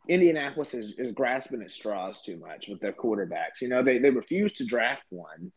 Indianapolis 0.09 0.75
is, 0.75 0.95
is 0.99 1.13
grasping 1.13 1.63
at 1.63 1.71
straws 1.71 2.21
too 2.21 2.37
much 2.37 2.69
with 2.69 2.81
their 2.81 2.93
quarterbacks. 2.93 3.61
You 3.61 3.69
know, 3.69 3.83
they 3.83 3.99
they 3.99 4.11
refuse 4.11 4.53
to 4.55 4.65
draft 4.65 5.05
one 5.11 5.53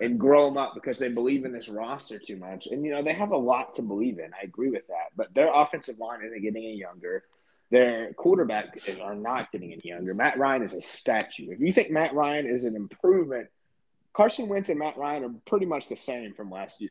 and 0.00 0.18
grow 0.18 0.46
them 0.46 0.56
up 0.56 0.74
because 0.74 0.98
they 0.98 1.08
believe 1.08 1.44
in 1.44 1.52
this 1.52 1.68
roster 1.68 2.18
too 2.18 2.36
much. 2.36 2.66
And 2.68 2.84
you 2.84 2.92
know 2.92 3.02
they 3.02 3.14
have 3.14 3.32
a 3.32 3.36
lot 3.36 3.76
to 3.76 3.82
believe 3.82 4.18
in. 4.18 4.30
I 4.34 4.44
agree 4.44 4.70
with 4.70 4.86
that, 4.88 5.10
but 5.16 5.34
their 5.34 5.52
offensive 5.52 5.98
line 5.98 6.20
isn't 6.24 6.42
getting 6.42 6.62
any 6.62 6.76
younger. 6.76 7.24
Their 7.70 8.14
quarterback 8.14 8.78
are 9.02 9.14
not 9.14 9.52
getting 9.52 9.72
any 9.72 9.82
younger. 9.84 10.14
Matt 10.14 10.38
Ryan 10.38 10.62
is 10.62 10.72
a 10.72 10.80
statue. 10.80 11.50
If 11.50 11.60
you 11.60 11.72
think 11.72 11.90
Matt 11.90 12.14
Ryan 12.14 12.46
is 12.46 12.64
an 12.64 12.74
improvement, 12.74 13.48
Carson 14.14 14.48
Wentz 14.48 14.70
and 14.70 14.78
Matt 14.78 14.96
Ryan 14.96 15.24
are 15.24 15.34
pretty 15.44 15.66
much 15.66 15.88
the 15.88 15.96
same 15.96 16.32
from 16.32 16.50
last 16.50 16.80
year. 16.80 16.90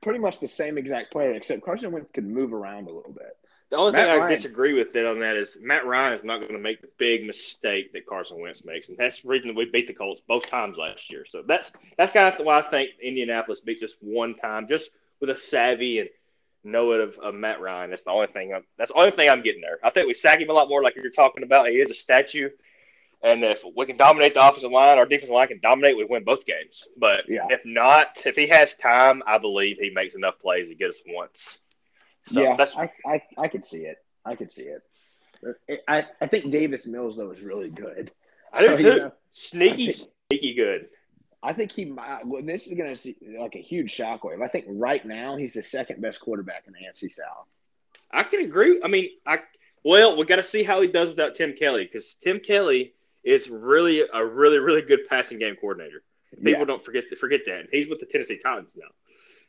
Pretty 0.00 0.20
much 0.20 0.40
the 0.40 0.48
same 0.48 0.78
exact 0.78 1.12
player, 1.12 1.32
except 1.32 1.64
Carson 1.64 1.92
Wentz 1.92 2.08
could 2.14 2.26
move 2.26 2.54
around 2.54 2.88
a 2.88 2.92
little 2.92 3.12
bit. 3.12 3.36
The 3.70 3.76
only 3.76 3.92
Matt 3.92 4.08
thing 4.08 4.22
I 4.22 4.28
disagree 4.30 4.72
with 4.72 4.96
it 4.96 5.04
on 5.04 5.20
that 5.20 5.36
is 5.36 5.58
Matt 5.60 5.84
Ryan 5.84 6.14
is 6.14 6.24
not 6.24 6.40
going 6.40 6.54
to 6.54 6.58
make 6.58 6.80
the 6.80 6.88
big 6.96 7.26
mistake 7.26 7.92
that 7.92 8.06
Carson 8.06 8.40
Wentz 8.40 8.64
makes, 8.64 8.88
and 8.88 8.96
that's 8.96 9.20
the 9.20 9.28
reason 9.28 9.54
we 9.54 9.66
beat 9.66 9.86
the 9.86 9.92
Colts 9.92 10.22
both 10.26 10.48
times 10.48 10.78
last 10.78 11.10
year. 11.10 11.26
So 11.28 11.42
that's 11.46 11.72
that's 11.98 12.12
kind 12.12 12.26
of 12.26 12.44
why 12.44 12.58
I 12.58 12.62
think 12.62 12.90
Indianapolis 13.02 13.60
beats 13.60 13.82
us 13.82 13.94
one 14.00 14.36
time, 14.36 14.68
just 14.68 14.90
with 15.20 15.28
a 15.28 15.36
savvy 15.36 16.00
and 16.00 16.08
know 16.64 16.92
it 16.92 17.00
of, 17.00 17.18
of 17.18 17.34
Matt 17.34 17.60
Ryan. 17.60 17.90
That's 17.90 18.04
the 18.04 18.10
only 18.10 18.28
thing. 18.28 18.54
I'm, 18.54 18.64
that's 18.78 18.90
the 18.90 18.98
only 18.98 19.10
thing 19.10 19.28
I'm 19.28 19.42
getting 19.42 19.60
there. 19.60 19.78
I 19.84 19.90
think 19.90 20.08
we 20.08 20.14
sack 20.14 20.40
him 20.40 20.48
a 20.48 20.54
lot 20.54 20.70
more, 20.70 20.82
like 20.82 20.96
you're 20.96 21.10
talking 21.10 21.42
about. 21.42 21.68
He 21.68 21.74
is 21.74 21.90
a 21.90 21.94
statue, 21.94 22.48
and 23.22 23.44
if 23.44 23.62
we 23.76 23.84
can 23.84 23.98
dominate 23.98 24.32
the 24.32 24.48
offensive 24.48 24.70
line, 24.70 24.96
our 24.96 25.04
defensive 25.04 25.34
line 25.34 25.48
can 25.48 25.60
dominate. 25.60 25.98
We 25.98 26.04
win 26.04 26.24
both 26.24 26.46
games. 26.46 26.88
But 26.96 27.28
yeah. 27.28 27.46
if 27.50 27.66
not, 27.66 28.22
if 28.24 28.34
he 28.34 28.46
has 28.48 28.76
time, 28.76 29.22
I 29.26 29.36
believe 29.36 29.76
he 29.78 29.90
makes 29.90 30.14
enough 30.14 30.40
plays 30.40 30.68
to 30.68 30.74
get 30.74 30.88
us 30.88 31.02
once. 31.06 31.58
So 32.28 32.42
yeah, 32.42 32.56
that's 32.56 32.76
I, 32.76 32.90
I 33.06 33.22
I 33.36 33.48
could 33.48 33.64
see 33.64 33.82
it. 33.82 33.98
I 34.24 34.34
could 34.34 34.50
see 34.50 34.64
it. 34.64 34.82
I, 35.86 36.06
I 36.20 36.26
think 36.26 36.50
Davis 36.50 36.86
Mills 36.86 37.16
though 37.16 37.30
is 37.30 37.40
really 37.42 37.70
good. 37.70 38.12
I 38.52 38.60
so, 38.60 38.76
do 38.76 38.82
too. 38.82 38.88
You 38.88 38.96
know, 38.96 39.12
sneaky, 39.32 39.92
think, 39.92 40.08
sneaky 40.30 40.54
good. 40.54 40.88
I 41.42 41.52
think 41.52 41.70
he 41.70 41.84
might. 41.84 42.26
Well, 42.26 42.42
this 42.42 42.66
is 42.66 42.74
going 42.76 42.90
to 42.90 42.96
see 42.96 43.16
like 43.38 43.54
a 43.54 43.60
huge 43.60 43.96
shockwave. 43.96 44.42
I 44.42 44.48
think 44.48 44.66
right 44.68 45.04
now 45.04 45.36
he's 45.36 45.54
the 45.54 45.62
second 45.62 46.02
best 46.02 46.20
quarterback 46.20 46.64
in 46.66 46.72
the 46.72 46.80
AFC 46.80 47.12
South. 47.12 47.46
I 48.10 48.24
can 48.24 48.40
agree. 48.40 48.80
I 48.82 48.88
mean, 48.88 49.10
I 49.26 49.38
well, 49.84 50.16
we 50.16 50.24
got 50.24 50.36
to 50.36 50.42
see 50.42 50.62
how 50.62 50.80
he 50.80 50.88
does 50.88 51.08
without 51.08 51.36
Tim 51.36 51.54
Kelly 51.54 51.84
because 51.84 52.14
Tim 52.14 52.40
Kelly 52.40 52.94
is 53.24 53.48
really 53.48 54.02
a 54.12 54.24
really 54.24 54.58
really 54.58 54.82
good 54.82 55.00
passing 55.08 55.38
game 55.38 55.56
coordinator. 55.56 56.02
People 56.34 56.52
yeah. 56.52 56.64
don't 56.64 56.84
forget 56.84 57.04
forget 57.18 57.40
that. 57.46 57.66
He's 57.70 57.88
with 57.88 58.00
the 58.00 58.06
Tennessee 58.06 58.38
Titans 58.38 58.72
now, 58.76 58.88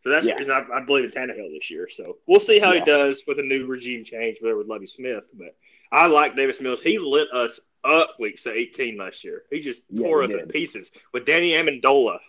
so 0.04 0.10
that's 0.10 0.26
yeah. 0.26 0.34
the 0.34 0.38
reason 0.38 0.54
I, 0.54 0.78
I, 0.78 0.82
believe 0.82 1.06
in 1.06 1.12
Tannehill 1.12 1.52
this 1.52 1.70
year. 1.70 1.90
So 1.92 2.18
we'll 2.26 2.40
see 2.40 2.60
how 2.60 2.72
yeah. 2.72 2.80
he 2.80 2.86
does 2.86 3.24
with 3.28 3.40
a 3.40 3.44
new 3.44 3.66
regime 3.66 4.06
change 4.06 4.38
there 4.42 4.56
with 4.56 4.68
Lovie 4.68 4.88
Smith. 4.88 5.24
But 5.34 5.56
I 5.92 6.08
like 6.08 6.36
Davis 6.36 6.62
Mills. 6.62 6.80
He 6.82 6.98
lit 6.98 7.28
us 7.34 7.60
up 7.84 8.16
week 8.20 8.40
18 8.46 8.98
last 8.98 9.24
year. 9.24 9.44
He 9.50 9.60
just 9.60 9.84
yeah, 9.90 10.08
tore 10.08 10.24
us 10.24 10.32
to 10.32 10.46
pieces 10.48 10.92
with 11.14 11.26
Danny 11.26 11.52
Amendola. 11.52 12.20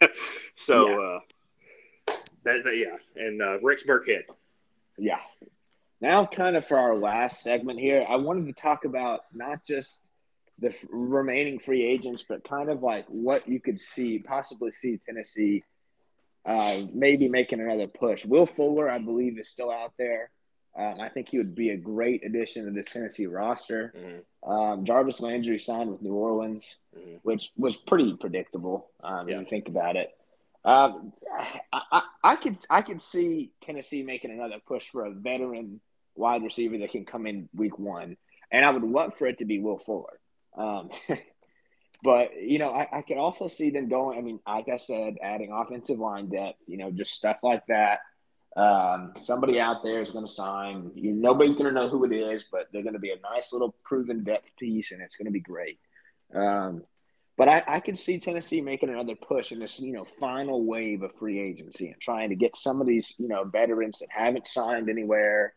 so, 0.56 0.88
yeah. 0.88 0.96
Uh, 0.96 1.18
that, 2.44 2.64
that, 2.64 2.76
yeah, 2.76 2.96
and 3.22 3.42
uh, 3.42 3.60
Rex 3.60 3.84
Burkhead. 3.84 4.22
Yeah. 4.98 5.20
Now, 6.00 6.24
kind 6.24 6.56
of 6.56 6.66
for 6.66 6.78
our 6.78 6.96
last 6.96 7.42
segment 7.42 7.78
here, 7.78 8.04
I 8.08 8.16
wanted 8.16 8.46
to 8.46 8.60
talk 8.60 8.86
about 8.86 9.20
not 9.34 9.64
just 9.64 10.00
the 10.58 10.68
f- 10.68 10.86
remaining 10.88 11.58
free 11.58 11.84
agents, 11.84 12.24
but 12.26 12.42
kind 12.42 12.70
of 12.70 12.82
like 12.82 13.06
what 13.08 13.46
you 13.46 13.60
could 13.60 13.78
see, 13.78 14.18
possibly 14.18 14.72
see 14.72 14.98
Tennessee 15.04 15.62
uh, 16.44 16.80
maybe 16.92 17.28
making 17.28 17.60
another 17.60 17.86
push. 17.86 18.24
Will 18.24 18.46
Fuller, 18.46 18.90
I 18.90 18.98
believe, 18.98 19.38
is 19.38 19.48
still 19.48 19.70
out 19.70 19.92
there. 19.98 20.30
Um, 20.78 21.00
I 21.00 21.08
think 21.08 21.28
he 21.28 21.38
would 21.38 21.54
be 21.54 21.70
a 21.70 21.76
great 21.76 22.24
addition 22.24 22.64
to 22.64 22.70
the 22.70 22.82
Tennessee 22.82 23.26
roster. 23.26 23.92
Mm-hmm. 23.96 24.50
Um, 24.50 24.84
Jarvis 24.84 25.20
Landry 25.20 25.58
signed 25.58 25.90
with 25.90 26.00
New 26.00 26.14
Orleans, 26.14 26.76
mm-hmm. 26.96 27.16
which 27.22 27.50
was 27.56 27.76
pretty 27.76 28.16
predictable 28.18 28.90
um, 29.02 29.28
yeah. 29.28 29.36
when 29.36 29.44
you 29.44 29.50
think 29.50 29.68
about 29.68 29.96
it. 29.96 30.10
Um, 30.64 31.12
I, 31.72 31.80
I, 31.90 32.02
I, 32.22 32.36
could 32.36 32.56
I 32.68 32.82
could 32.82 33.00
see 33.00 33.50
Tennessee 33.62 34.02
making 34.02 34.30
another 34.30 34.58
push 34.64 34.88
for 34.88 35.06
a 35.06 35.10
veteran 35.10 35.80
wide 36.14 36.42
receiver 36.42 36.78
that 36.78 36.90
can 36.90 37.04
come 37.04 37.26
in 37.26 37.48
week 37.54 37.78
one, 37.78 38.16
and 38.52 38.64
I 38.64 38.70
would 38.70 38.84
love 38.84 39.14
for 39.14 39.26
it 39.26 39.38
to 39.38 39.44
be 39.44 39.58
Will 39.58 39.78
Fuller. 39.78 40.20
But 42.02 42.40
you 42.40 42.58
know, 42.58 42.70
I, 42.70 42.88
I 42.98 43.02
could 43.02 43.18
also 43.18 43.48
see 43.48 43.70
them 43.70 43.88
going. 43.88 44.18
I 44.18 44.22
mean, 44.22 44.40
like 44.46 44.68
I 44.68 44.76
said, 44.78 45.16
adding 45.22 45.52
offensive 45.52 45.98
line 45.98 46.28
depth. 46.28 46.64
You 46.66 46.78
know, 46.78 46.90
just 46.90 47.14
stuff 47.14 47.40
like 47.42 47.66
that. 47.68 48.00
Um, 48.56 49.12
somebody 49.22 49.60
out 49.60 49.82
there 49.82 50.00
is 50.00 50.10
going 50.10 50.26
to 50.26 50.32
sign. 50.32 50.90
You, 50.94 51.12
nobody's 51.12 51.56
going 51.56 51.72
to 51.72 51.80
know 51.80 51.88
who 51.88 52.04
it 52.04 52.12
is, 52.12 52.44
but 52.50 52.68
they're 52.72 52.82
going 52.82 52.94
to 52.94 53.00
be 53.00 53.12
a 53.12 53.20
nice 53.20 53.52
little 53.52 53.76
proven 53.84 54.24
depth 54.24 54.56
piece, 54.58 54.92
and 54.92 55.00
it's 55.02 55.16
going 55.16 55.26
to 55.26 55.32
be 55.32 55.40
great. 55.40 55.78
Um, 56.34 56.82
but 57.40 57.48
I, 57.48 57.62
I 57.66 57.80
could 57.80 57.98
see 57.98 58.18
Tennessee 58.18 58.60
making 58.60 58.90
another 58.90 59.14
push 59.14 59.50
in 59.50 59.60
this, 59.60 59.80
you 59.80 59.92
know, 59.92 60.04
final 60.04 60.66
wave 60.66 61.02
of 61.02 61.10
free 61.14 61.38
agency 61.40 61.88
and 61.88 61.98
trying 61.98 62.28
to 62.28 62.34
get 62.34 62.54
some 62.54 62.82
of 62.82 62.86
these, 62.86 63.14
you 63.18 63.28
know, 63.28 63.44
veterans 63.44 64.00
that 64.00 64.08
haven't 64.10 64.46
signed 64.46 64.90
anywhere, 64.90 65.54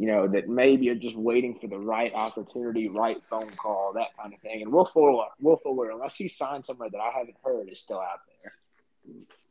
you 0.00 0.06
know, 0.06 0.26
that 0.26 0.48
maybe 0.48 0.88
are 0.88 0.94
just 0.94 1.14
waiting 1.14 1.54
for 1.54 1.66
the 1.66 1.76
right 1.76 2.10
opportunity, 2.14 2.88
right 2.88 3.22
phone 3.28 3.50
call, 3.50 3.92
that 3.92 4.16
kind 4.16 4.32
of 4.32 4.40
thing. 4.40 4.62
And 4.62 4.72
Will 4.72 4.86
Fuller, 4.86 5.26
Will 5.40 5.58
Fuller, 5.58 5.90
unless 5.90 6.16
he 6.16 6.26
signed 6.26 6.64
somewhere 6.64 6.88
that 6.88 7.00
I 7.00 7.10
haven't 7.10 7.36
heard, 7.44 7.68
is 7.68 7.80
still 7.80 8.00
out 8.00 8.20
there. 8.42 8.54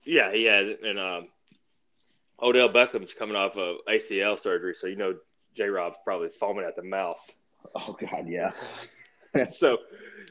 Yeah, 0.06 0.32
he 0.32 0.46
has, 0.46 0.76
and 0.84 0.98
um, 0.98 1.28
Odell 2.42 2.70
Beckham's 2.70 3.14
coming 3.14 3.36
off 3.36 3.60
of 3.60 3.78
ACL 3.88 4.40
surgery, 4.40 4.74
so 4.74 4.88
you 4.88 4.96
know 4.96 5.18
J. 5.54 5.66
Rob's 5.66 5.98
probably 6.04 6.30
foaming 6.30 6.66
at 6.66 6.76
the 6.76 6.82
mouth. 6.82 7.24
Oh 7.76 7.96
God, 8.00 8.28
yeah. 8.28 8.50
so, 9.48 9.78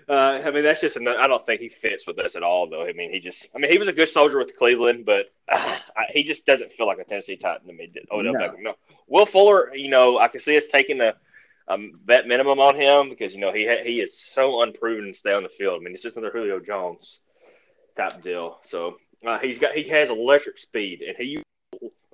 uh, 0.09 0.41
I 0.45 0.51
mean, 0.51 0.65
that's 0.65 0.81
just. 0.81 0.97
Another, 0.97 1.21
I 1.21 1.27
don't 1.27 1.45
think 1.47 1.61
he 1.61 1.69
fits 1.69 2.07
with 2.07 2.19
us 2.19 2.35
at 2.37 2.43
all, 2.43 2.69
though. 2.69 2.85
I 2.85 2.93
mean, 2.93 3.13
he 3.13 3.21
just. 3.21 3.49
I 3.55 3.59
mean, 3.59 3.71
he 3.71 3.79
was 3.79 3.89
a 3.89 3.93
good 3.93 4.09
soldier 4.09 4.39
with 4.39 4.57
Cleveland, 4.57 5.05
but 5.05 5.33
uh, 5.49 5.79
he 6.13 6.23
just 6.23 6.47
doesn't 6.47 6.73
feel 6.73 6.87
like 6.87 6.99
a 6.99 7.05
Tennessee 7.05 7.37
Titan 7.37 7.67
to 7.67 7.73
me. 7.73 7.91
Odell 8.11 8.33
no. 8.33 8.55
No. 8.59 8.75
Will 9.07 9.27
Fuller, 9.27 9.75
you 9.75 9.89
know, 9.89 10.19
I 10.19 10.29
can 10.29 10.41
see 10.41 10.57
us 10.57 10.67
taking 10.67 10.99
the 10.99 11.15
um, 11.69 12.01
vet 12.05 12.27
minimum 12.27 12.59
on 12.59 12.75
him 12.75 13.11
because 13.11 13.35
you 13.35 13.41
know 13.41 13.53
he 13.53 13.67
ha- 13.67 13.85
he 13.85 14.01
is 14.01 14.19
so 14.19 14.63
unproven 14.63 15.13
to 15.13 15.19
stay 15.19 15.33
on 15.33 15.43
the 15.43 15.49
field. 15.49 15.81
I 15.81 15.85
mean, 15.85 15.95
it's 15.95 16.03
just 16.03 16.17
another 16.17 16.33
Julio 16.33 16.61
Jones 16.61 17.21
type 17.97 18.23
deal. 18.23 18.59
So 18.65 18.97
uh, 19.27 19.39
he's 19.39 19.59
got 19.59 19.75
he 19.75 19.89
has 19.89 20.11
electric 20.11 20.59
speed, 20.59 21.03
and 21.03 21.17
he 21.17 21.43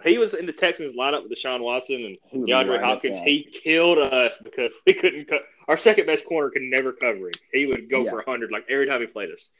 he 0.04 0.18
was 0.18 0.34
in 0.34 0.46
the 0.46 0.52
Texans 0.52 0.94
lineup 0.94 1.22
with 1.22 1.32
Deshaun 1.32 1.60
Watson 1.60 2.18
and 2.32 2.46
DeAndre 2.48 2.80
Hopkins. 2.80 3.18
He 3.18 3.48
killed 3.62 3.98
us 3.98 4.36
because 4.42 4.72
we 4.86 4.92
couldn't 4.92 5.28
cut. 5.28 5.42
Our 5.68 5.76
second 5.76 6.06
best 6.06 6.26
corner 6.26 6.50
could 6.50 6.62
never 6.62 6.92
cover 6.92 7.26
him. 7.26 7.32
He 7.52 7.66
would 7.66 7.90
go 7.90 8.04
yeah. 8.04 8.10
for 8.10 8.22
hundred 8.22 8.50
like 8.50 8.66
every 8.68 8.86
time 8.86 9.00
he 9.00 9.06
played 9.06 9.30
us. 9.30 9.50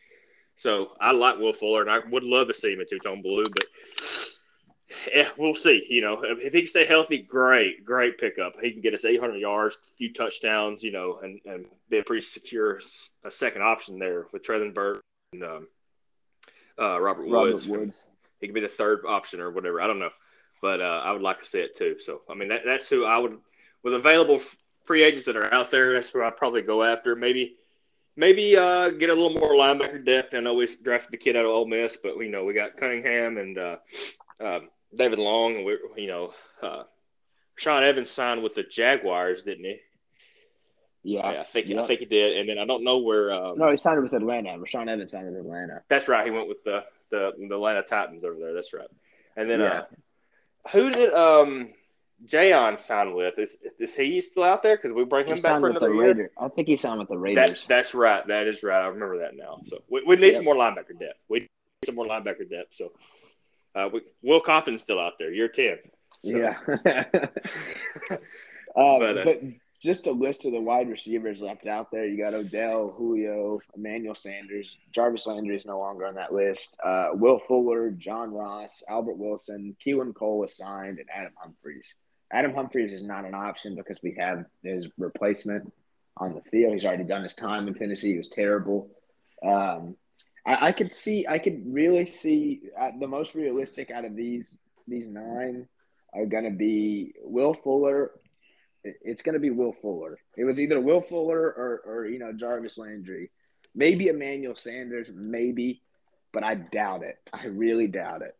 So 0.56 0.92
I 1.00 1.12
like 1.12 1.38
Will 1.38 1.52
Fuller, 1.52 1.82
and 1.82 1.90
I 1.90 1.98
would 2.10 2.22
love 2.22 2.48
to 2.48 2.54
see 2.54 2.72
him 2.72 2.80
in 2.80 2.86
two 2.88 2.98
tone 3.00 3.22
blue, 3.22 3.44
but 3.44 3.64
yeah, 5.12 5.28
we'll 5.36 5.56
see. 5.56 5.84
You 5.88 6.02
know, 6.02 6.22
if, 6.22 6.38
if, 6.38 6.52
he 6.52 6.60
can 6.60 6.68
stay 6.68 6.86
healthy, 6.86 7.18
great, 7.18 7.84
great 7.84 8.18
pickup. 8.18 8.54
He 8.60 8.70
can 8.70 8.80
get 8.80 8.94
us 8.94 9.04
800 9.04 9.36
yards, 9.36 9.74
a 9.74 9.96
few 9.96 10.12
touchdowns, 10.12 10.84
you 10.84 10.92
know, 10.92 11.18
and, 11.22 11.40
and 11.44 11.66
be 11.88 11.98
a 11.98 12.04
pretty 12.04 12.24
secure 12.24 12.80
a 13.24 13.30
second 13.30 13.62
option 13.62 13.98
there 13.98 14.26
with 14.32 14.44
Treylon 14.44 15.00
and 15.32 15.42
um, 15.42 15.66
uh, 16.78 17.00
Robert 17.00 17.26
Woods. 17.26 17.66
Robert 17.66 17.80
Woods. 17.80 17.98
He 18.40 18.46
could 18.46 18.54
be 18.54 18.60
the 18.60 18.68
third 18.68 19.00
option 19.08 19.40
or 19.40 19.50
whatever. 19.50 19.80
I 19.80 19.88
don't 19.88 19.98
know 19.98 20.10
but 20.64 20.80
uh, 20.80 21.02
I 21.04 21.12
would 21.12 21.20
like 21.20 21.40
to 21.40 21.44
see 21.44 21.60
it 21.60 21.76
too. 21.76 21.96
So 22.00 22.22
I 22.26 22.32
mean, 22.32 22.48
that, 22.48 22.62
that's 22.64 22.88
who 22.88 23.04
I 23.04 23.18
would 23.18 23.36
with 23.82 23.92
available 23.92 24.40
free 24.84 25.02
agents 25.02 25.26
that 25.26 25.36
are 25.36 25.52
out 25.52 25.70
there. 25.70 25.92
That's 25.92 26.10
who 26.10 26.22
I'd 26.22 26.36
probably 26.36 26.62
go 26.62 26.82
after. 26.82 27.16
Maybe 27.16 27.56
maybe 28.16 28.56
uh, 28.56 28.90
get 28.90 29.10
a 29.10 29.14
little 29.14 29.38
more 29.38 29.52
linebacker 29.52 30.04
depth. 30.04 30.34
I 30.34 30.40
know 30.40 30.54
we 30.54 30.68
drafted 30.82 31.12
the 31.12 31.16
kid 31.16 31.36
out 31.36 31.44
of 31.44 31.50
Ole 31.50 31.66
Miss, 31.66 31.96
but 31.96 32.16
we 32.16 32.28
know 32.28 32.44
we 32.44 32.54
got 32.54 32.76
Cunningham 32.76 33.38
and 33.38 33.58
uh, 33.58 33.76
uh, 34.40 34.60
David 34.94 35.18
Long, 35.18 35.56
and 35.56 35.64
we 35.64 35.78
you 35.96 36.08
know 36.08 36.34
uh, 36.62 36.84
Sean 37.56 37.82
Evans 37.82 38.10
signed 38.10 38.42
with 38.42 38.54
the 38.54 38.62
Jaguars, 38.62 39.42
didn't 39.42 39.64
he? 39.64 39.80
Yeah, 41.02 41.32
yeah 41.32 41.40
I 41.40 41.44
think 41.44 41.70
I 41.70 41.86
think 41.86 42.00
he 42.00 42.06
did. 42.06 42.38
And 42.38 42.48
then 42.48 42.58
I 42.58 42.64
don't 42.64 42.84
know 42.84 42.98
where. 42.98 43.32
Um, 43.32 43.58
no, 43.58 43.70
he 43.70 43.76
signed 43.76 44.02
with 44.02 44.12
Atlanta. 44.12 44.50
Rashaan 44.50 44.88
Evans 44.88 45.12
signed 45.12 45.26
with 45.26 45.36
Atlanta. 45.36 45.82
That's 45.88 46.08
right. 46.08 46.24
He 46.24 46.30
went 46.30 46.48
with 46.48 46.64
the 46.64 46.84
the, 47.10 47.32
the 47.36 47.54
Atlanta 47.54 47.82
Titans 47.82 48.24
over 48.24 48.38
there. 48.38 48.54
That's 48.54 48.72
right. 48.72 48.88
And 49.36 49.50
then 49.50 49.60
uh, 49.60 49.64
yeah. 49.64 49.78
uh, 49.80 50.70
who 50.70 50.90
did 50.90 51.12
um 51.12 51.70
Jayon 52.26 52.80
sign 52.80 53.14
with? 53.14 53.38
Is 53.38 53.56
is 53.78 53.94
he 53.94 54.20
still 54.20 54.44
out 54.44 54.62
there? 54.62 54.76
Because 54.76 54.92
we 54.92 55.04
bring 55.04 55.26
him 55.26 55.36
he 55.36 55.42
back 55.42 55.60
for 55.60 55.68
another 55.68 55.92
year. 55.92 56.08
Raider. 56.08 56.30
I 56.38 56.48
think 56.48 56.68
he 56.68 56.76
signed 56.76 56.98
with 56.98 57.08
the 57.08 57.18
Raiders. 57.18 57.48
That's 57.48 57.66
that's 57.66 57.94
right. 57.94 58.26
That 58.26 58.46
is 58.46 58.62
right. 58.62 58.82
I 58.82 58.86
remember 58.86 59.18
that 59.18 59.36
now. 59.36 59.60
So 59.66 59.82
we, 59.90 60.02
we 60.06 60.16
need 60.16 60.26
yep. 60.26 60.34
some 60.36 60.44
more 60.44 60.54
linebacker 60.54 60.98
depth. 60.98 61.20
We 61.28 61.40
need 61.40 61.48
some 61.84 61.94
more 61.94 62.06
linebacker 62.06 62.48
depth. 62.48 62.74
So 62.74 62.92
uh, 63.74 63.88
we, 63.92 64.02
Will 64.22 64.40
Compton's 64.40 64.82
still 64.82 65.00
out 65.00 65.14
there. 65.18 65.32
You're 65.32 65.48
ten. 65.48 65.78
So. 66.24 66.30
Yeah. 66.36 66.58
um, 68.10 68.98
but, 69.00 69.18
uh, 69.18 69.24
but 69.24 69.42
just 69.84 70.06
a 70.06 70.12
list 70.12 70.46
of 70.46 70.52
the 70.52 70.60
wide 70.60 70.88
receivers 70.88 71.40
left 71.40 71.66
out 71.66 71.90
there. 71.90 72.06
You 72.06 72.16
got 72.16 72.32
Odell, 72.32 72.94
Julio, 72.96 73.60
Emmanuel 73.76 74.14
Sanders, 74.14 74.78
Jarvis 74.92 75.26
Landry 75.26 75.56
is 75.56 75.66
no 75.66 75.78
longer 75.78 76.06
on 76.06 76.14
that 76.14 76.32
list. 76.32 76.78
Uh, 76.82 77.10
Will 77.12 77.38
Fuller, 77.46 77.90
John 77.90 78.32
Ross, 78.32 78.82
Albert 78.88 79.18
Wilson, 79.18 79.76
Keelan 79.84 80.14
Cole 80.14 80.42
is 80.44 80.56
signed, 80.56 81.00
and 81.00 81.08
Adam 81.14 81.34
Humphries. 81.36 81.96
Adam 82.34 82.52
Humphries 82.52 82.92
is 82.92 83.04
not 83.04 83.24
an 83.24 83.34
option 83.34 83.76
because 83.76 84.02
we 84.02 84.16
have 84.18 84.44
his 84.64 84.88
replacement 84.98 85.72
on 86.16 86.34
the 86.34 86.40
field. 86.42 86.72
He's 86.72 86.84
already 86.84 87.04
done 87.04 87.22
his 87.22 87.34
time 87.34 87.68
in 87.68 87.74
Tennessee. 87.74 88.10
He 88.10 88.16
was 88.18 88.28
terrible. 88.28 88.90
Um, 89.40 89.96
I, 90.44 90.66
I, 90.68 90.72
could 90.72 90.92
see, 90.92 91.26
I 91.28 91.38
could 91.38 91.62
really 91.64 92.06
see 92.06 92.62
uh, 92.76 92.90
the 92.98 93.06
most 93.06 93.36
realistic 93.36 93.92
out 93.92 94.04
of 94.04 94.16
these 94.16 94.58
these 94.88 95.06
nine 95.06 95.68
are 96.12 96.26
going 96.26 96.44
to 96.44 96.50
be 96.50 97.14
Will 97.22 97.54
Fuller, 97.54 98.10
it's 98.82 99.22
going 99.22 99.32
to 99.32 99.40
be 99.40 99.50
Will 99.50 99.72
Fuller. 99.72 100.18
It 100.36 100.44
was 100.44 100.60
either 100.60 100.80
Will 100.80 101.00
Fuller 101.00 101.40
or, 101.40 101.82
or 101.86 102.06
you 102.06 102.18
know 102.18 102.32
Jarvis 102.32 102.76
Landry, 102.76 103.30
maybe 103.74 104.08
Emmanuel 104.08 104.56
Sanders, 104.56 105.08
maybe, 105.14 105.82
but 106.32 106.44
I 106.44 106.56
doubt 106.56 107.02
it. 107.02 107.16
I 107.32 107.46
really 107.46 107.86
doubt 107.86 108.22
it. 108.22 108.36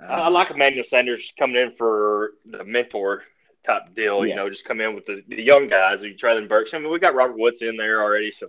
Um, 0.00 0.06
I 0.08 0.28
like 0.28 0.50
Emmanuel 0.50 0.84
Sanders 0.84 1.20
just 1.20 1.36
coming 1.36 1.56
in 1.56 1.72
for 1.76 2.32
the 2.46 2.64
mentor 2.64 3.24
type 3.66 3.94
deal. 3.94 4.24
Yeah. 4.24 4.30
You 4.30 4.36
know, 4.36 4.50
just 4.50 4.64
come 4.64 4.80
in 4.80 4.94
with 4.94 5.06
the, 5.06 5.22
the 5.28 5.42
young 5.42 5.68
guys. 5.68 6.02
You 6.02 6.16
try 6.16 6.34
them 6.34 6.48
Burks. 6.48 6.72
I 6.72 6.78
mean, 6.78 6.90
we 6.90 6.98
got 6.98 7.14
Robert 7.14 7.38
Woods 7.38 7.62
in 7.62 7.76
there 7.76 8.02
already, 8.02 8.32
so. 8.32 8.48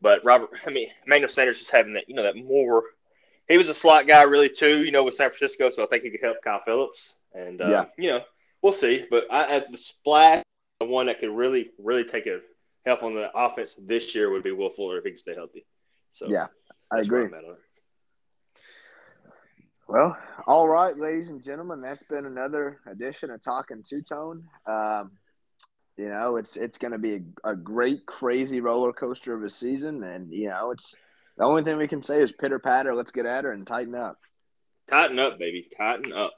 But 0.00 0.24
Robert, 0.24 0.50
I 0.66 0.70
mean, 0.70 0.88
Emmanuel 1.06 1.28
Sanders 1.28 1.58
just 1.58 1.70
having 1.70 1.94
that, 1.94 2.08
you 2.08 2.14
know, 2.14 2.24
that 2.24 2.36
more. 2.36 2.84
He 3.48 3.58
was 3.58 3.68
a 3.68 3.74
slot 3.74 4.06
guy, 4.06 4.22
really, 4.22 4.48
too. 4.48 4.82
You 4.82 4.92
know, 4.92 5.04
with 5.04 5.14
San 5.14 5.30
Francisco, 5.30 5.70
so 5.70 5.82
I 5.82 5.86
think 5.86 6.02
he 6.04 6.10
could 6.10 6.20
help 6.22 6.38
Kyle 6.42 6.62
Phillips. 6.64 7.14
And 7.34 7.60
uh, 7.60 7.68
yeah, 7.68 7.84
you 7.96 8.10
know, 8.10 8.20
we'll 8.62 8.72
see. 8.72 9.04
But 9.10 9.24
I, 9.30 9.56
at 9.56 9.70
the 9.70 9.78
splash, 9.78 10.42
the 10.80 10.86
one 10.86 11.06
that 11.06 11.20
could 11.20 11.30
really, 11.30 11.70
really 11.78 12.04
take 12.04 12.26
a 12.26 12.40
help 12.84 13.02
on 13.02 13.14
the 13.14 13.30
offense 13.34 13.78
this 13.86 14.14
year 14.14 14.30
would 14.30 14.42
be 14.42 14.52
Will 14.52 14.70
Fuller 14.70 14.98
if 14.98 15.04
he 15.04 15.10
can 15.10 15.18
stay 15.18 15.34
healthy. 15.34 15.64
So 16.12 16.26
yeah, 16.28 16.48
I 16.90 16.98
agree. 16.98 17.28
Well, 19.92 20.16
all 20.46 20.66
right, 20.66 20.96
ladies 20.96 21.28
and 21.28 21.44
gentlemen, 21.44 21.82
that's 21.82 22.02
been 22.04 22.24
another 22.24 22.80
edition 22.90 23.30
of 23.30 23.42
Talking 23.42 23.84
Two 23.86 24.00
Tone. 24.00 24.42
Um, 24.66 25.10
you 25.98 26.08
know, 26.08 26.36
it's 26.36 26.56
it's 26.56 26.78
going 26.78 26.92
to 26.92 26.98
be 26.98 27.16
a, 27.16 27.50
a, 27.50 27.54
great, 27.54 28.06
crazy 28.06 28.62
roller 28.62 28.94
coaster 28.94 29.34
of 29.34 29.44
a 29.44 29.50
season, 29.50 30.02
and 30.02 30.32
you 30.32 30.48
know, 30.48 30.70
it's 30.70 30.94
the 31.36 31.44
only 31.44 31.62
thing 31.62 31.76
we 31.76 31.88
can 31.88 32.02
say 32.02 32.22
is 32.22 32.32
pitter 32.32 32.58
patter. 32.58 32.94
Let's 32.94 33.10
get 33.10 33.26
at 33.26 33.44
her 33.44 33.52
and 33.52 33.66
tighten 33.66 33.94
up. 33.94 34.16
Tighten 34.88 35.18
up, 35.18 35.38
baby. 35.38 35.68
Tighten 35.76 36.14
up. 36.14 36.32